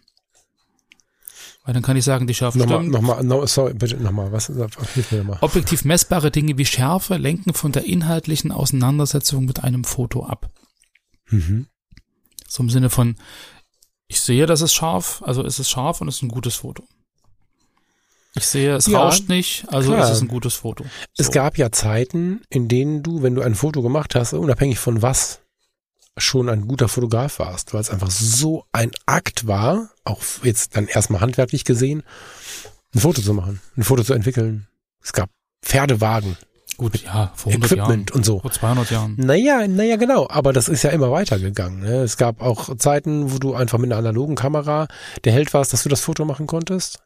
Weil 1.63 1.75
dann 1.75 1.83
kann 1.83 1.97
ich 1.97 2.03
sagen, 2.03 2.25
die 2.25 2.33
Schärfe 2.33 2.57
nochmal, 2.57 2.79
stimmt. 2.79 2.93
Nochmal, 2.93 3.23
no, 3.23 3.45
sorry, 3.45 3.73
bitte 3.73 3.97
nochmal, 3.97 4.31
was, 4.31 4.47
hilf 4.47 5.11
mir 5.11 5.19
nochmal. 5.19 5.37
Objektiv 5.41 5.85
messbare 5.85 6.31
Dinge 6.31 6.57
wie 6.57 6.65
Schärfe 6.65 7.17
lenken 7.17 7.53
von 7.53 7.71
der 7.71 7.85
inhaltlichen 7.85 8.51
Auseinandersetzung 8.51 9.45
mit 9.45 9.63
einem 9.63 9.83
Foto 9.83 10.25
ab. 10.25 10.51
Mhm. 11.29 11.67
So 12.47 12.63
im 12.63 12.69
Sinne 12.69 12.89
von, 12.89 13.15
ich 14.07 14.21
sehe, 14.21 14.47
das 14.47 14.61
ist 14.61 14.73
scharf, 14.73 15.21
also 15.25 15.43
ist 15.43 15.59
es 15.59 15.69
scharf 15.69 16.01
und 16.01 16.07
es 16.07 16.17
ist 16.17 16.23
ein 16.23 16.29
gutes 16.29 16.55
Foto. 16.55 16.83
Ich 18.35 18.45
sehe, 18.45 18.75
es 18.75 18.87
ja, 18.87 18.99
rauscht 19.01 19.27
nicht, 19.27 19.65
also 19.67 19.91
klar. 19.91 20.05
ist 20.05 20.15
es 20.15 20.21
ein 20.21 20.29
gutes 20.29 20.55
Foto. 20.55 20.85
So. 20.85 20.89
Es 21.17 21.31
gab 21.31 21.57
ja 21.57 21.71
Zeiten, 21.71 22.41
in 22.49 22.69
denen 22.69 23.03
du, 23.03 23.23
wenn 23.23 23.35
du 23.35 23.41
ein 23.41 23.55
Foto 23.55 23.81
gemacht 23.81 24.15
hast, 24.15 24.33
unabhängig 24.33 24.79
von 24.79 25.01
was, 25.01 25.41
schon 26.17 26.49
ein 26.49 26.67
guter 26.67 26.87
Fotograf 26.87 27.39
warst, 27.39 27.73
weil 27.73 27.81
es 27.81 27.89
einfach 27.89 28.11
so 28.11 28.65
ein 28.71 28.91
Akt 29.05 29.47
war, 29.47 29.89
auch 30.03 30.21
jetzt 30.43 30.75
dann 30.75 30.87
erstmal 30.87 31.21
handwerklich 31.21 31.65
gesehen, 31.65 32.03
ein 32.93 32.99
Foto 32.99 33.21
zu 33.21 33.33
machen, 33.33 33.61
ein 33.77 33.83
Foto 33.83 34.03
zu 34.03 34.13
entwickeln. 34.13 34.67
Es 35.03 35.13
gab 35.13 35.29
Pferdewagen. 35.63 36.37
Gut, 36.77 37.03
ja, 37.03 37.31
vor 37.35 37.51
100 37.51 37.71
Equipment 37.71 38.09
Jahren, 38.09 38.17
und 38.17 38.25
so. 38.25 38.39
Vor 38.39 38.51
200 38.51 38.91
Jahren. 38.91 39.15
Naja, 39.17 39.67
naja, 39.67 39.97
genau. 39.97 40.27
Aber 40.29 40.51
das 40.51 40.67
ist 40.67 40.83
ja 40.83 40.89
immer 40.89 41.11
weitergegangen. 41.11 41.81
Ne? 41.81 42.01
Es 42.01 42.17
gab 42.17 42.41
auch 42.41 42.75
Zeiten, 42.77 43.31
wo 43.31 43.37
du 43.37 43.53
einfach 43.53 43.77
mit 43.77 43.91
einer 43.91 43.99
analogen 43.99 44.35
Kamera 44.35 44.87
der 45.23 45.33
Held 45.33 45.53
warst, 45.53 45.73
dass 45.73 45.83
du 45.83 45.89
das 45.89 46.01
Foto 46.01 46.25
machen 46.25 46.47
konntest. 46.47 46.99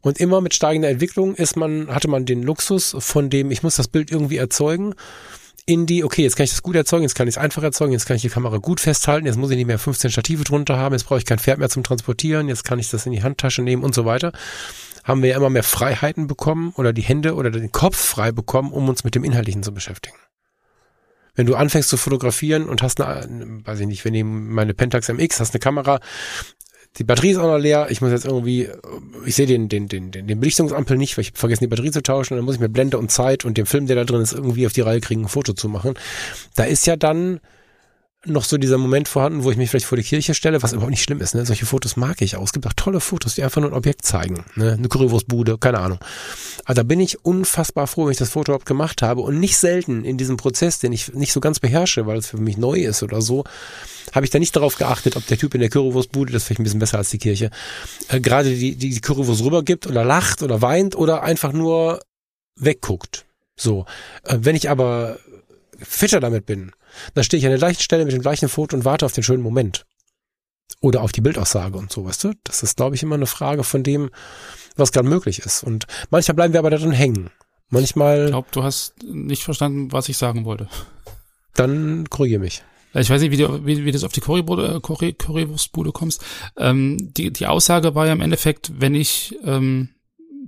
Und 0.00 0.18
immer 0.18 0.40
mit 0.40 0.54
steigender 0.54 0.88
Entwicklung 0.88 1.34
ist 1.34 1.56
man, 1.56 1.94
hatte 1.94 2.08
man 2.08 2.24
den 2.24 2.42
Luxus 2.42 2.96
von 2.98 3.28
dem, 3.30 3.50
ich 3.50 3.62
muss 3.62 3.76
das 3.76 3.88
Bild 3.88 4.10
irgendwie 4.10 4.38
erzeugen, 4.38 4.94
in 5.66 5.86
die, 5.86 6.04
okay, 6.04 6.22
jetzt 6.22 6.36
kann 6.36 6.44
ich 6.44 6.50
das 6.50 6.62
gut 6.62 6.74
erzeugen, 6.74 7.02
jetzt 7.02 7.14
kann 7.14 7.28
ich 7.28 7.34
es 7.34 7.38
einfach 7.38 7.62
erzeugen, 7.62 7.92
jetzt 7.92 8.06
kann 8.06 8.16
ich 8.16 8.22
die 8.22 8.28
Kamera 8.28 8.56
gut 8.56 8.80
festhalten, 8.80 9.26
jetzt 9.26 9.36
muss 9.36 9.50
ich 9.50 9.56
nicht 9.56 9.66
mehr 9.66 9.78
15 9.78 10.10
Stative 10.10 10.42
drunter 10.44 10.78
haben, 10.78 10.94
jetzt 10.94 11.04
brauche 11.04 11.18
ich 11.18 11.26
kein 11.26 11.38
Pferd 11.38 11.58
mehr 11.58 11.68
zum 11.68 11.84
Transportieren, 11.84 12.48
jetzt 12.48 12.64
kann 12.64 12.78
ich 12.78 12.90
das 12.90 13.06
in 13.06 13.12
die 13.12 13.22
Handtasche 13.22 13.62
nehmen 13.62 13.84
und 13.84 13.94
so 13.94 14.04
weiter. 14.04 14.32
Haben 15.04 15.22
wir 15.22 15.30
ja 15.30 15.36
immer 15.36 15.50
mehr 15.50 15.62
Freiheiten 15.62 16.26
bekommen 16.26 16.72
oder 16.76 16.92
die 16.92 17.02
Hände 17.02 17.34
oder 17.34 17.50
den 17.50 17.72
Kopf 17.72 17.96
frei 17.96 18.32
bekommen, 18.32 18.72
um 18.72 18.88
uns 18.88 19.04
mit 19.04 19.14
dem 19.14 19.24
Inhaltlichen 19.24 19.62
zu 19.62 19.72
beschäftigen. 19.72 20.16
Wenn 21.34 21.46
du 21.46 21.54
anfängst 21.54 21.88
zu 21.88 21.96
fotografieren 21.96 22.68
und 22.68 22.82
hast 22.82 23.00
eine, 23.00 23.64
weiß 23.64 23.80
ich 23.80 23.86
nicht, 23.86 24.04
wenn 24.04 24.14
du 24.14 24.24
meine 24.24 24.74
Pentax 24.74 25.08
MX, 25.08 25.40
hast 25.40 25.54
eine 25.54 25.60
Kamera, 25.60 26.00
die 26.98 27.04
Batterie 27.04 27.30
ist 27.30 27.38
auch 27.38 27.46
noch 27.46 27.58
leer, 27.58 27.86
ich 27.90 28.00
muss 28.00 28.10
jetzt 28.10 28.24
irgendwie, 28.24 28.68
ich 29.24 29.36
sehe 29.36 29.46
den, 29.46 29.68
den, 29.68 29.88
den, 29.88 30.10
den, 30.10 30.26
den 30.26 30.40
Belichtungsampel 30.40 30.96
nicht, 30.96 31.16
weil 31.16 31.22
ich 31.22 31.32
vergessen, 31.34 31.64
die 31.64 31.68
Batterie 31.68 31.92
zu 31.92 32.02
tauschen, 32.02 32.36
dann 32.36 32.44
muss 32.44 32.56
ich 32.56 32.60
mir 32.60 32.68
Blende 32.68 32.98
und 32.98 33.10
Zeit 33.10 33.44
und 33.44 33.56
den 33.56 33.66
Film, 33.66 33.86
der 33.86 33.96
da 33.96 34.04
drin 34.04 34.20
ist, 34.20 34.32
irgendwie 34.32 34.66
auf 34.66 34.72
die 34.72 34.80
Reihe 34.80 35.00
kriegen, 35.00 35.22
ein 35.22 35.28
Foto 35.28 35.52
zu 35.52 35.68
machen. 35.68 35.94
Da 36.56 36.64
ist 36.64 36.86
ja 36.86 36.96
dann 36.96 37.40
noch 38.26 38.44
so 38.44 38.58
dieser 38.58 38.76
Moment 38.76 39.08
vorhanden, 39.08 39.44
wo 39.44 39.50
ich 39.50 39.56
mich 39.56 39.70
vielleicht 39.70 39.86
vor 39.86 39.96
die 39.96 40.04
Kirche 40.04 40.34
stelle, 40.34 40.62
was 40.62 40.72
überhaupt 40.72 40.90
nicht 40.90 41.02
schlimm 41.02 41.20
ist. 41.20 41.34
Ne? 41.34 41.46
Solche 41.46 41.64
Fotos 41.64 41.96
mag 41.96 42.20
ich 42.20 42.36
auch. 42.36 42.44
Es 42.44 42.52
gibt 42.52 42.66
auch 42.66 42.74
tolle 42.74 43.00
Fotos, 43.00 43.34
die 43.34 43.42
einfach 43.42 43.62
nur 43.62 43.70
ein 43.70 43.76
Objekt 43.76 44.04
zeigen. 44.04 44.44
Ne? 44.56 44.72
Eine 44.72 44.88
Currywurstbude, 44.88 45.56
keine 45.56 45.78
Ahnung. 45.78 45.98
Aber 46.66 46.74
da 46.74 46.82
bin 46.82 47.00
ich 47.00 47.24
unfassbar 47.24 47.86
froh, 47.86 48.04
wenn 48.04 48.12
ich 48.12 48.18
das 48.18 48.30
Foto 48.30 48.52
überhaupt 48.52 48.66
gemacht 48.66 49.00
habe. 49.00 49.22
Und 49.22 49.40
nicht 49.40 49.56
selten 49.56 50.04
in 50.04 50.18
diesem 50.18 50.36
Prozess, 50.36 50.78
den 50.78 50.92
ich 50.92 51.14
nicht 51.14 51.32
so 51.32 51.40
ganz 51.40 51.60
beherrsche, 51.60 52.06
weil 52.06 52.18
es 52.18 52.26
für 52.26 52.36
mich 52.36 52.58
neu 52.58 52.80
ist 52.80 53.02
oder 53.02 53.22
so, 53.22 53.44
habe 54.12 54.26
ich 54.26 54.30
da 54.30 54.38
nicht 54.38 54.54
darauf 54.54 54.76
geachtet, 54.76 55.16
ob 55.16 55.26
der 55.26 55.38
Typ 55.38 55.54
in 55.54 55.60
der 55.60 55.70
Currywurstbude, 55.70 56.32
das 56.32 56.42
ist 56.42 56.46
vielleicht 56.46 56.60
ein 56.60 56.64
bisschen 56.64 56.80
besser 56.80 56.98
als 56.98 57.10
die 57.10 57.18
Kirche, 57.18 57.50
äh, 58.08 58.20
gerade 58.20 58.54
die, 58.54 58.76
die, 58.76 59.00
Currywurst 59.00 59.42
rübergibt 59.42 59.86
oder 59.86 60.04
lacht 60.04 60.42
oder 60.42 60.60
weint 60.60 60.94
oder 60.94 61.22
einfach 61.22 61.52
nur 61.52 62.00
wegguckt. 62.56 63.24
So. 63.56 63.86
Äh, 64.24 64.38
wenn 64.40 64.56
ich 64.56 64.68
aber 64.68 65.18
fitter 65.78 66.20
damit 66.20 66.44
bin, 66.44 66.72
dann 67.14 67.24
stehe 67.24 67.38
ich 67.38 67.44
an 67.44 67.50
der 67.50 67.58
gleichen 67.58 67.80
Stelle 67.80 68.04
mit 68.04 68.12
dem 68.12 68.22
gleichen 68.22 68.48
Foto 68.48 68.76
und 68.76 68.84
warte 68.84 69.06
auf 69.06 69.12
den 69.12 69.24
schönen 69.24 69.42
Moment. 69.42 69.86
Oder 70.80 71.02
auf 71.02 71.12
die 71.12 71.20
Bildaussage 71.20 71.76
und 71.76 71.92
so, 71.92 72.04
weißt 72.04 72.24
du? 72.24 72.32
Das 72.44 72.62
ist, 72.62 72.76
glaube 72.76 72.94
ich, 72.94 73.02
immer 73.02 73.16
eine 73.16 73.26
Frage 73.26 73.64
von 73.64 73.82
dem, 73.82 74.10
was 74.76 74.92
gerade 74.92 75.08
möglich 75.08 75.40
ist. 75.40 75.62
Und 75.62 75.86
manchmal 76.10 76.36
bleiben 76.36 76.54
wir 76.54 76.60
aber 76.60 76.70
da 76.70 76.78
drin 76.78 76.92
hängen. 76.92 77.30
Manchmal. 77.68 78.24
Ich 78.24 78.30
glaube, 78.30 78.48
du 78.52 78.62
hast 78.62 78.94
nicht 79.02 79.42
verstanden, 79.42 79.92
was 79.92 80.08
ich 80.08 80.16
sagen 80.16 80.44
wollte. 80.44 80.68
Dann 81.54 82.08
korrigiere 82.08 82.40
mich. 82.40 82.62
Ich 82.94 83.10
weiß 83.10 83.20
nicht, 83.20 83.30
wie 83.30 83.36
du, 83.36 83.64
wie, 83.64 83.84
wie 83.84 83.92
du 83.92 84.04
auf 84.04 84.12
die 84.12 84.20
Currybude, 84.20 84.80
Curry, 84.80 85.12
Currywurstbude 85.12 85.92
kommst. 85.92 86.24
Ähm, 86.56 87.12
die, 87.16 87.30
die 87.30 87.46
Aussage 87.46 87.94
war 87.94 88.06
ja 88.06 88.12
im 88.12 88.20
Endeffekt, 88.20 88.72
wenn 88.80 88.94
ich 88.94 89.38
ähm, 89.44 89.90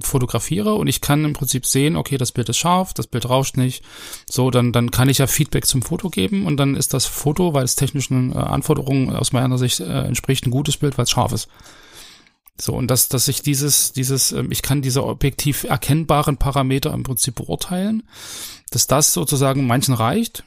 fotografiere 0.00 0.74
und 0.74 0.86
ich 0.86 1.00
kann 1.00 1.24
im 1.24 1.32
Prinzip 1.32 1.66
sehen, 1.66 1.96
okay, 1.96 2.16
das 2.16 2.32
Bild 2.32 2.48
ist 2.48 2.56
scharf, 2.56 2.94
das 2.94 3.06
Bild 3.06 3.28
rauscht 3.28 3.56
nicht. 3.56 3.84
So, 4.28 4.50
dann, 4.50 4.72
dann 4.72 4.90
kann 4.90 5.08
ich 5.08 5.18
ja 5.18 5.26
Feedback 5.26 5.66
zum 5.66 5.82
Foto 5.82 6.08
geben 6.08 6.46
und 6.46 6.56
dann 6.56 6.76
ist 6.76 6.94
das 6.94 7.06
Foto, 7.06 7.54
weil 7.54 7.64
es 7.64 7.76
technischen 7.76 8.32
äh, 8.32 8.38
Anforderungen 8.38 9.14
aus 9.14 9.32
meiner 9.32 9.58
Sicht 9.58 9.80
äh, 9.80 10.02
entspricht, 10.04 10.46
ein 10.46 10.50
gutes 10.50 10.76
Bild, 10.76 10.96
weil 10.98 11.04
es 11.04 11.10
scharf 11.10 11.32
ist. 11.32 11.48
So, 12.60 12.74
und 12.74 12.90
dass, 12.90 13.08
dass 13.08 13.28
ich 13.28 13.42
dieses, 13.42 13.92
dieses, 13.92 14.32
äh, 14.32 14.44
ich 14.50 14.62
kann 14.62 14.82
diese 14.82 15.04
objektiv 15.04 15.64
erkennbaren 15.64 16.36
Parameter 16.36 16.92
im 16.92 17.02
Prinzip 17.02 17.34
beurteilen, 17.36 18.04
dass 18.70 18.86
das 18.86 19.12
sozusagen 19.12 19.66
manchen 19.66 19.94
reicht, 19.94 20.44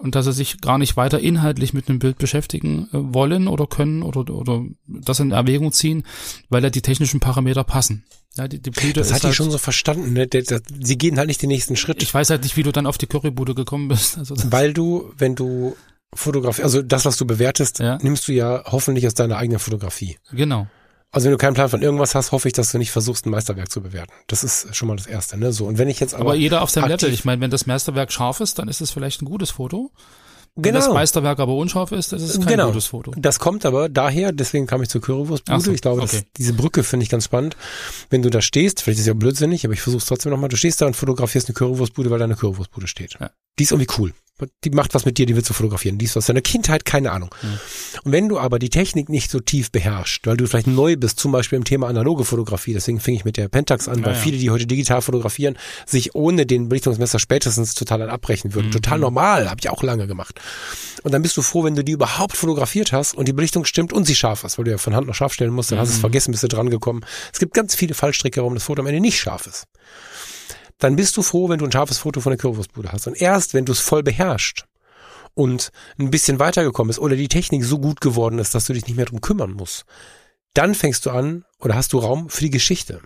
und 0.00 0.14
dass 0.14 0.24
sie 0.26 0.32
sich 0.32 0.60
gar 0.60 0.78
nicht 0.78 0.96
weiter 0.96 1.20
inhaltlich 1.20 1.72
mit 1.72 1.88
einem 1.88 1.98
Bild 1.98 2.18
beschäftigen 2.18 2.88
äh, 2.92 3.14
wollen 3.14 3.48
oder 3.48 3.66
können 3.66 4.02
oder, 4.02 4.28
oder 4.34 4.64
das 4.86 5.20
in 5.20 5.30
Erwägung 5.30 5.72
ziehen, 5.72 6.02
weil 6.48 6.62
da 6.62 6.70
die 6.70 6.82
technischen 6.82 7.20
Parameter 7.20 7.64
passen. 7.64 8.04
Ja, 8.36 8.48
die, 8.48 8.60
die 8.60 8.70
Blüte 8.70 9.00
das 9.00 9.12
hatte 9.12 9.24
halt, 9.24 9.32
ich 9.32 9.36
schon 9.36 9.50
so 9.50 9.58
verstanden. 9.58 10.12
Ne? 10.12 10.28
Sie 10.80 10.98
gehen 10.98 11.18
halt 11.18 11.28
nicht 11.28 11.40
den 11.40 11.48
nächsten 11.48 11.76
Schritt. 11.76 12.02
Ich 12.02 12.12
weiß 12.12 12.30
halt 12.30 12.42
nicht, 12.42 12.56
wie 12.56 12.64
du 12.64 12.72
dann 12.72 12.86
auf 12.86 12.98
die 12.98 13.06
Currybude 13.06 13.54
gekommen 13.54 13.88
bist. 13.88 14.18
Also 14.18 14.34
weil 14.50 14.72
du, 14.72 15.12
wenn 15.16 15.36
du 15.36 15.76
Fotografie, 16.14 16.62
also 16.62 16.82
das, 16.82 17.04
was 17.04 17.16
du 17.16 17.26
bewertest, 17.26 17.78
ja. 17.78 17.98
nimmst 18.02 18.26
du 18.26 18.32
ja 18.32 18.64
hoffentlich 18.66 19.06
aus 19.06 19.14
deiner 19.14 19.36
eigenen 19.36 19.60
Fotografie. 19.60 20.18
Genau. 20.32 20.66
Also 21.12 21.26
wenn 21.26 21.32
du 21.32 21.38
keinen 21.38 21.54
Plan 21.54 21.68
von 21.68 21.80
irgendwas 21.80 22.16
hast, 22.16 22.32
hoffe 22.32 22.48
ich, 22.48 22.54
dass 22.54 22.72
du 22.72 22.78
nicht 22.78 22.90
versuchst, 22.90 23.24
ein 23.24 23.30
Meisterwerk 23.30 23.70
zu 23.70 23.80
bewerten. 23.80 24.12
Das 24.26 24.42
ist 24.42 24.74
schon 24.74 24.88
mal 24.88 24.96
das 24.96 25.06
Erste. 25.06 25.38
Ne? 25.38 25.52
So 25.52 25.66
und 25.66 25.78
wenn 25.78 25.88
ich 25.88 26.00
jetzt 26.00 26.12
aber, 26.14 26.24
aber 26.24 26.34
jeder 26.34 26.62
auf 26.62 26.70
seinem 26.70 26.88
Level. 26.88 27.12
Ich 27.12 27.24
meine, 27.24 27.40
wenn 27.40 27.52
das 27.52 27.66
Meisterwerk 27.66 28.10
scharf 28.10 28.40
ist, 28.40 28.58
dann 28.58 28.66
ist 28.66 28.80
es 28.80 28.90
vielleicht 28.90 29.22
ein 29.22 29.26
gutes 29.26 29.52
Foto. 29.52 29.92
Wenn 30.56 30.72
genau. 30.72 30.84
das 30.84 30.94
Meisterwerk 30.94 31.40
aber 31.40 31.56
unscharf 31.56 31.90
ist, 31.90 32.12
das 32.12 32.22
ist 32.22 32.38
kein 32.38 32.46
genau. 32.46 32.68
gutes 32.68 32.86
Foto. 32.86 33.12
Das 33.16 33.40
kommt 33.40 33.66
aber 33.66 33.88
daher, 33.88 34.30
deswegen 34.30 34.68
kam 34.68 34.82
ich 34.82 34.88
zur 34.88 35.00
Currywurstbude. 35.00 35.60
So, 35.60 35.72
ich 35.72 35.80
glaube, 35.80 36.02
okay. 36.02 36.18
das, 36.18 36.24
diese 36.36 36.52
Brücke 36.52 36.84
finde 36.84 37.02
ich 37.02 37.10
ganz 37.10 37.24
spannend. 37.24 37.56
Wenn 38.08 38.22
du 38.22 38.30
da 38.30 38.40
stehst, 38.40 38.80
vielleicht 38.80 38.98
ist 38.98 39.02
es 39.02 39.08
ja 39.08 39.14
blödsinnig, 39.14 39.64
aber 39.64 39.74
ich 39.74 39.80
versuche 39.80 40.00
es 40.00 40.06
trotzdem 40.06 40.30
nochmal, 40.30 40.48
du 40.48 40.56
stehst 40.56 40.80
da 40.80 40.86
und 40.86 40.94
fotografierst 40.94 41.48
eine 41.48 41.54
Currywurstbude, 41.54 42.10
weil 42.10 42.20
da 42.20 42.26
eine 42.26 42.36
Currywurstbude 42.36 42.86
steht. 42.86 43.16
Ja. 43.18 43.30
Die 43.58 43.64
ist 43.64 43.72
irgendwie 43.72 43.92
cool. 43.98 44.14
Die 44.64 44.70
macht 44.70 44.94
was 44.94 45.04
mit 45.04 45.16
dir, 45.16 45.26
die 45.26 45.36
willst 45.36 45.48
du 45.48 45.54
fotografieren. 45.54 45.96
Die 45.96 46.06
ist 46.06 46.16
aus 46.16 46.26
deiner 46.26 46.40
Kindheit, 46.40 46.84
keine 46.84 47.12
Ahnung. 47.12 47.32
Mhm. 47.40 47.58
Und 48.02 48.12
wenn 48.12 48.28
du 48.28 48.38
aber 48.38 48.58
die 48.58 48.68
Technik 48.68 49.08
nicht 49.08 49.30
so 49.30 49.38
tief 49.38 49.70
beherrschst, 49.70 50.26
weil 50.26 50.36
du 50.36 50.46
vielleicht 50.46 50.66
neu 50.66 50.96
bist, 50.96 51.20
zum 51.20 51.30
Beispiel 51.30 51.56
im 51.56 51.64
Thema 51.64 51.86
analoge 51.86 52.24
Fotografie, 52.24 52.72
deswegen 52.72 52.98
fing 52.98 53.14
ich 53.14 53.24
mit 53.24 53.36
der 53.36 53.48
Pentax 53.48 53.86
an, 53.88 54.00
ja, 54.00 54.06
weil 54.06 54.14
ja. 54.14 54.18
viele, 54.18 54.38
die 54.38 54.50
heute 54.50 54.66
digital 54.66 55.02
fotografieren, 55.02 55.56
sich 55.86 56.16
ohne 56.16 56.46
den 56.46 56.68
Belichtungsmesser 56.68 57.20
spätestens 57.20 57.74
total 57.74 58.10
abbrechen 58.10 58.54
würden. 58.54 58.68
Mhm. 58.68 58.72
Total 58.72 58.98
normal, 58.98 59.48
habe 59.48 59.60
ich 59.60 59.70
auch 59.70 59.84
lange 59.84 60.08
gemacht. 60.08 60.40
Und 61.04 61.12
dann 61.12 61.22
bist 61.22 61.36
du 61.36 61.42
froh, 61.42 61.62
wenn 61.62 61.76
du 61.76 61.84
die 61.84 61.92
überhaupt 61.92 62.36
fotografiert 62.36 62.92
hast 62.92 63.14
und 63.14 63.28
die 63.28 63.32
Belichtung 63.32 63.64
stimmt 63.64 63.92
und 63.92 64.04
sie 64.04 64.16
scharf 64.16 64.42
ist, 64.42 64.58
weil 64.58 64.64
du 64.64 64.72
ja 64.72 64.78
von 64.78 64.96
Hand 64.96 65.06
noch 65.06 65.14
scharf 65.14 65.32
stellen 65.32 65.52
musst, 65.52 65.70
dann 65.70 65.78
mhm. 65.78 65.82
hast 65.82 65.90
du 65.90 65.92
es 65.92 65.98
mhm. 65.98 66.00
vergessen, 66.00 66.32
bist 66.32 66.42
du 66.42 66.48
dran 66.48 66.70
gekommen. 66.70 67.04
Es 67.32 67.38
gibt 67.38 67.54
ganz 67.54 67.76
viele 67.76 67.94
Fallstricke, 67.94 68.40
warum 68.40 68.54
das 68.54 68.64
Foto 68.64 68.82
am 68.82 68.88
Ende 68.88 69.00
nicht 69.00 69.18
scharf 69.18 69.46
ist 69.46 69.66
dann 70.78 70.96
bist 70.96 71.16
du 71.16 71.22
froh, 71.22 71.48
wenn 71.48 71.58
du 71.58 71.64
ein 71.64 71.72
scharfes 71.72 71.98
Foto 71.98 72.20
von 72.20 72.30
der 72.30 72.38
Currywurstbude 72.38 72.92
hast. 72.92 73.06
Und 73.06 73.20
erst, 73.20 73.54
wenn 73.54 73.64
du 73.64 73.72
es 73.72 73.80
voll 73.80 74.02
beherrschst 74.02 74.64
und 75.34 75.70
ein 75.98 76.10
bisschen 76.10 76.38
weitergekommen 76.38 76.88
bist 76.88 76.98
oder 76.98 77.16
die 77.16 77.28
Technik 77.28 77.64
so 77.64 77.78
gut 77.78 78.00
geworden 78.00 78.38
ist, 78.38 78.54
dass 78.54 78.66
du 78.66 78.72
dich 78.72 78.86
nicht 78.86 78.96
mehr 78.96 79.06
drum 79.06 79.20
kümmern 79.20 79.52
musst, 79.52 79.84
dann 80.54 80.74
fängst 80.74 81.06
du 81.06 81.10
an 81.10 81.44
oder 81.60 81.74
hast 81.74 81.92
du 81.92 81.98
Raum 81.98 82.28
für 82.28 82.42
die 82.42 82.50
Geschichte. 82.50 83.00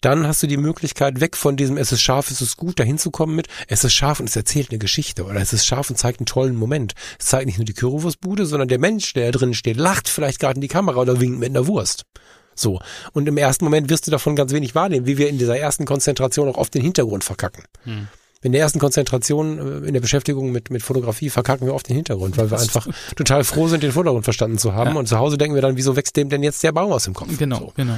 Dann 0.00 0.26
hast 0.26 0.42
du 0.42 0.46
die 0.48 0.56
Möglichkeit, 0.56 1.20
weg 1.20 1.36
von 1.36 1.56
diesem 1.56 1.76
es 1.76 1.92
ist 1.92 2.02
scharf, 2.02 2.30
es 2.30 2.40
ist 2.40 2.56
gut, 2.56 2.80
dahin 2.80 2.98
zu 2.98 3.10
kommen 3.10 3.36
mit 3.36 3.46
es 3.68 3.84
ist 3.84 3.92
scharf 3.92 4.18
und 4.18 4.28
es 4.28 4.34
erzählt 4.34 4.70
eine 4.70 4.78
Geschichte 4.78 5.24
oder 5.24 5.36
es 5.36 5.52
ist 5.52 5.66
scharf 5.66 5.90
und 5.90 5.96
zeigt 5.96 6.18
einen 6.18 6.26
tollen 6.26 6.56
Moment. 6.56 6.94
Es 7.18 7.26
zeigt 7.26 7.46
nicht 7.46 7.58
nur 7.58 7.64
die 7.64 7.74
Currywurstbude, 7.74 8.46
sondern 8.46 8.68
der 8.68 8.80
Mensch, 8.80 9.12
der 9.12 9.30
da 9.30 9.38
drin 9.38 9.54
steht, 9.54 9.76
lacht 9.76 10.08
vielleicht 10.08 10.40
gerade 10.40 10.56
in 10.56 10.62
die 10.62 10.68
Kamera 10.68 11.00
oder 11.00 11.20
winkt 11.20 11.38
mit 11.38 11.50
einer 11.50 11.66
Wurst. 11.66 12.04
So. 12.54 12.80
Und 13.12 13.28
im 13.28 13.36
ersten 13.36 13.64
Moment 13.64 13.88
wirst 13.88 14.06
du 14.06 14.10
davon 14.10 14.36
ganz 14.36 14.52
wenig 14.52 14.74
wahrnehmen, 14.74 15.06
wie 15.06 15.18
wir 15.18 15.28
in 15.28 15.38
dieser 15.38 15.58
ersten 15.58 15.84
Konzentration 15.84 16.48
auch 16.48 16.56
oft 16.56 16.74
den 16.74 16.82
Hintergrund 16.82 17.24
verkacken. 17.24 17.64
Hm. 17.84 18.08
In 18.42 18.52
der 18.52 18.62
ersten 18.62 18.78
Konzentration 18.78 19.58
äh, 19.58 19.86
in 19.86 19.92
der 19.92 20.00
Beschäftigung 20.00 20.50
mit, 20.50 20.70
mit 20.70 20.82
Fotografie 20.82 21.28
verkacken 21.28 21.66
wir 21.66 21.74
oft 21.74 21.88
den 21.88 21.96
Hintergrund, 21.96 22.38
weil 22.38 22.50
wir 22.50 22.58
einfach 22.58 22.86
total 23.14 23.44
froh 23.44 23.68
sind, 23.68 23.82
den 23.82 23.92
Vordergrund 23.92 24.24
verstanden 24.24 24.56
zu 24.56 24.74
haben. 24.74 24.92
Ja. 24.92 24.96
Und 24.96 25.06
zu 25.06 25.18
Hause 25.18 25.36
denken 25.36 25.54
wir 25.54 25.62
dann, 25.62 25.76
wieso 25.76 25.94
wächst 25.96 26.16
dem 26.16 26.30
denn 26.30 26.42
jetzt 26.42 26.62
der 26.62 26.72
Baum 26.72 26.92
aus 26.92 27.04
dem 27.04 27.14
Kopf? 27.14 27.36
Genau, 27.38 27.58
so. 27.58 27.72
genau. 27.76 27.96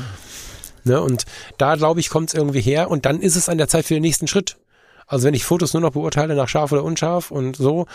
Ne, 0.84 1.00
und 1.00 1.26
da, 1.58 1.76
glaube 1.76 2.00
ich, 2.00 2.08
kommt 2.08 2.30
es 2.30 2.34
irgendwie 2.34 2.60
her. 2.60 2.90
Und 2.90 3.06
dann 3.06 3.20
ist 3.20 3.36
es 3.36 3.48
an 3.48 3.56
der 3.56 3.68
Zeit 3.68 3.86
für 3.86 3.94
den 3.94 4.02
nächsten 4.02 4.26
Schritt. 4.26 4.56
Also 5.06 5.26
wenn 5.26 5.34
ich 5.34 5.44
Fotos 5.44 5.74
nur 5.74 5.82
noch 5.82 5.92
beurteile 5.92 6.34
nach 6.34 6.48
scharf 6.48 6.72
oder 6.72 6.82
unscharf 6.82 7.30
und 7.30 7.56
so, 7.56 7.86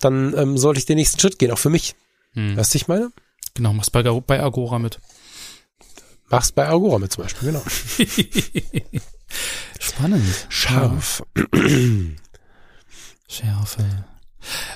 dann 0.00 0.34
ähm, 0.36 0.58
sollte 0.58 0.78
ich 0.78 0.86
den 0.86 0.96
nächsten 0.96 1.18
Schritt 1.18 1.38
gehen, 1.38 1.50
auch 1.50 1.58
für 1.58 1.70
mich. 1.70 1.94
Hm. 2.34 2.56
Weißt 2.56 2.74
du, 2.74 2.76
ich 2.76 2.86
meine? 2.86 3.10
Genau, 3.54 3.72
machst 3.72 3.90
bei, 3.90 4.02
bei 4.02 4.40
Agora 4.40 4.78
mit. 4.78 5.00
Machst 6.30 6.54
bei 6.54 6.68
Agora 6.68 6.98
mit 6.98 7.12
zum 7.12 7.24
Beispiel, 7.24 7.48
genau. 7.48 7.62
Spannend. 9.80 10.46
Scharf. 10.48 11.22
Schärfe. 13.28 13.84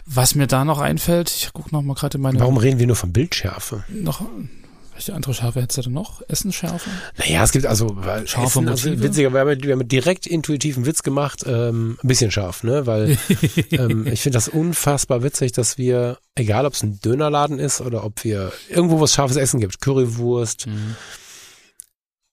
Was 0.05 0.35
mir 0.35 0.47
da 0.47 0.65
noch 0.65 0.81
einfällt, 0.81 1.31
ich 1.31 1.53
gucke 1.53 1.71
noch 1.73 1.83
mal 1.83 1.95
gerade 1.95 2.19
in 2.19 2.23
meine. 2.23 2.41
Warum 2.41 2.57
reden 2.57 2.79
wir 2.79 2.87
nur 2.87 2.97
von 2.97 3.13
Bildschärfe? 3.13 3.85
Noch 3.89 4.23
welche 4.95 5.13
andere 5.13 5.35
Schärfe 5.35 5.61
hättest 5.61 5.79
du 5.79 5.83
denn 5.83 5.93
noch? 5.93 6.23
Essensschärfe? 6.29 6.89
Naja, 7.19 7.43
es 7.43 7.51
gibt 7.51 7.67
also 7.67 7.97
scharfe 8.27 8.61
Essen, 8.61 8.69
also 8.69 9.03
witziger, 9.03 9.33
wir 9.33 9.41
haben, 9.41 9.63
wir 9.63 9.73
haben 9.73 9.89
direkt 9.89 10.27
intuitiven 10.27 10.87
Witz 10.87 11.03
gemacht, 11.03 11.43
ähm, 11.47 11.99
ein 12.03 12.09
bisschen 12.09 12.31
scharf, 12.31 12.63
ne? 12.63 12.87
Weil 12.87 13.19
ähm, 13.73 14.07
ich 14.07 14.23
finde 14.23 14.37
das 14.37 14.49
unfassbar 14.49 15.25
witzig, 15.25 15.51
dass 15.51 15.79
wir, 15.79 16.19
egal 16.37 16.65
ob 16.65 16.75
es 16.75 16.85
ein 16.85 17.01
Dönerladen 17.01 17.59
ist 17.59 17.81
oder 17.81 18.05
ob 18.05 18.23
wir 18.23 18.53
irgendwo 18.69 19.01
was 19.01 19.15
scharfes 19.15 19.37
Essen 19.37 19.59
gibt, 19.59 19.81
Currywurst, 19.81 20.69
mhm 20.69 20.95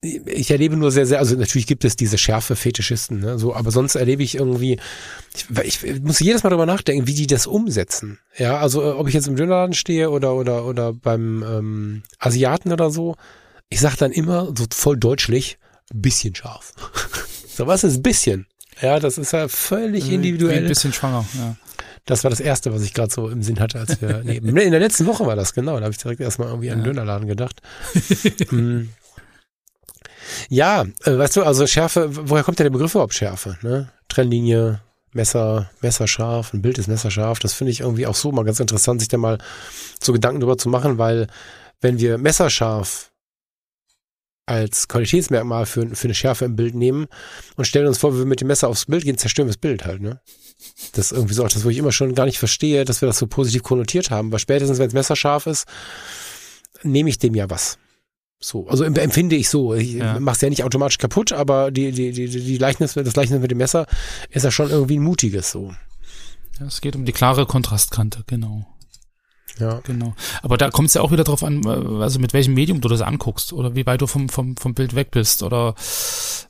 ich 0.02 0.50
erlebe 0.50 0.76
nur 0.78 0.92
sehr, 0.92 1.06
sehr, 1.06 1.20
also 1.20 1.36
natürlich 1.36 1.68
gibt 1.68 1.86
es 1.86 1.96
diese 1.96 2.18
Schärfe-Fetischisten, 2.18 3.20
ne, 3.20 3.38
so, 3.38 3.54
aber 3.54 3.70
sonst 3.70 3.94
erlebe 3.94 4.24
ich 4.24 4.36
irgendwie, 4.36 4.80
ich, 5.64 5.84
ich 5.84 6.02
muss 6.02 6.20
jedes 6.20 6.44
Mal 6.44 6.50
darüber 6.50 6.66
nachdenken, 6.66 7.06
wie 7.06 7.14
die 7.14 7.28
das 7.28 7.46
umsetzen. 7.46 8.18
Ja, 8.36 8.58
also 8.58 8.82
äh, 8.82 8.94
ob 8.94 9.08
ich 9.08 9.14
jetzt 9.14 9.28
im 9.28 9.36
Dönerladen 9.36 9.76
stehe 9.76 10.10
oder 10.10 10.34
oder 10.34 10.66
oder 10.66 10.92
beim 10.92 11.44
ähm, 11.44 12.04
Asiaten 12.18 12.74
oder 12.74 12.90
so, 12.90 13.16
ich 13.70 13.80
sag 13.80 13.96
dann 13.96 14.12
immer 14.12 14.52
so 14.58 14.66
voll 14.74 14.98
deutschlich, 14.98 15.60
bisschen 15.94 16.34
scharf. 16.34 16.74
so 17.48 17.68
was 17.68 17.84
ist 17.84 18.02
bisschen? 18.02 18.48
Ja, 18.82 19.00
das 19.00 19.20
ist 19.20 19.34
ja 19.34 19.48
völlig 19.48 20.10
äh, 20.10 20.16
individuell. 20.16 20.64
Ein 20.64 20.68
bisschen 20.68 20.94
schwanger, 20.94 21.26
ja. 21.38 21.56
Das 22.06 22.24
war 22.24 22.32
das 22.32 22.40
Erste, 22.40 22.74
was 22.74 22.82
ich 22.82 22.96
gerade 22.96 23.14
so 23.14 23.30
im 23.30 23.44
Sinn 23.44 23.60
hatte, 23.60 23.80
als 23.80 24.02
wir. 24.02 24.24
Nee, 24.24 24.38
in 24.38 24.72
der 24.72 24.80
letzten 24.80 25.06
Woche 25.06 25.28
war 25.28 25.36
das, 25.36 25.54
genau. 25.54 25.78
Da 25.78 25.84
habe 25.84 25.92
ich 25.92 26.00
direkt 26.00 26.20
erstmal 26.20 26.48
irgendwie 26.48 26.72
an 26.72 26.80
den 26.80 26.86
Dönerladen 26.86 27.28
gedacht. 27.28 27.62
Ja, 30.50 30.86
äh, 31.04 31.18
weißt 31.18 31.38
du, 31.38 31.44
also 31.44 31.66
Schärfe, 31.68 32.10
woher 32.30 32.44
kommt 32.44 32.60
denn 32.60 32.66
der 32.66 32.72
Begriff 32.72 32.94
überhaupt 32.94 33.14
Schärfe? 33.14 33.58
Ne? 33.62 33.92
Trennlinie, 34.08 34.82
Messer, 35.14 35.70
messerscharf, 35.82 36.54
ein 36.54 36.62
Bild 36.62 36.78
ist 36.78 36.88
messerscharf. 36.88 37.40
Das 37.40 37.54
finde 37.54 37.72
ich 37.72 37.82
irgendwie 37.82 38.08
auch 38.08 38.16
so 38.16 38.32
mal 38.32 38.46
ganz 38.46 38.60
interessant, 38.60 39.02
sich 39.02 39.10
da 39.10 39.18
mal 39.18 39.40
so 40.02 40.14
Gedanken 40.14 40.40
drüber 40.40 40.58
zu 40.58 40.70
machen, 40.70 40.98
weil 40.98 41.28
wenn 41.82 42.00
wir 42.00 42.18
messerscharf 42.18 43.12
als 44.46 44.88
Qualitätsmerkmal 44.88 45.66
für, 45.66 45.96
für 45.96 46.08
eine 46.08 46.14
Schärfe 46.14 46.46
im 46.46 46.56
Bild 46.56 46.76
nehmen 46.76 47.08
und 47.56 47.66
stellen 47.66 47.88
uns 47.88 48.00
vor, 48.00 48.18
wir 48.18 48.26
mit 48.26 48.42
dem 48.42 48.48
Messer 48.48 48.68
aufs 48.68 48.86
Bild 48.86 49.04
gehen, 49.04 49.18
zerstören 49.18 49.48
wir 49.48 49.54
das 49.54 49.58
Bild 49.58 49.86
halt, 49.86 50.02
ne? 50.02 50.20
Das 50.94 51.08
ist 51.08 51.18
irgendwie 51.18 51.34
so 51.34 51.44
auch 51.44 51.50
das, 51.50 51.64
wo 51.64 51.70
ich 51.70 51.78
immer 51.78 51.92
schon 51.92 52.16
gar 52.16 52.26
nicht 52.26 52.38
verstehe, 52.38 52.86
dass 52.86 53.02
wir 53.02 53.08
das 53.08 53.18
so 53.18 53.28
positiv 53.28 53.64
konnotiert 53.64 54.12
haben, 54.12 54.32
weil 54.32 54.40
spätestens, 54.40 54.78
wenn 54.78 54.88
es 54.88 54.94
messerscharf 54.94 55.48
ist, 55.48 55.68
nehme 56.84 57.10
ich 57.10 57.18
dem 57.18 57.34
ja 57.34 57.50
was. 57.50 57.78
So, 58.44 58.68
also 58.68 58.84
empfinde 58.84 59.36
ich 59.36 59.50
so. 59.50 59.76
Ich 59.76 59.94
ja. 59.94 60.20
mach's 60.20 60.42
ja 60.42 60.50
nicht 60.50 60.64
automatisch 60.64 60.98
kaputt, 60.98 61.32
aber 61.32 61.70
die, 61.70 61.92
die, 61.92 62.12
die, 62.12 62.28
die 62.28 62.58
Gleichnis, 62.58 62.96
das 62.96 63.14
Gleichnis 63.14 63.40
mit 63.40 63.52
dem 63.52 63.60
Messer 63.60 63.86
ist 64.32 64.44
ja 64.44 64.52
schon 64.52 64.70
irgendwie 64.70 64.98
ein 64.98 65.04
mutiges 65.04 65.52
so. 65.52 65.74
Ja, 66.60 66.66
es 66.66 66.82
geht 66.82 66.96
um 66.96 67.06
die 67.06 67.12
klare 67.12 67.46
Kontrastkante, 67.46 68.24
genau. 68.26 68.66
Ja. 69.60 69.82
Genau. 69.84 70.14
Aber 70.42 70.58
da 70.58 70.70
kommt 70.70 70.88
es 70.88 70.94
ja 70.94 71.02
auch 71.02 71.12
wieder 71.12 71.24
drauf 71.24 71.44
an, 71.44 71.64
äh, 71.64 72.02
also 72.02 72.20
mit 72.20 72.34
welchem 72.34 72.54
Medium 72.54 72.82
du 72.82 72.90
das 72.90 73.02
anguckst 73.02 73.54
oder 73.54 73.76
wie 73.76 73.86
weit 73.86 74.02
du 74.02 74.08
vom, 74.08 74.30
vom, 74.30 74.56
vom 74.58 74.74
Bild 74.74 74.96
weg 74.96 75.12
bist 75.12 75.44
oder 75.44 75.76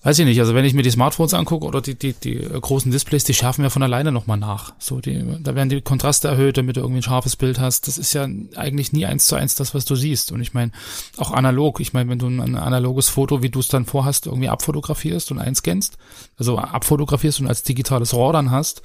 weiß 0.03 0.19
ich 0.19 0.25
nicht. 0.25 0.39
Also 0.39 0.55
wenn 0.55 0.65
ich 0.65 0.73
mir 0.73 0.83
die 0.83 0.91
Smartphones 0.91 1.33
angucke 1.33 1.65
oder 1.65 1.81
die, 1.81 1.95
die, 1.95 2.13
die 2.13 2.37
großen 2.37 2.91
Displays, 2.91 3.23
die 3.23 3.33
schärfen 3.33 3.63
ja 3.63 3.69
von 3.69 3.83
alleine 3.83 4.11
nochmal 4.11 4.37
nach. 4.37 4.73
So, 4.79 4.99
die, 4.99 5.23
da 5.41 5.55
werden 5.55 5.69
die 5.69 5.81
Kontraste 5.81 6.27
erhöht, 6.27 6.57
damit 6.57 6.77
du 6.77 6.81
irgendwie 6.81 6.99
ein 6.99 7.03
scharfes 7.03 7.35
Bild 7.35 7.59
hast. 7.59 7.87
Das 7.87 7.97
ist 7.97 8.13
ja 8.13 8.27
eigentlich 8.55 8.93
nie 8.93 9.05
eins 9.05 9.27
zu 9.27 9.35
eins 9.35 9.55
das, 9.55 9.73
was 9.73 9.85
du 9.85 9.95
siehst. 9.95 10.31
Und 10.31 10.41
ich 10.41 10.53
meine, 10.53 10.71
auch 11.17 11.31
analog, 11.31 11.79
ich 11.79 11.93
meine, 11.93 12.09
wenn 12.09 12.19
du 12.19 12.27
ein 12.27 12.55
analoges 12.55 13.09
Foto, 13.09 13.43
wie 13.43 13.49
du 13.49 13.59
es 13.59 13.67
dann 13.67 13.85
vorhast, 13.85 14.25
irgendwie 14.25 14.49
abfotografierst 14.49 15.31
und 15.31 15.39
einscannst, 15.39 15.97
also 16.41 16.57
abfotografierst 16.57 17.39
und 17.39 17.47
als 17.47 17.61
digitales 17.61 18.15
RAW 18.15 18.33
dann 18.33 18.49
hast, 18.49 18.81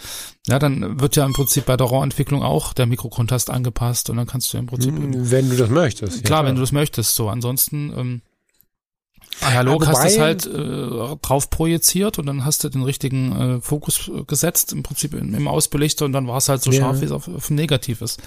ja, 0.46 0.58
dann 0.58 1.00
wird 1.00 1.16
ja 1.16 1.24
im 1.24 1.32
Prinzip 1.32 1.64
bei 1.64 1.74
der 1.78 1.86
RAW-Entwicklung 1.86 2.42
auch 2.42 2.74
der 2.74 2.84
Mikrokontrast 2.84 3.48
angepasst 3.48 4.10
und 4.10 4.18
dann 4.18 4.26
kannst 4.26 4.52
du 4.52 4.58
im 4.58 4.66
Prinzip. 4.66 4.94
Hm, 4.94 5.30
wenn 5.30 5.48
du 5.48 5.56
das 5.56 5.70
möchtest. 5.70 6.22
Klar, 6.24 6.42
ja, 6.42 6.48
wenn 6.48 6.56
du 6.56 6.60
das 6.60 6.72
möchtest. 6.72 7.14
So, 7.14 7.30
ansonsten, 7.30 7.94
ähm, 7.96 8.22
Analog 9.40 9.82
ja, 9.82 9.88
hast 9.88 10.02
du 10.02 10.08
es 10.08 10.18
halt 10.18 10.46
äh, 10.46 11.16
drauf 11.22 11.50
projiziert 11.50 12.18
und 12.18 12.26
dann 12.26 12.44
hast 12.44 12.64
du 12.64 12.68
den 12.68 12.82
richtigen 12.82 13.56
äh, 13.56 13.60
Fokus 13.60 14.10
gesetzt, 14.26 14.72
im 14.72 14.82
Prinzip 14.82 15.14
im, 15.14 15.34
im 15.34 15.48
Ausbelichter 15.48 16.04
und 16.04 16.12
dann 16.12 16.26
war 16.26 16.38
es 16.38 16.48
halt 16.48 16.62
so 16.62 16.70
ja. 16.70 16.80
scharf, 16.80 17.00
wie 17.00 17.04
es 17.04 17.12
auf, 17.12 17.28
auf 17.28 17.50
Negativ 17.50 18.00
ist. 18.00 18.20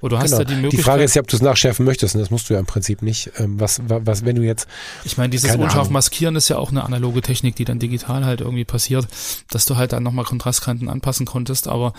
Oder 0.00 0.18
du 0.18 0.24
genau. 0.24 0.32
hast 0.32 0.38
ja 0.38 0.44
die 0.44 0.54
Möglichkeit. 0.54 0.78
Die 0.78 0.82
Frage 0.82 1.04
ist 1.04 1.14
ja, 1.14 1.22
ob 1.22 1.28
du 1.28 1.36
es 1.36 1.42
nachschärfen 1.42 1.84
möchtest 1.84 2.14
und 2.14 2.20
das 2.20 2.30
musst 2.30 2.50
du 2.50 2.54
ja 2.54 2.60
im 2.60 2.66
Prinzip 2.66 3.02
nicht. 3.02 3.30
Ähm, 3.38 3.60
was, 3.60 3.80
was, 3.86 4.24
wenn 4.24 4.34
du 4.34 4.42
jetzt. 4.42 4.66
Ich 5.04 5.16
meine, 5.16 5.30
dieses 5.30 5.54
unscharf 5.54 5.90
maskieren 5.90 6.34
ist 6.34 6.48
ja 6.48 6.58
auch 6.58 6.70
eine 6.70 6.84
analoge 6.84 7.22
Technik, 7.22 7.54
die 7.54 7.64
dann 7.64 7.78
digital 7.78 8.24
halt 8.24 8.40
irgendwie 8.40 8.64
passiert, 8.64 9.06
dass 9.50 9.64
du 9.64 9.76
halt 9.76 9.92
dann 9.92 10.02
nochmal 10.02 10.24
Kontrastkanten 10.24 10.88
anpassen 10.88 11.24
konntest, 11.24 11.68
aber 11.68 11.92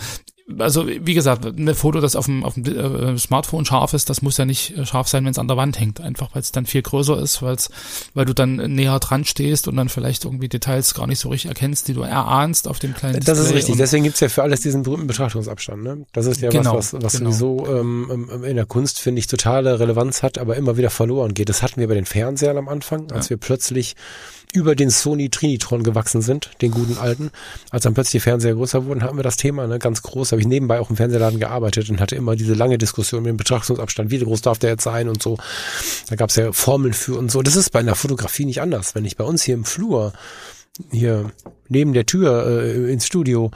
also 0.58 0.86
wie 0.86 1.14
gesagt, 1.14 1.46
ein 1.46 1.74
Foto, 1.74 2.00
das 2.00 2.16
auf 2.16 2.26
dem, 2.26 2.44
auf 2.44 2.54
dem 2.54 2.66
äh, 2.66 3.18
Smartphone 3.18 3.64
scharf 3.64 3.94
ist, 3.94 4.10
das 4.10 4.20
muss 4.20 4.36
ja 4.36 4.44
nicht 4.44 4.76
äh, 4.76 4.84
scharf 4.84 5.08
sein, 5.08 5.24
wenn 5.24 5.30
es 5.30 5.38
an 5.38 5.48
der 5.48 5.56
Wand 5.56 5.80
hängt. 5.80 6.00
Einfach 6.00 6.34
weil 6.34 6.42
es 6.42 6.52
dann 6.52 6.66
viel 6.66 6.82
größer 6.82 7.18
ist, 7.18 7.40
weil's, 7.40 7.70
weil 8.12 8.26
du 8.26 8.34
dann 8.34 8.56
näher 8.56 8.98
dran 9.00 9.24
stehst 9.24 9.68
und 9.68 9.76
dann 9.76 9.88
vielleicht 9.88 10.26
irgendwie 10.26 10.48
Details 10.48 10.92
gar 10.92 11.06
nicht 11.06 11.18
so 11.18 11.30
richtig 11.30 11.48
erkennst, 11.48 11.88
die 11.88 11.94
du 11.94 12.02
erahnst 12.02 12.68
auf 12.68 12.78
dem 12.78 12.94
kleinen 12.94 13.20
Das 13.20 13.24
Display 13.24 13.44
ist 13.44 13.54
richtig. 13.54 13.76
Deswegen 13.76 14.04
gibt's 14.04 14.20
ja 14.20 14.28
für 14.28 14.42
alles 14.42 14.60
diesen 14.60 14.82
berühmten 14.82 15.06
Betrachtungsabstand. 15.06 15.82
Ne? 15.82 16.06
Das 16.12 16.26
ist 16.26 16.42
ja 16.42 16.50
genau, 16.50 16.76
was, 16.76 16.92
was, 16.92 17.02
was 17.02 17.12
genau. 17.18 17.30
sowieso 17.30 17.66
ähm, 17.66 18.28
ähm, 18.30 18.44
in 18.44 18.56
der 18.56 18.66
Kunst, 18.66 19.00
finde 19.00 19.20
ich, 19.20 19.26
totale 19.26 19.80
Relevanz 19.80 20.22
hat, 20.22 20.36
aber 20.36 20.56
immer 20.56 20.76
wieder 20.76 20.90
verloren 20.90 21.32
geht. 21.32 21.48
Das 21.48 21.62
hatten 21.62 21.80
wir 21.80 21.88
bei 21.88 21.94
den 21.94 22.06
Fernsehern 22.06 22.58
am 22.58 22.68
Anfang, 22.68 23.10
als 23.12 23.26
ja. 23.26 23.30
wir 23.30 23.36
plötzlich 23.38 23.96
über 24.54 24.76
den 24.76 24.88
Sony 24.88 25.30
Trinitron 25.30 25.82
gewachsen 25.82 26.22
sind, 26.22 26.50
den 26.62 26.70
guten 26.70 26.96
alten. 26.96 27.30
Als 27.70 27.82
dann 27.82 27.92
plötzlich 27.92 28.12
die 28.12 28.20
Fernseher 28.20 28.54
größer 28.54 28.86
wurden, 28.86 29.02
hatten 29.02 29.16
wir 29.16 29.24
das 29.24 29.36
Thema, 29.36 29.66
ne, 29.66 29.78
ganz 29.78 30.02
groß. 30.02 30.32
Habe 30.32 30.40
ich 30.40 30.46
nebenbei 30.46 30.78
auch 30.78 30.90
im 30.90 30.96
Fernsehladen 30.96 31.40
gearbeitet 31.40 31.90
und 31.90 32.00
hatte 32.00 32.14
immer 32.14 32.36
diese 32.36 32.54
lange 32.54 32.78
Diskussion 32.78 33.22
mit 33.22 33.30
dem 33.30 33.36
Betrachtungsabstand, 33.36 34.10
wie 34.10 34.20
groß 34.20 34.42
darf 34.42 34.58
der 34.58 34.70
jetzt 34.70 34.84
sein 34.84 35.08
und 35.08 35.22
so. 35.22 35.36
Da 36.08 36.16
gab 36.16 36.30
es 36.30 36.36
ja 36.36 36.52
Formeln 36.52 36.94
für 36.94 37.18
und 37.18 37.30
so. 37.30 37.42
Das 37.42 37.56
ist 37.56 37.70
bei 37.70 37.80
einer 37.80 37.96
Fotografie 37.96 38.44
nicht 38.44 38.60
anders. 38.60 38.94
Wenn 38.94 39.04
ich 39.04 39.16
bei 39.16 39.24
uns 39.24 39.42
hier 39.42 39.54
im 39.54 39.64
Flur, 39.64 40.12
hier 40.92 41.32
neben 41.68 41.92
der 41.92 42.06
Tür 42.06 42.46
äh, 42.46 42.92
ins 42.92 43.06
Studio, 43.06 43.50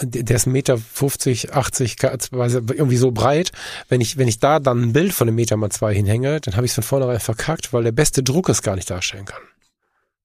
der 0.00 0.36
ist 0.36 0.46
ein 0.46 0.52
Meter 0.52 0.76
50, 0.76 1.54
80, 1.54 1.96
irgendwie 2.02 2.96
so 2.96 3.12
breit. 3.12 3.52
Wenn 3.88 4.00
ich, 4.00 4.18
wenn 4.18 4.26
ich 4.26 4.40
da 4.40 4.58
dann 4.58 4.82
ein 4.82 4.92
Bild 4.92 5.12
von 5.12 5.28
einem 5.28 5.36
Meter 5.36 5.56
mal 5.56 5.70
zwei 5.70 5.94
hinhänge, 5.94 6.40
dann 6.40 6.56
habe 6.56 6.66
ich 6.66 6.72
es 6.72 6.74
von 6.74 6.82
vornherein 6.82 7.20
verkackt, 7.20 7.72
weil 7.72 7.84
der 7.84 7.92
beste 7.92 8.24
Druck 8.24 8.48
es 8.48 8.62
gar 8.62 8.74
nicht 8.74 8.90
darstellen 8.90 9.24
kann. 9.24 9.42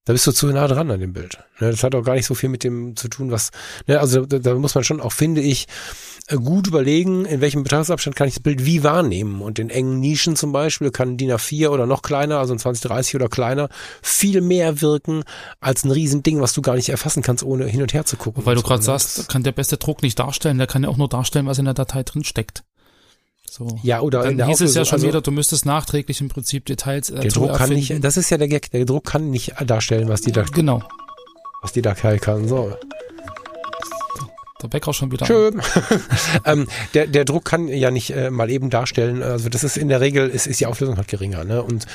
Da 0.05 0.13
bist 0.13 0.25
du 0.25 0.31
zu 0.31 0.47
nah 0.47 0.67
dran 0.67 0.89
an 0.89 0.99
dem 0.99 1.13
Bild. 1.13 1.37
Ne, 1.59 1.69
das 1.71 1.83
hat 1.83 1.93
auch 1.93 2.03
gar 2.03 2.15
nicht 2.15 2.25
so 2.25 2.33
viel 2.33 2.49
mit 2.49 2.63
dem 2.63 2.95
zu 2.95 3.09
tun, 3.09 3.31
was, 3.31 3.51
ne, 3.85 3.99
also 3.99 4.25
da, 4.25 4.55
muss 4.55 4.73
man 4.73 4.83
schon 4.83 5.01
auch, 5.01 5.11
finde 5.11 5.41
ich, 5.41 5.67
äh, 6.27 6.35
gut 6.35 6.67
überlegen, 6.67 7.25
in 7.25 7.41
welchem 7.41 7.63
Betrachtungsabstand 7.63 8.15
kann 8.15 8.27
ich 8.27 8.35
das 8.35 8.43
Bild 8.43 8.65
wie 8.65 8.83
wahrnehmen. 8.83 9.41
Und 9.41 9.59
in 9.59 9.69
engen 9.69 9.99
Nischen 9.99 10.35
zum 10.35 10.51
Beispiel 10.51 10.91
kann 10.91 11.17
DIN 11.17 11.31
A4 11.31 11.69
oder 11.69 11.85
noch 11.85 12.01
kleiner, 12.01 12.39
also 12.39 12.53
ein 12.53 12.59
2030 12.59 13.15
oder 13.15 13.27
kleiner, 13.27 13.69
viel 14.01 14.41
mehr 14.41 14.81
wirken 14.81 15.23
als 15.59 15.83
ein 15.83 15.91
Riesending, 15.91 16.41
was 16.41 16.53
du 16.53 16.61
gar 16.61 16.75
nicht 16.75 16.89
erfassen 16.89 17.21
kannst, 17.21 17.43
ohne 17.43 17.65
hin 17.65 17.81
und 17.81 17.93
her 17.93 18.05
zu 18.05 18.17
gucken. 18.17 18.45
Weil 18.45 18.55
du 18.55 18.61
gerade 18.61 18.79
ne? 18.79 18.85
sagst, 18.85 19.29
kann 19.29 19.43
der 19.43 19.51
beste 19.51 19.77
Druck 19.77 20.01
nicht 20.01 20.17
darstellen, 20.17 20.57
der 20.57 20.67
kann 20.67 20.83
ja 20.83 20.89
auch 20.89 20.97
nur 20.97 21.09
darstellen, 21.09 21.45
was 21.45 21.59
in 21.59 21.65
der 21.65 21.73
Datei 21.73 22.03
drin 22.03 22.23
steckt. 22.23 22.63
So. 23.53 23.79
Ja, 23.83 24.01
oder 24.01 24.21
Dann 24.23 24.31
in 24.31 24.37
der 24.37 24.47
hieß 24.47 24.61
es 24.61 24.73
ja 24.75 24.81
Auflösung, 24.81 24.85
schon 24.85 24.95
also- 24.97 25.07
wieder, 25.07 25.21
du 25.21 25.31
müsstest 25.31 25.65
nachträglich 25.65 26.21
im 26.21 26.29
Prinzip 26.29 26.65
Details 26.65 27.09
äh, 27.09 27.19
Der 27.19 27.31
Druck 27.31 27.47
kann 27.53 27.71
erfinden. 27.71 27.75
nicht, 27.75 28.03
das 28.03 28.17
ist 28.17 28.29
ja 28.29 28.37
der 28.37 28.47
Gag, 28.47 28.71
der 28.71 28.85
Druck 28.85 29.05
kann 29.05 29.29
nicht 29.29 29.53
darstellen, 29.65 30.07
was 30.09 30.21
die, 30.21 30.31
da, 30.31 30.43
Genau. 30.43 30.81
was 31.61 31.71
die 31.73 31.81
Datei 31.81 32.17
kann. 32.17 32.47
So. 32.47 32.73
Der 34.61 34.67
Bäcker 34.67 34.93
schon 34.93 35.09
wieder. 35.11 35.25
Schön. 35.25 35.61
ähm, 36.45 36.67
der, 36.93 37.07
der 37.07 37.23
Druck 37.23 37.45
kann 37.45 37.69
ja 37.69 37.91
nicht 37.91 38.09
äh, 38.09 38.29
mal 38.29 38.49
eben 38.49 38.69
darstellen. 38.69 39.23
Also 39.23 39.47
das 39.47 39.63
ist 39.63 39.77
in 39.77 39.87
der 39.87 40.01
Regel, 40.01 40.27
ist, 40.29 40.47
ist 40.47 40.59
die 40.59 40.65
Auflösung 40.65 40.97
halt 40.97 41.07
geringer. 41.07 41.45
Ne? 41.45 41.63
Und 41.63 41.85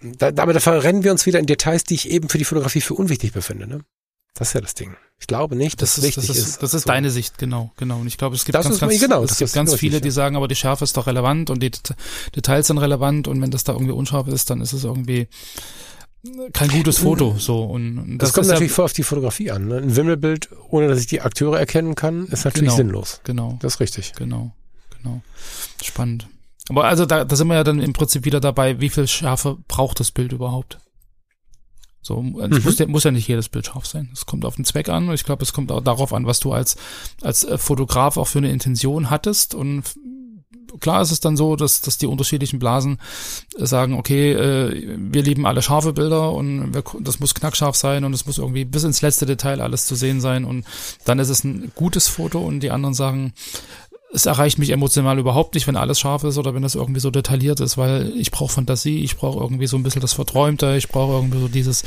da, 0.00 0.32
damit 0.32 0.60
verrennen 0.62 1.04
wir 1.04 1.12
uns 1.12 1.26
wieder 1.26 1.38
in 1.38 1.44
Details, 1.44 1.84
die 1.84 1.94
ich 1.94 2.08
eben 2.10 2.30
für 2.30 2.38
die 2.38 2.44
Fotografie 2.44 2.80
für 2.80 2.94
unwichtig 2.94 3.32
befinde. 3.34 3.66
Ne? 3.66 3.80
Das 4.34 4.48
ist 4.48 4.54
ja 4.54 4.60
das 4.60 4.74
Ding. 4.74 4.94
Ich 5.18 5.26
glaube 5.26 5.54
nicht, 5.54 5.82
dass 5.82 5.96
Das 5.96 5.98
es 5.98 6.04
ist, 6.04 6.04
wichtig 6.16 6.26
das 6.28 6.36
ist, 6.36 6.46
ist. 6.48 6.62
das 6.62 6.72
ist 6.74 6.82
So. 6.84 6.86
deine 6.88 7.10
Sicht, 7.10 7.36
genau, 7.36 7.72
genau. 7.76 7.98
Und 7.98 8.06
ich 8.06 8.16
glaube, 8.16 8.34
es 8.36 8.44
gibt 8.46 8.54
Das 8.54 8.64
ganz, 8.64 8.76
ist- 8.76 8.80
ganz, 8.80 8.98
genau, 9.00 9.22
es 9.22 9.36
gibt 9.36 9.52
ganz 9.52 9.74
viele, 9.74 10.00
die 10.00 10.10
sagen, 10.10 10.34
aber 10.36 10.48
die 10.48 10.54
Schärfe 10.54 10.84
ist 10.84 10.96
doch 10.96 11.06
relevant 11.06 11.50
und 11.50 11.62
die 11.62 11.70
Det- 11.70 11.94
Details 12.34 12.68
sind 12.68 12.78
relevant 12.78 13.28
und 13.28 13.40
wenn 13.42 13.50
das 13.50 13.64
da 13.64 13.72
irgendwie 13.74 13.92
unscharf 13.92 14.28
ist, 14.28 14.48
dann 14.48 14.62
ist 14.62 14.72
es 14.72 14.84
irgendwie 14.84 15.28
kein 16.52 16.68
gutes 16.70 16.98
Foto, 16.98 17.36
so. 17.38 17.64
Und 17.64 17.98
und 17.98 18.18
Das, 18.18 18.28
das, 18.30 18.34
kommt 18.34 18.46
natürlich 18.48 18.70
ja, 18.72 18.76
voll 18.76 18.84
auf 18.86 18.92
die 18.92 19.02
Fotografie 19.02 19.50
an. 19.50 19.68
Ne? 19.68 19.76
Ein 19.78 19.96
Wimmelbild, 19.96 20.48
ohne 20.68 20.88
dass 20.88 21.00
ich 21.00 21.06
die 21.06 21.20
Akteure 21.22 21.58
erkennen 21.58 21.94
kann, 21.94 22.26
ist 22.28 22.44
natürlich 22.44 22.68
Genau. 22.70 22.76
sinnlos. 22.76 23.20
genau, 23.24 23.58
Das 23.60 23.74
ist 23.74 23.80
richtig. 23.80 24.12
genau, 24.16 24.52
genau. 25.02 25.22
Spannend. 25.82 26.28
Aber 26.68 26.84
also 26.84 27.04
da, 27.06 27.24
da 27.24 27.36
sind 27.36 27.48
wir 27.48 27.54
ja 27.56 27.64
dann 27.64 27.80
im 27.80 27.92
Prinzip 27.94 28.24
wieder 28.24 28.38
dabei, 28.40 28.80
wie 28.80 28.90
viel 28.90 29.08
Schärfe 29.08 29.56
braucht 29.66 29.98
das 30.00 30.10
Bild 30.12 30.32
überhaupt? 30.32 30.78
So, 32.02 32.24
es 32.40 32.48
Mhm. 32.48 32.64
muss, 32.64 32.78
ja, 32.78 32.86
muss 32.86 33.04
ja 33.04 33.10
nicht 33.10 33.28
jedes 33.28 33.48
Bild 33.48 33.66
scharf 33.66 33.86
sein. 33.86 34.08
Es 34.12 34.24
kommt 34.26 34.44
auf 34.44 34.56
den 34.56 34.64
Zweck 34.64 34.88
an 34.88 35.08
und 35.08 35.14
ich 35.14 35.24
glaube, 35.24 35.42
es 35.42 35.52
kommt 35.52 35.70
auch 35.70 35.82
darauf 35.82 36.12
an, 36.14 36.26
was 36.26 36.40
du 36.40 36.52
als, 36.52 36.76
als 37.20 37.44
äh, 37.44 37.58
Fotograf 37.58 38.16
auch 38.16 38.26
für 38.26 38.38
eine 38.38 38.50
Intention 38.50 39.10
hattest 39.10 39.54
und 39.54 39.82
Klar 40.78 41.02
ist 41.02 41.10
es 41.10 41.18
dann 41.18 41.36
so, 41.36 41.56
dass, 41.56 41.80
dass 41.80 41.98
die 41.98 42.06
unterschiedlichen 42.06 42.60
Blasen 42.60 42.98
äh, 43.58 43.66
sagen, 43.66 43.94
okay, 43.94 44.30
äh, 44.32 44.96
wir 44.98 45.24
lieben 45.24 45.44
alle 45.44 45.62
scharfe 45.62 45.92
Bilder 45.92 46.32
und 46.32 46.72
wir, 46.72 46.84
das 47.00 47.18
muss 47.18 47.34
knackscharf 47.34 47.74
sein 47.74 48.04
und 48.04 48.12
es 48.14 48.24
muss 48.24 48.38
irgendwie 48.38 48.64
bis 48.64 48.84
ins 48.84 49.02
letzte 49.02 49.26
Detail 49.26 49.60
alles 49.62 49.86
zu 49.86 49.96
sehen 49.96 50.20
sein 50.20 50.44
und 50.44 50.64
dann 51.04 51.18
ist 51.18 51.28
es 51.28 51.42
ein 51.42 51.72
gutes 51.74 52.06
Foto 52.06 52.38
und 52.38 52.60
die 52.60 52.70
anderen 52.70 52.94
sagen, 52.94 53.32
es 54.12 54.26
erreicht 54.26 54.58
mich 54.58 54.70
emotional 54.70 55.18
überhaupt 55.18 55.54
nicht, 55.54 55.66
wenn 55.66 55.76
alles 55.76 56.00
scharf 56.00 56.24
ist 56.24 56.36
oder 56.38 56.54
wenn 56.54 56.62
das 56.62 56.74
irgendwie 56.74 57.00
so 57.00 57.10
detailliert 57.10 57.60
ist, 57.60 57.78
weil 57.78 58.12
ich 58.16 58.30
brauche 58.30 58.52
Fantasie, 58.52 59.00
ich 59.04 59.16
brauche 59.16 59.38
irgendwie 59.40 59.66
so 59.68 59.76
ein 59.76 59.82
bisschen 59.84 60.00
das 60.02 60.12
Verträumte, 60.14 60.76
ich 60.76 60.88
brauche 60.88 61.12
irgendwie 61.12 61.38
so 61.40 61.48
dieses, 61.48 61.84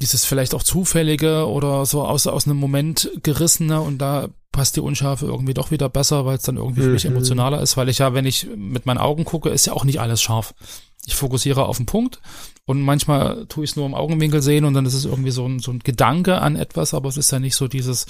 dieses 0.00 0.24
vielleicht 0.24 0.54
auch 0.54 0.62
zufällige 0.62 1.46
oder 1.48 1.86
so 1.86 2.04
aus, 2.06 2.26
aus 2.26 2.46
einem 2.46 2.56
Moment 2.56 3.10
gerissene 3.22 3.80
und 3.80 3.98
da 3.98 4.28
passt 4.52 4.76
die 4.76 4.80
Unschärfe 4.80 5.26
irgendwie 5.26 5.54
doch 5.54 5.70
wieder 5.70 5.88
besser, 5.88 6.26
weil 6.26 6.36
es 6.36 6.42
dann 6.44 6.56
irgendwie 6.56 6.82
für 6.82 6.90
mich 6.90 7.04
Mhm. 7.04 7.12
emotionaler 7.12 7.60
ist, 7.60 7.76
weil 7.76 7.88
ich 7.88 7.98
ja, 7.98 8.14
wenn 8.14 8.24
ich 8.26 8.46
mit 8.56 8.86
meinen 8.86 8.98
Augen 8.98 9.24
gucke, 9.24 9.50
ist 9.50 9.66
ja 9.66 9.72
auch 9.72 9.84
nicht 9.84 10.00
alles 10.00 10.22
scharf. 10.22 10.54
Ich 11.06 11.14
fokussiere 11.16 11.66
auf 11.66 11.76
den 11.76 11.86
Punkt 11.86 12.20
und 12.66 12.80
manchmal 12.80 13.46
tue 13.46 13.64
ich 13.64 13.70
es 13.70 13.76
nur 13.76 13.84
im 13.84 13.94
Augenwinkel 13.94 14.40
sehen 14.40 14.64
und 14.64 14.72
dann 14.72 14.86
ist 14.86 14.94
es 14.94 15.04
irgendwie 15.04 15.30
so 15.30 15.46
ein, 15.46 15.58
so 15.58 15.70
ein 15.70 15.80
Gedanke 15.80 16.40
an 16.40 16.56
etwas, 16.56 16.94
aber 16.94 17.10
es 17.10 17.18
ist 17.18 17.30
ja 17.30 17.38
nicht 17.38 17.56
so 17.56 17.68
dieses, 17.68 18.06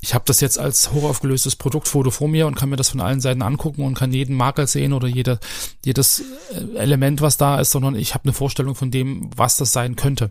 ich 0.00 0.14
habe 0.14 0.24
das 0.26 0.40
jetzt 0.40 0.58
als 0.58 0.92
hochaufgelöstes 0.92 1.56
Produktfoto 1.56 2.10
vor 2.10 2.28
mir 2.28 2.46
und 2.46 2.54
kann 2.54 2.70
mir 2.70 2.76
das 2.76 2.88
von 2.88 3.00
allen 3.00 3.20
Seiten 3.20 3.42
angucken 3.42 3.84
und 3.84 3.94
kann 3.94 4.12
jeden 4.12 4.36
Makel 4.36 4.66
sehen 4.66 4.94
oder 4.94 5.06
jede, 5.06 5.38
jedes 5.84 6.24
äh, 6.54 6.78
Element, 6.78 7.20
was 7.20 7.36
da 7.36 7.60
ist, 7.60 7.72
sondern 7.72 7.94
ich 7.94 8.14
habe 8.14 8.24
eine 8.24 8.32
Vorstellung 8.32 8.74
von 8.74 8.90
dem, 8.90 9.30
was 9.36 9.58
das 9.58 9.72
sein 9.72 9.96
könnte. 9.96 10.30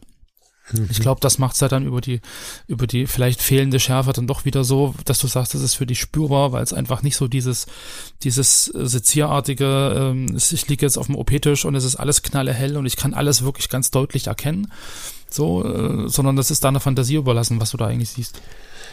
Ich 0.89 0.99
glaube, 0.99 1.19
das 1.21 1.39
macht's 1.39 1.59
ja 1.61 1.67
dann 1.67 1.85
über 1.85 1.99
die, 2.01 2.21
über 2.67 2.85
die 2.87 3.07
vielleicht 3.07 3.41
fehlende 3.41 3.79
Schärfe 3.79 4.13
dann 4.13 4.27
doch 4.27 4.45
wieder 4.45 4.63
so, 4.63 4.93
dass 5.05 5.19
du 5.19 5.27
sagst, 5.27 5.53
das 5.53 5.61
ist 5.61 5.75
für 5.75 5.85
dich 5.85 5.99
spürbar, 5.99 6.51
weil 6.51 6.63
es 6.63 6.73
einfach 6.73 7.01
nicht 7.01 7.15
so 7.15 7.27
dieses, 7.27 7.65
dieses 8.23 8.73
äh, 8.75 8.85
sezierartige, 8.85 9.93
ähm, 9.95 10.35
es- 10.35 10.51
ich 10.51 10.67
liege 10.67 10.85
jetzt 10.85 10.97
auf 10.97 11.07
dem 11.07 11.15
OP-Tisch 11.15 11.65
und 11.65 11.75
es 11.75 11.83
ist 11.83 11.95
alles 11.95 12.21
knallehell 12.21 12.77
und 12.77 12.85
ich 12.85 12.97
kann 12.97 13.13
alles 13.13 13.43
wirklich 13.43 13.69
ganz 13.69 13.91
deutlich 13.91 14.27
erkennen, 14.27 14.71
so, 15.29 15.63
äh, 15.65 16.07
sondern 16.09 16.35
das 16.35 16.51
ist 16.51 16.63
deiner 16.63 16.79
Fantasie 16.79 17.15
überlassen, 17.15 17.59
was 17.59 17.71
du 17.71 17.77
da 17.77 17.87
eigentlich 17.87 18.09
siehst. 18.11 18.41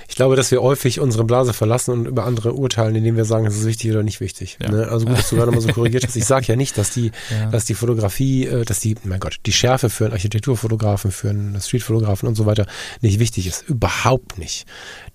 Ich 0.09 0.15
glaube, 0.17 0.37
dass 0.37 0.51
wir 0.51 0.63
häufig 0.63 1.01
unsere 1.01 1.25
Blase 1.25 1.53
verlassen 1.53 1.93
und 1.93 2.07
über 2.07 2.25
andere 2.25 2.53
urteilen, 2.55 2.95
indem 2.95 3.17
wir 3.17 3.25
sagen, 3.25 3.47
es 3.47 3.57
ist 3.57 3.67
wichtig 3.67 3.91
oder 3.91 4.03
nicht 4.03 4.21
wichtig. 4.21 4.57
Ja. 4.63 4.71
Ne? 4.71 4.89
Also 4.89 5.07
gut, 5.07 5.19
dass 5.19 5.31
du 5.31 5.37
gerade 5.37 5.51
mal 5.51 5.61
so 5.61 5.69
korrigiert 5.73 6.05
hast. 6.07 6.17
Ich 6.17 6.25
sage 6.25 6.47
ja 6.47 6.57
nicht, 6.57 6.79
dass 6.79 6.91
die, 6.91 7.11
Ja. 7.31 7.51
dass 7.51 7.65
die 7.65 7.75
Fotografie, 7.75 8.47
äh, 8.47 8.65
dass 8.65 8.81
die, 8.81 8.95
mein 9.05 9.21
Gott, 9.21 9.39
die 9.47 9.53
Schärfe 9.53 9.91
für 9.91 10.05
einen 10.05 10.13
Architekturfotografen, 10.13 11.11
für 11.11 11.31
einen 11.31 11.61
Streetfotografen 11.61 12.29
und 12.29 12.35
so 12.35 12.47
weiter 12.47 12.67
nicht 13.01 13.19
wichtig 13.19 13.47
ist. 13.47 13.69
Überhaupt 13.69 14.39
nicht. 14.39 14.65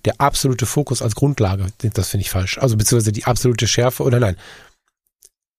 Der 0.04 0.20
absolute 0.20 0.66
Fokus 0.66 1.02
als 1.02 1.14
Grundlage, 1.14 1.66
das 1.94 2.08
finde 2.08 2.22
ich 2.22 2.30
falsch. 2.30 2.58
Also 2.58 2.76
beziehungsweise 2.76 3.12
die 3.12 3.24
absolute 3.24 3.66
Schärfe 3.66 4.02
oder 4.02 4.20
nein. 4.20 4.36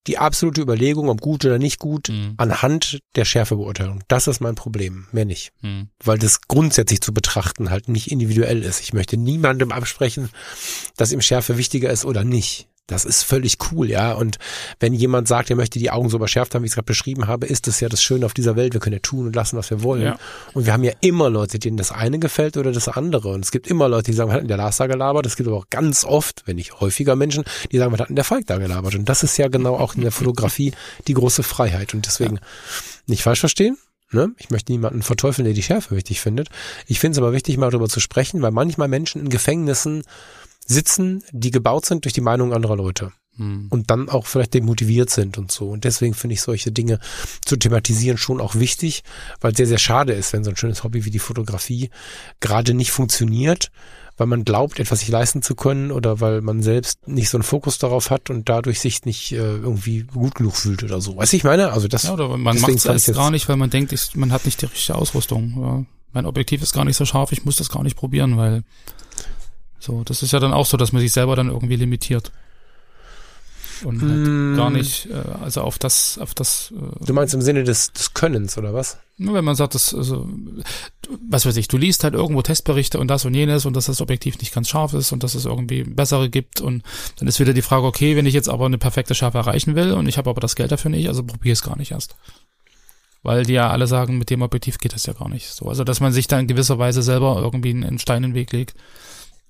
Die 0.07 0.17
absolute 0.17 0.61
Überlegung, 0.61 1.07
ob 1.09 1.21
gut 1.21 1.45
oder 1.45 1.57
nicht 1.59 1.79
gut, 1.79 2.09
Mhm. 2.09 2.33
anhand 2.37 2.99
der 3.15 3.23
Schärfebeurteilung. 3.25 4.01
Das 4.09 4.27
ist 4.27 4.41
mein 4.41 4.55
Problem. 4.55 5.07
Mehr 5.11 5.25
nicht 5.25 5.51
Hm. 5.61 5.87
weil 6.03 6.17
das 6.17 6.41
grundsätzlich 6.41 6.99
zu 7.01 7.13
betrachten 7.13 7.69
halt 7.69 7.87
nicht 7.87 8.11
individuell 8.11 8.63
ist. 8.63 8.81
Ich 8.81 8.93
möchte 8.93 9.15
niemandem 9.17 9.71
absprechen, 9.71 10.29
dass 10.97 11.11
ihm 11.11 11.21
Schärfe 11.21 11.57
wichtiger 11.57 11.89
ist 11.91 12.03
oder 12.05 12.23
nicht. 12.23 12.67
Das 12.87 13.05
ist 13.05 13.23
völlig 13.23 13.57
cool, 13.71 13.89
ja. 13.89 14.11
Und 14.11 14.39
wenn 14.81 14.93
jemand 14.93 15.29
sagt, 15.29 15.49
er 15.49 15.55
möchte 15.55 15.79
die 15.79 15.89
Augen 15.89 16.09
so 16.09 16.17
überschärft 16.17 16.53
haben, 16.53 16.63
wie 16.63 16.65
ich 16.65 16.71
es 16.71 16.75
gerade 16.75 16.85
beschrieben 16.85 17.27
habe, 17.27 17.45
ist 17.47 17.67
das 17.67 17.79
ja 17.79 17.87
das 17.87 18.03
Schöne 18.03 18.25
auf 18.25 18.33
dieser 18.33 18.57
Welt. 18.57 18.73
Wir 18.73 18.81
können 18.81 18.95
ja 18.95 18.99
tun 18.99 19.27
und 19.27 19.35
lassen, 19.35 19.57
was 19.57 19.69
wir 19.69 19.83
wollen. 19.83 20.03
Ja. 20.03 20.17
Und 20.53 20.65
wir 20.65 20.73
haben 20.73 20.83
ja 20.83 20.91
immer 20.99 21.29
Leute, 21.29 21.59
denen 21.59 21.77
das 21.77 21.93
eine 21.93 22.19
gefällt 22.19 22.57
oder 22.57 22.73
das 22.73 22.89
andere. 22.89 23.29
Und 23.29 23.45
es 23.45 23.51
gibt 23.51 23.67
immer 23.67 23.87
Leute, 23.87 24.11
die 24.11 24.13
sagen, 24.13 24.29
was 24.29 24.35
hat 24.35 24.41
denn 24.41 24.49
der 24.49 24.57
Lars 24.57 24.77
da 24.77 24.87
gelabert? 24.87 25.25
Es 25.25 25.37
gibt 25.37 25.47
aber 25.47 25.57
auch 25.57 25.69
ganz 25.69 26.03
oft, 26.03 26.43
wenn 26.45 26.57
nicht 26.57 26.81
häufiger 26.81 27.15
Menschen, 27.15 27.45
die 27.71 27.77
sagen, 27.77 27.93
was 27.93 28.01
hat 28.01 28.09
denn 28.09 28.17
der 28.17 28.25
Falk 28.25 28.47
da 28.47 28.57
gelabert? 28.57 28.95
Und 28.95 29.07
das 29.07 29.23
ist 29.23 29.37
ja 29.37 29.47
genau 29.47 29.75
auch 29.75 29.95
in 29.95 30.01
der 30.01 30.11
Fotografie 30.11 30.73
die 31.07 31.13
große 31.13 31.43
Freiheit. 31.43 31.93
Und 31.93 32.05
deswegen 32.05 32.39
nicht 33.07 33.23
falsch 33.23 33.39
verstehen. 33.39 33.77
Ne? 34.11 34.31
Ich 34.37 34.49
möchte 34.49 34.71
niemanden 34.71 35.01
verteufeln, 35.01 35.45
der 35.45 35.53
die 35.53 35.63
Schärfe 35.63 35.95
wichtig 35.95 36.19
findet. 36.19 36.49
Ich 36.85 36.99
finde 36.99 37.13
es 37.13 37.17
aber 37.17 37.33
wichtig, 37.33 37.57
mal 37.57 37.71
darüber 37.71 37.89
zu 37.89 37.99
sprechen, 37.99 38.41
weil 38.41 38.51
manchmal 38.51 38.87
Menschen 38.87 39.21
in 39.21 39.29
Gefängnissen 39.29 40.03
sitzen, 40.67 41.23
die 41.31 41.51
gebaut 41.51 41.85
sind 41.85 42.05
durch 42.05 42.13
die 42.13 42.21
Meinung 42.21 42.53
anderer 42.53 42.75
Leute 42.75 43.11
Hm. 43.37 43.65
und 43.71 43.89
dann 43.89 44.09
auch 44.09 44.27
vielleicht 44.27 44.53
demotiviert 44.53 45.09
sind 45.09 45.39
und 45.39 45.51
so. 45.51 45.69
Und 45.69 45.85
deswegen 45.85 46.13
finde 46.13 46.35
ich 46.35 46.41
solche 46.43 46.71
Dinge 46.71 46.99
zu 47.43 47.57
thematisieren 47.57 48.19
schon 48.19 48.39
auch 48.39 48.53
wichtig, 48.53 49.03
weil 49.41 49.53
es 49.53 49.57
sehr, 49.57 49.65
sehr 49.65 49.79
schade 49.79 50.13
ist, 50.13 50.33
wenn 50.33 50.43
so 50.43 50.51
ein 50.51 50.55
schönes 50.55 50.83
Hobby 50.83 51.03
wie 51.03 51.09
die 51.09 51.17
Fotografie 51.17 51.89
gerade 52.41 52.75
nicht 52.75 52.91
funktioniert, 52.91 53.71
weil 54.17 54.27
man 54.27 54.45
glaubt, 54.45 54.79
etwas 54.79 54.99
sich 54.99 55.09
leisten 55.09 55.41
zu 55.41 55.55
können 55.55 55.91
oder 55.91 56.21
weil 56.21 56.41
man 56.41 56.61
selbst 56.61 57.07
nicht 57.07 57.29
so 57.29 57.37
einen 57.37 57.43
Fokus 57.43 57.79
darauf 57.79 58.11
hat 58.11 58.29
und 58.29 58.49
dadurch 58.49 58.79
sich 58.79 59.03
nicht 59.05 59.31
äh, 59.31 59.37
irgendwie 59.37 60.03
gut 60.03 60.35
genug 60.35 60.55
fühlt 60.55 60.83
oder 60.83 61.01
so. 61.01 61.17
Weißt 61.17 61.33
du, 61.33 61.37
ich 61.37 61.43
meine? 61.43 61.71
Also 61.71 61.87
das, 61.87 62.03
Ja, 62.03 62.13
oder 62.13 62.37
man 62.37 62.59
macht 62.59 62.69
es 62.71 62.85
erst 62.85 63.11
gar 63.15 63.31
nicht, 63.31 63.49
weil 63.49 63.57
man 63.57 63.71
denkt, 63.71 63.93
ich, 63.93 64.15
man 64.15 64.31
hat 64.31 64.45
nicht 64.45 64.61
die 64.61 64.67
richtige 64.67 64.95
Ausrüstung. 64.95 65.55
Ja. 65.59 65.85
Mein 66.11 66.27
Objektiv 66.27 66.61
ist 66.61 66.73
gar 66.73 66.85
nicht 66.85 66.97
so 66.97 67.05
scharf, 67.05 67.31
ich 67.31 67.45
muss 67.45 67.55
das 67.55 67.69
gar 67.69 67.81
nicht 67.81 67.97
probieren, 67.97 68.37
weil 68.37 68.63
so, 69.83 70.03
das 70.03 70.23
ist 70.23 70.31
ja 70.31 70.39
dann 70.39 70.53
auch 70.53 70.65
so, 70.65 70.77
dass 70.77 70.91
man 70.93 71.01
sich 71.01 71.11
selber 71.11 71.35
dann 71.35 71.49
irgendwie 71.49 71.75
limitiert. 71.75 72.31
Und 73.83 74.01
halt 74.01 74.21
Mm. 74.27 74.55
gar 74.55 74.69
nicht, 74.69 75.07
äh, 75.07 75.13
also 75.43 75.61
auf 75.61 75.77
das, 75.77 76.17
auf 76.17 76.33
das, 76.33 76.71
äh, 76.71 77.05
Du 77.05 77.13
meinst 77.13 77.33
im 77.33 77.41
Sinne 77.41 77.63
des, 77.65 77.91
des 77.91 78.13
Könnens 78.13 78.57
oder 78.57 78.73
was? 78.73 78.97
nur 79.17 79.33
wenn 79.35 79.43
man 79.45 79.55
sagt, 79.55 79.75
das, 79.75 79.93
also, 79.93 80.27
du- 81.01 81.17
was 81.29 81.45
weiß 81.45 81.55
ich, 81.57 81.67
du 81.67 81.77
liest 81.77 82.03
halt 82.03 82.13
irgendwo 82.13 82.41
Testberichte 82.41 82.97
und 82.99 83.07
das 83.09 83.25
und 83.25 83.33
jenes 83.33 83.65
und 83.65 83.75
dass 83.75 83.85
das 83.87 83.99
Objektiv 84.01 84.39
nicht 84.39 84.53
ganz 84.53 84.69
scharf 84.69 84.93
ist 84.93 85.11
und 85.11 85.21
dass 85.23 85.35
es 85.35 85.45
irgendwie 85.45 85.83
bessere 85.83 86.29
gibt 86.29 86.61
und 86.61 86.83
dann 87.17 87.27
ist 87.27 87.39
wieder 87.39 87.53
die 87.53 87.61
Frage, 87.61 87.85
okay, 87.85 88.15
wenn 88.15 88.25
ich 88.25 88.33
jetzt 88.33 88.49
aber 88.49 88.65
eine 88.65 88.77
perfekte 88.77 89.15
Schärfe 89.15 89.37
erreichen 89.39 89.75
will 89.75 89.91
und 89.91 90.07
ich 90.07 90.17
habe 90.17 90.29
aber 90.29 90.39
das 90.41 90.55
Geld 90.55 90.71
dafür 90.71 90.89
nicht, 90.91 91.09
also 91.09 91.23
probiere 91.23 91.53
es 91.53 91.61
gar 91.61 91.77
nicht 91.77 91.91
erst. 91.91 92.15
Weil 93.21 93.43
die 93.45 93.53
ja 93.53 93.69
alle 93.69 93.87
sagen, 93.87 94.17
mit 94.17 94.29
dem 94.29 94.41
Objektiv 94.41 94.77
geht 94.79 94.93
das 94.93 95.05
ja 95.05 95.13
gar 95.13 95.29
nicht. 95.29 95.47
So, 95.49 95.67
also 95.67 95.83
dass 95.83 95.99
man 95.99 96.11
sich 96.13 96.27
da 96.27 96.39
in 96.39 96.47
gewisser 96.47 96.79
Weise 96.79 97.01
selber 97.03 97.37
irgendwie 97.41 97.71
einen 97.71 97.99
Stein 97.99 98.23
in 98.23 98.31
den 98.31 98.35
Weg 98.35 98.51
legt, 98.51 98.75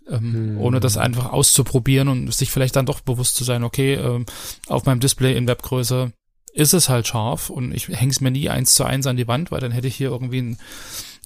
ähm, 0.10 0.34
Hm. 0.34 0.58
ohne 0.60 0.80
das 0.80 0.98
einfach 0.98 1.32
auszuprobieren 1.32 2.08
und 2.08 2.34
sich 2.34 2.52
vielleicht 2.52 2.76
dann 2.76 2.86
doch 2.86 3.02
bewusst 3.02 3.36
zu 3.36 3.44
sein, 3.44 3.64
okay, 3.64 3.96
ähm, 3.96 4.26
auf 4.68 4.86
meinem 4.86 5.00
Display 5.00 5.36
in 5.36 5.48
Webgröße 5.48 6.12
ist 6.54 6.74
es 6.74 6.90
halt 6.90 7.08
scharf 7.08 7.50
und 7.50 7.74
ich 7.74 7.88
hänge 7.88 8.12
es 8.12 8.22
mir 8.22 8.32
nie 8.32 8.50
eins 8.50 8.76
zu 8.76 8.84
eins 8.84 9.08
an 9.08 9.18
die 9.18 9.28
Wand, 9.28 9.52
weil 9.52 9.60
dann 9.60 9.72
hätte 9.72 9.88
ich 9.88 9.96
hier 9.96 10.10
irgendwie 10.10 10.42
ein 10.42 10.58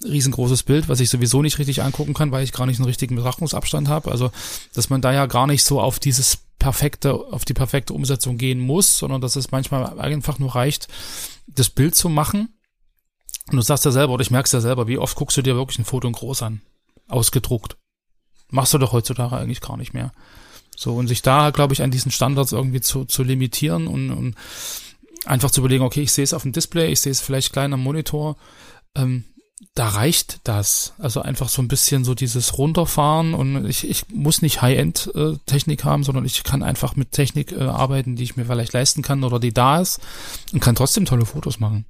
riesengroßes 0.03 0.63
Bild, 0.63 0.89
was 0.89 0.99
ich 0.99 1.09
sowieso 1.09 1.41
nicht 1.41 1.57
richtig 1.59 1.81
angucken 1.83 2.13
kann, 2.13 2.31
weil 2.31 2.43
ich 2.43 2.53
gar 2.53 2.65
nicht 2.65 2.77
einen 2.77 2.85
richtigen 2.85 3.15
Betrachtungsabstand 3.15 3.89
habe. 3.89 4.11
Also, 4.11 4.31
dass 4.73 4.89
man 4.89 5.01
da 5.01 5.11
ja 5.11 5.25
gar 5.25 5.47
nicht 5.47 5.63
so 5.63 5.81
auf 5.81 5.99
dieses 5.99 6.37
perfekte, 6.59 7.13
auf 7.13 7.45
die 7.45 7.53
perfekte 7.53 7.93
Umsetzung 7.93 8.37
gehen 8.37 8.59
muss, 8.59 8.97
sondern 8.99 9.21
dass 9.21 9.35
es 9.35 9.51
manchmal 9.51 9.99
einfach 9.99 10.39
nur 10.39 10.55
reicht, 10.55 10.87
das 11.47 11.69
Bild 11.69 11.95
zu 11.95 12.09
machen 12.09 12.49
Und 13.49 13.55
du 13.57 13.61
sagst 13.61 13.85
ja 13.85 13.91
selber, 13.91 14.13
oder 14.13 14.21
ich 14.21 14.31
merk's 14.31 14.51
ja 14.51 14.61
selber, 14.61 14.87
wie 14.87 14.97
oft 14.97 15.15
guckst 15.15 15.37
du 15.37 15.41
dir 15.41 15.55
wirklich 15.55 15.79
ein 15.79 15.85
Foto 15.85 16.07
in 16.07 16.13
groß 16.13 16.43
an? 16.43 16.61
Ausgedruckt. 17.07 17.77
Machst 18.49 18.73
du 18.73 18.77
doch 18.77 18.93
heutzutage 18.93 19.35
eigentlich 19.35 19.61
gar 19.61 19.77
nicht 19.77 19.93
mehr. 19.93 20.11
So, 20.75 20.95
und 20.95 21.07
sich 21.07 21.21
da, 21.21 21.49
glaube 21.49 21.73
ich, 21.73 21.81
an 21.81 21.91
diesen 21.91 22.11
Standards 22.11 22.51
irgendwie 22.51 22.81
zu, 22.81 23.05
zu 23.05 23.23
limitieren 23.23 23.87
und, 23.87 24.11
und 24.11 24.35
einfach 25.25 25.51
zu 25.51 25.61
überlegen, 25.61 25.83
okay, 25.83 26.01
ich 26.01 26.11
sehe 26.11 26.23
es 26.23 26.33
auf 26.33 26.43
dem 26.43 26.53
Display, 26.53 26.91
ich 26.91 27.01
sehe 27.01 27.11
es 27.11 27.19
vielleicht 27.19 27.51
klein 27.51 27.73
am 27.73 27.81
Monitor, 27.81 28.37
ähm, 28.95 29.25
da 29.73 29.89
reicht 29.89 30.39
das. 30.43 30.93
Also 30.99 31.21
einfach 31.21 31.49
so 31.49 31.61
ein 31.61 31.67
bisschen 31.67 32.03
so 32.03 32.13
dieses 32.13 32.57
Runterfahren 32.57 33.33
und 33.33 33.65
ich, 33.65 33.89
ich 33.89 34.09
muss 34.09 34.41
nicht 34.41 34.61
High-End-Technik 34.61 35.83
haben, 35.83 36.03
sondern 36.03 36.25
ich 36.25 36.43
kann 36.43 36.63
einfach 36.63 36.95
mit 36.95 37.11
Technik 37.11 37.51
äh, 37.51 37.63
arbeiten, 37.63 38.15
die 38.15 38.23
ich 38.23 38.35
mir 38.35 38.45
vielleicht 38.45 38.73
leisten 38.73 39.01
kann 39.01 39.23
oder 39.23 39.39
die 39.39 39.53
da 39.53 39.81
ist 39.81 39.99
und 40.53 40.59
kann 40.59 40.75
trotzdem 40.75 41.05
tolle 41.05 41.25
Fotos 41.25 41.59
machen. 41.59 41.85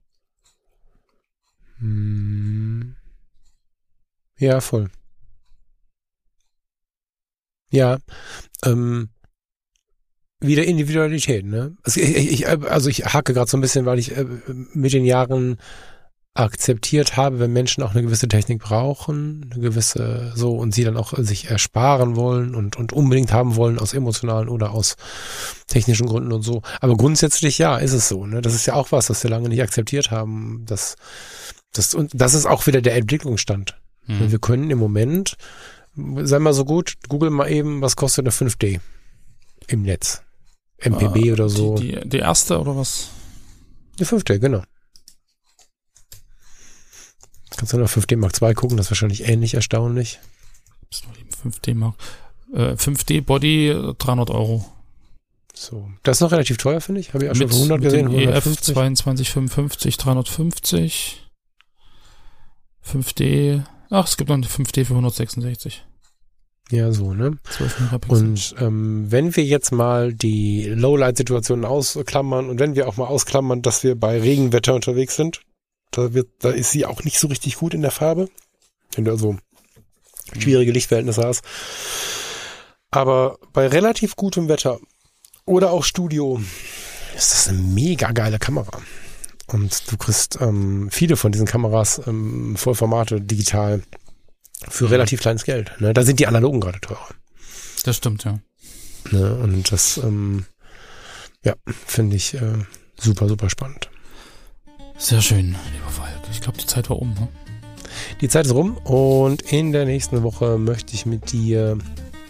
Hm. 1.79 2.95
Ja, 4.39 4.61
voll. 4.61 4.89
Ja, 7.72 7.97
ähm, 8.63 9.09
wieder 10.39 10.65
Individualität, 10.65 11.45
ne? 11.45 11.76
Also 11.84 11.99
ich, 11.99 12.15
ich, 12.15 12.47
also 12.47 12.89
ich 12.89 13.05
hake 13.05 13.34
gerade 13.34 13.49
so 13.49 13.57
ein 13.57 13.61
bisschen, 13.61 13.86
weil 13.86 13.99
ich 13.99 14.15
äh, 14.15 14.26
mit 14.74 14.93
den 14.93 15.05
Jahren 15.05 15.57
akzeptiert 16.38 17.18
habe, 17.18 17.39
wenn 17.39 17.51
Menschen 17.51 17.82
auch 17.82 17.91
eine 17.91 18.03
gewisse 18.03 18.28
Technik 18.28 18.61
brauchen, 18.61 19.49
eine 19.51 19.59
gewisse 19.61 20.32
so 20.36 20.55
und 20.55 20.74
sie 20.74 20.84
dann 20.84 20.95
auch 20.95 21.13
sich 21.18 21.49
ersparen 21.49 22.15
wollen 22.15 22.53
und 22.53 22.76
und 22.76 22.93
unbedingt 22.93 23.34
haben 23.34 23.55
wollen 23.55 23.80
aus 23.80 23.95
emotionalen 23.95 24.47
oder 24.47 24.72
aus 24.72 24.95
technischen 25.65 26.05
Gründen 26.05 26.32
und 26.32 26.43
so. 26.43 26.61
Aber 26.80 26.95
grundsätzlich 26.95 27.57
ja, 27.57 27.78
ist 27.78 27.93
es 27.93 28.07
so. 28.07 28.28
Ne? 28.28 28.41
Das 28.41 28.53
ist 28.53 28.68
ja 28.68 28.76
auch 28.76 28.91
was, 28.91 29.09
was 29.09 29.24
wir 29.24 29.32
lange 29.32 29.49
nicht 29.49 29.63
akzeptiert 29.63 30.11
haben. 30.11 30.63
Das 30.68 30.95
das 31.74 31.95
und 31.95 32.11
das 32.13 32.36
ist 32.36 32.45
auch 32.45 32.68
wieder 32.68 32.82
der 32.82 32.95
Entwicklungsstand. 32.95 33.76
Mhm. 34.05 34.32
Wir 34.32 34.39
können 34.39 34.70
im 34.70 34.78
Moment, 34.78 35.38
sei 35.97 36.39
mal 36.39 36.53
so 36.53 36.65
gut, 36.65 36.95
google 37.09 37.29
mal 37.29 37.49
eben, 37.51 37.81
was 37.81 37.95
kostet 37.95 38.25
eine 38.25 38.31
5D 38.31 38.79
im 39.67 39.81
Netz. 39.83 40.21
MPB 40.79 41.17
äh, 41.17 41.31
oder 41.33 41.49
so. 41.49 41.75
Die, 41.75 41.93
die, 41.93 42.09
die 42.09 42.17
erste 42.19 42.59
oder 42.59 42.75
was? 42.77 43.09
Die 43.99 44.05
5D, 44.05 44.39
genau. 44.39 44.63
Kannst 47.55 47.73
du 47.73 47.77
noch 47.77 47.89
5D 47.89 48.17
Mark 48.17 48.39
II 48.39 48.53
gucken, 48.53 48.77
das 48.77 48.87
ist 48.87 48.91
wahrscheinlich 48.91 49.27
ähnlich 49.27 49.55
erstaunlich. 49.55 50.19
5D 51.43 51.73
Mark. 51.73 51.95
Äh, 52.53 52.73
5D 52.73 53.21
Body 53.21 53.75
300 53.97 54.29
Euro. 54.29 54.65
So, 55.53 55.89
das 56.03 56.17
ist 56.17 56.21
noch 56.21 56.31
relativ 56.31 56.57
teuer, 56.57 56.79
finde 56.81 57.01
ich. 57.01 57.15
Habe 57.15 57.25
ich 57.25 57.31
auch 57.31 57.35
schon 57.35 57.49
für 57.49 57.55
100 57.55 57.81
gesehen. 57.81 58.13
EF 58.13 58.43
2255, 58.43 59.97
350. 59.97 61.27
5D. 62.85 63.63
Ach, 63.89 64.05
es 64.05 64.17
gibt 64.17 64.29
noch 64.29 64.35
eine 64.35 64.45
5D 64.45 64.85
für 64.85 64.93
166. 64.93 65.86
Ja, 66.70 66.91
so, 66.91 67.13
ne? 67.13 67.38
Und 68.09 68.55
ähm, 68.59 69.09
wenn 69.09 69.36
wir 69.36 69.45
jetzt 69.45 69.72
mal 69.72 70.13
die 70.13 70.65
Lowlight-Situationen 70.65 71.63
ausklammern 71.63 72.49
und 72.49 72.59
wenn 72.59 72.76
wir 72.76 72.89
auch 72.89 72.97
mal 72.97 73.07
ausklammern, 73.07 73.61
dass 73.61 73.84
wir 73.84 73.95
bei 73.95 74.20
Regenwetter 74.20 74.76
unterwegs 74.76 75.15
sind, 75.15 75.41
da 75.91 76.13
wird, 76.13 76.28
da 76.39 76.49
ist 76.49 76.72
sie 76.72 76.86
auch 76.86 77.03
nicht 77.05 77.20
so 77.20 77.28
richtig 77.28 77.55
gut 77.55 77.74
in 77.74 77.82
der 77.82 77.91
Farbe. 77.91 78.30
Wenn 78.93 79.05
du 79.05 79.11
also 79.11 79.38
schwierige 80.38 80.74
Lichtverhältnisse 80.74 81.24
hast. 81.24 81.43
Aber 82.91 83.38
bei 83.53 83.68
relativ 83.68 84.15
gutem 84.15 84.49
Wetter 84.49 84.80
oder 85.45 85.72
auch 85.72 85.84
Studio 85.84 86.41
ist 87.15 87.32
das 87.32 87.47
eine 87.47 87.59
mega 87.59 88.11
geile 88.11 88.39
Kamera. 88.39 88.82
Und 89.47 89.89
du 89.91 89.97
kriegst 89.97 90.39
ähm, 90.41 90.89
viele 90.91 91.15
von 91.15 91.32
diesen 91.32 91.47
Kameras 91.47 92.01
ähm, 92.05 92.57
Vollformate 92.57 93.22
digital 93.22 93.82
für 94.67 94.85
mhm. 94.85 94.91
relativ 94.91 95.21
kleines 95.21 95.43
Geld. 95.43 95.71
Ne? 95.79 95.93
Da 95.93 96.03
sind 96.03 96.19
die 96.19 96.27
analogen 96.27 96.59
gerade 96.59 96.79
teurer. 96.81 97.07
Das 97.83 97.97
stimmt, 97.97 98.23
ja. 98.23 98.39
Ne? 99.11 99.35
Und 99.35 99.71
das, 99.71 99.97
ähm, 99.97 100.45
ja, 101.43 101.53
finde 101.85 102.15
ich 102.15 102.33
äh, 102.33 102.65
super, 102.99 103.27
super 103.27 103.49
spannend. 103.49 103.89
Sehr 104.97 105.21
schön, 105.21 105.55
lieber 105.73 105.89
Falk. 105.89 106.21
Ich 106.31 106.41
glaube, 106.41 106.57
die 106.57 106.65
Zeit 106.65 106.89
war 106.89 106.99
um. 106.99 107.13
Ne? 107.13 107.27
Die 108.21 108.29
Zeit 108.29 108.45
ist 108.45 108.53
rum 108.53 108.77
und 108.77 109.43
in 109.43 109.71
der 109.71 109.85
nächsten 109.85 110.23
Woche 110.23 110.57
möchte 110.57 110.93
ich 110.95 111.05
mit 111.05 111.31
dir 111.31 111.77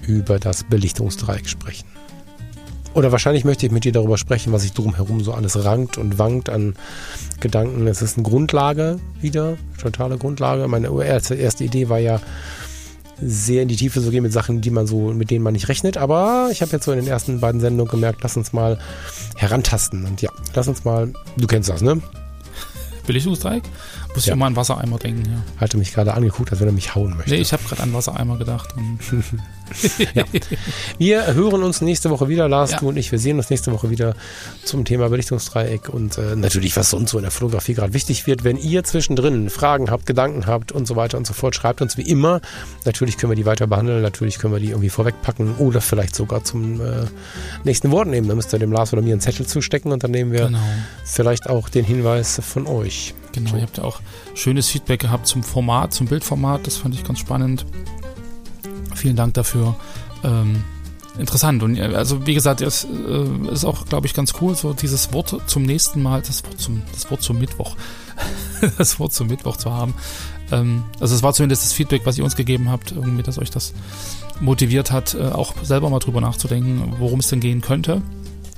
über 0.06 0.40
das 0.40 0.64
Belichtungsdreieck 0.66 1.48
sprechen. 1.48 1.88
Oder 2.98 3.12
wahrscheinlich 3.12 3.46
möchte 3.46 3.64
ich 3.64 3.72
mit 3.72 3.84
dir 3.84 3.92
darüber 3.92 4.18
sprechen, 4.18 4.52
was 4.52 4.64
sich 4.64 4.74
drumherum 4.74 5.24
so 5.24 5.32
alles 5.32 5.64
rankt 5.64 6.00
und 6.00 6.18
wankt 6.18 6.50
an 6.50 6.74
Gedanken. 7.40 7.86
Es 7.86 8.02
ist 8.02 8.18
eine 8.18 8.28
Grundlage 8.28 9.00
wieder, 9.22 9.56
totale 9.80 10.18
Grundlage. 10.18 10.68
Meine 10.68 10.90
erste, 11.06 11.36
erste 11.36 11.64
Idee 11.64 11.90
war 11.90 12.00
ja, 12.00 12.20
sehr 13.22 13.62
in 13.62 13.68
die 13.68 13.76
Tiefe 13.76 14.02
zu 14.02 14.10
gehen 14.10 14.24
mit 14.24 14.34
Sachen, 14.34 14.62
die 14.62 14.72
man 14.72 14.88
so, 14.88 15.14
mit 15.14 15.30
denen 15.30 15.44
man 15.44 15.54
nicht 15.54 15.70
rechnet. 15.70 15.96
Aber 15.96 16.50
ich 16.52 16.64
habe 16.64 16.72
jetzt 16.72 16.86
so 16.86 16.92
in 16.92 16.98
den 16.98 17.08
ersten 17.08 17.40
beiden 17.40 17.62
Sendungen 17.62 17.92
gemerkt, 17.92 18.22
lass 18.24 18.36
uns 18.36 18.52
mal 18.52 18.80
herantasten. 19.36 20.04
Und 20.04 20.24
ja, 20.24 20.32
lass 20.56 20.68
uns 20.68 20.84
mal, 20.84 21.14
du 21.38 21.46
kennst 21.46 21.70
das, 21.70 21.84
ne? 21.84 22.02
Belichtungsdreieck? 23.06 23.64
Muss 24.18 24.26
ja. 24.26 24.34
ich 24.34 24.38
immer 24.38 24.48
an 24.48 24.56
Wassereimer 24.56 24.98
denken, 24.98 25.30
ja. 25.30 25.62
Hatte 25.62 25.78
mich 25.78 25.94
gerade 25.94 26.16
angeguckt, 26.16 26.50
als 26.50 26.60
wenn 26.60 26.68
er 26.68 26.74
mich 26.74 26.96
hauen 26.96 27.16
möchte. 27.16 27.36
Nee, 27.36 27.42
ich 27.42 27.54
habe 27.54 27.62
gerade 27.70 27.84
an 27.84 27.94
Wassereimer 27.94 28.40
gedacht. 28.40 28.74
ja. 30.16 30.24
Wir 30.98 31.36
hören 31.36 31.62
uns 31.62 31.82
nächste 31.82 32.10
Woche 32.10 32.28
wieder, 32.28 32.50
Lars, 32.50 32.72
ja. 32.72 32.80
du 32.80 32.90
und 32.90 32.98
ich. 32.98 33.12
Wir 33.12 33.20
sehen 33.20 33.38
uns 33.38 33.52
nächste 33.52 33.72
Woche 33.72 33.92
wieder 33.92 34.16
zum 34.64 34.86
Thema 34.86 35.10
Belichtungsdreieck 35.10 35.90
und 35.90 36.18
äh, 36.18 36.36
natürlich, 36.36 36.76
was 36.76 36.90
sonst 36.90 37.12
so 37.12 37.20
in 37.20 37.26
der 37.26 37.32
Fotografie 37.32 37.76
gerade 37.76 37.94
wichtig 37.94 38.26
wird. 38.26 38.44
Wenn 38.44 38.58
ihr 38.58 38.84
zwischendrin 38.84 39.52
Fragen 39.52 39.92
habt, 39.92 40.08
Gedanken 40.08 40.48
habt 40.48 40.72
und 40.72 40.88
so 40.88 40.96
weiter 40.96 41.20
und 41.20 41.28
so 41.28 41.34
fort, 41.34 41.54
schreibt 41.54 41.84
uns 41.84 41.96
wie 41.96 42.10
immer. 42.10 42.42
Natürlich 42.86 43.18
können 43.18 43.34
wir 43.34 43.38
die 43.38 43.46
weiter 43.46 43.68
behandeln, 43.68 44.02
natürlich 44.02 44.40
können 44.40 44.52
wir 44.52 44.60
die 44.60 44.70
irgendwie 44.70 44.90
vorwegpacken 44.90 45.58
oder 45.58 45.80
vielleicht 45.80 46.16
sogar 46.16 46.44
zum 46.44 46.82
äh, 46.82 47.06
nächsten 47.66 47.92
Wort 47.92 48.08
nehmen. 48.08 48.28
Da 48.28 48.34
müsst 48.34 48.52
ihr 48.52 48.58
dem 48.58 48.72
Lars 48.72 48.94
oder 48.94 49.04
mir 49.04 49.12
einen 49.12 49.22
Zettel 49.22 49.46
zustecken 49.46 49.92
und 49.92 50.04
dann 50.04 50.10
nehmen 50.10 50.32
wir 50.32 50.48
genau. 50.48 50.58
vielleicht 51.06 51.48
auch 51.48 51.70
den 51.70 51.86
Hinweis 51.86 52.42
von 52.44 52.66
euch. 52.66 53.14
Genau, 53.46 53.56
ihr 53.56 53.64
habt 53.64 53.78
ja 53.78 53.84
auch 53.84 54.02
schönes 54.34 54.70
Feedback 54.70 55.00
gehabt 55.02 55.28
zum 55.28 55.44
Format, 55.44 55.94
zum 55.94 56.08
Bildformat. 56.08 56.66
Das 56.68 56.78
fand 56.78 56.96
ich 56.96 57.04
ganz 57.04 57.20
spannend. 57.20 57.66
Vielen 58.96 59.16
Dank 59.16 59.34
dafür. 59.36 59.76
Ähm, 60.24 60.64
interessant. 61.20 61.64
Und 61.64 61.80
also 61.80 62.26
wie 62.26 62.34
gesagt, 62.34 62.62
es 62.62 62.86
äh, 62.86 63.52
ist 63.52 63.66
auch, 63.66 63.86
glaube 63.86 64.08
ich, 64.08 64.14
ganz 64.14 64.34
cool, 64.42 64.56
so 64.56 64.74
dieses 64.74 65.14
Wort 65.14 65.36
zum 65.48 65.64
nächsten 65.64 66.02
Mal, 66.02 66.22
das 66.22 66.44
Wort 66.44 66.60
zum, 66.60 66.82
das 66.94 67.10
Wort 67.12 67.22
zum 67.22 67.38
Mittwoch, 67.38 67.76
das 68.78 69.00
Wort 69.00 69.14
zum 69.14 69.28
Mittwoch 69.28 69.58
zu 69.58 69.72
haben. 69.72 69.94
Ähm, 70.52 70.84
also 71.00 71.16
es 71.16 71.24
war 71.24 71.34
zumindest 71.34 71.64
das 71.64 71.74
Feedback, 71.74 72.02
was 72.06 72.18
ihr 72.18 72.24
uns 72.24 72.36
gegeben 72.36 72.70
habt, 72.70 72.92
irgendwie, 72.92 73.24
dass 73.24 73.38
euch 73.38 73.52
das 73.52 73.74
motiviert 74.40 74.92
hat, 74.92 75.14
äh, 75.16 75.28
auch 75.28 75.54
selber 75.64 75.90
mal 75.90 76.00
drüber 76.00 76.22
nachzudenken, 76.22 76.96
worum 77.00 77.20
es 77.20 77.28
denn 77.28 77.40
gehen 77.40 77.62
könnte. 77.62 78.02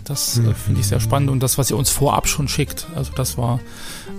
Das 0.09 0.39
äh, 0.39 0.53
finde 0.55 0.81
ich 0.81 0.87
sehr 0.87 0.99
spannend 0.99 1.29
und 1.29 1.41
das, 1.41 1.59
was 1.59 1.69
ihr 1.69 1.77
uns 1.77 1.91
vorab 1.91 2.27
schon 2.27 2.47
schickt. 2.47 2.87
Also 2.95 3.11
das 3.15 3.37
war 3.37 3.59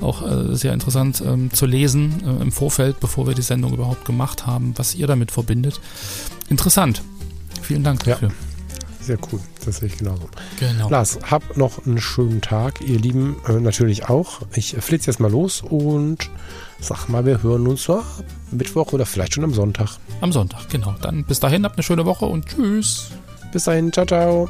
auch 0.01 0.23
äh, 0.23 0.55
sehr 0.55 0.73
interessant 0.73 1.21
ähm, 1.27 1.53
zu 1.53 1.67
lesen 1.67 2.23
äh, 2.25 2.43
im 2.43 2.53
Vorfeld, 2.53 3.01
bevor 3.01 3.27
wir 3.27 3.35
die 3.35 3.43
Sendung 3.43 3.75
überhaupt 3.75 4.05
gemacht 4.05 4.47
haben, 4.47 4.73
was 4.77 4.95
ihr 4.95 5.09
damit 5.09 5.33
verbindet. 5.33 5.81
Interessant. 6.49 7.03
Vielen 7.61 7.83
Dank 7.83 8.05
dafür. 8.05 8.29
Ja. 8.29 8.35
Sehr 9.01 9.19
cool, 9.33 9.41
das 9.65 9.79
sehe 9.79 9.89
ich 9.89 9.97
genauso. 9.97 10.29
Genau. 10.61 10.89
Lars, 10.91 11.19
hab 11.29 11.57
noch 11.57 11.85
einen 11.85 12.01
schönen 12.01 12.41
Tag, 12.41 12.81
ihr 12.83 12.99
Lieben, 12.99 13.37
äh, 13.49 13.55
natürlich 13.55 14.09
auch. 14.09 14.43
Ich 14.55 14.77
flitze 14.79 15.11
jetzt 15.11 15.19
mal 15.19 15.31
los 15.31 15.63
und 15.63 16.31
sag 16.79 17.09
mal, 17.09 17.27
wir 17.27 17.43
hören 17.43 17.67
uns 17.67 17.83
so 17.83 18.03
Mittwoch 18.53 18.93
oder 18.93 19.07
vielleicht 19.07 19.35
schon 19.35 19.45
am 19.45 19.55
Sonntag. 19.55 19.99
Am 20.21 20.31
Sonntag, 20.31 20.69
genau. 20.69 20.95
Dann 21.01 21.25
bis 21.25 21.41
dahin, 21.41 21.65
habt 21.65 21.77
eine 21.77 21.83
schöne 21.83 22.07
Woche 22.07 22.27
und 22.27 22.47
tschüss. 22.47 23.11
Bis 23.53 23.65
dahin, 23.65 23.93
ciao, 23.93 24.07
ciao. 24.07 24.49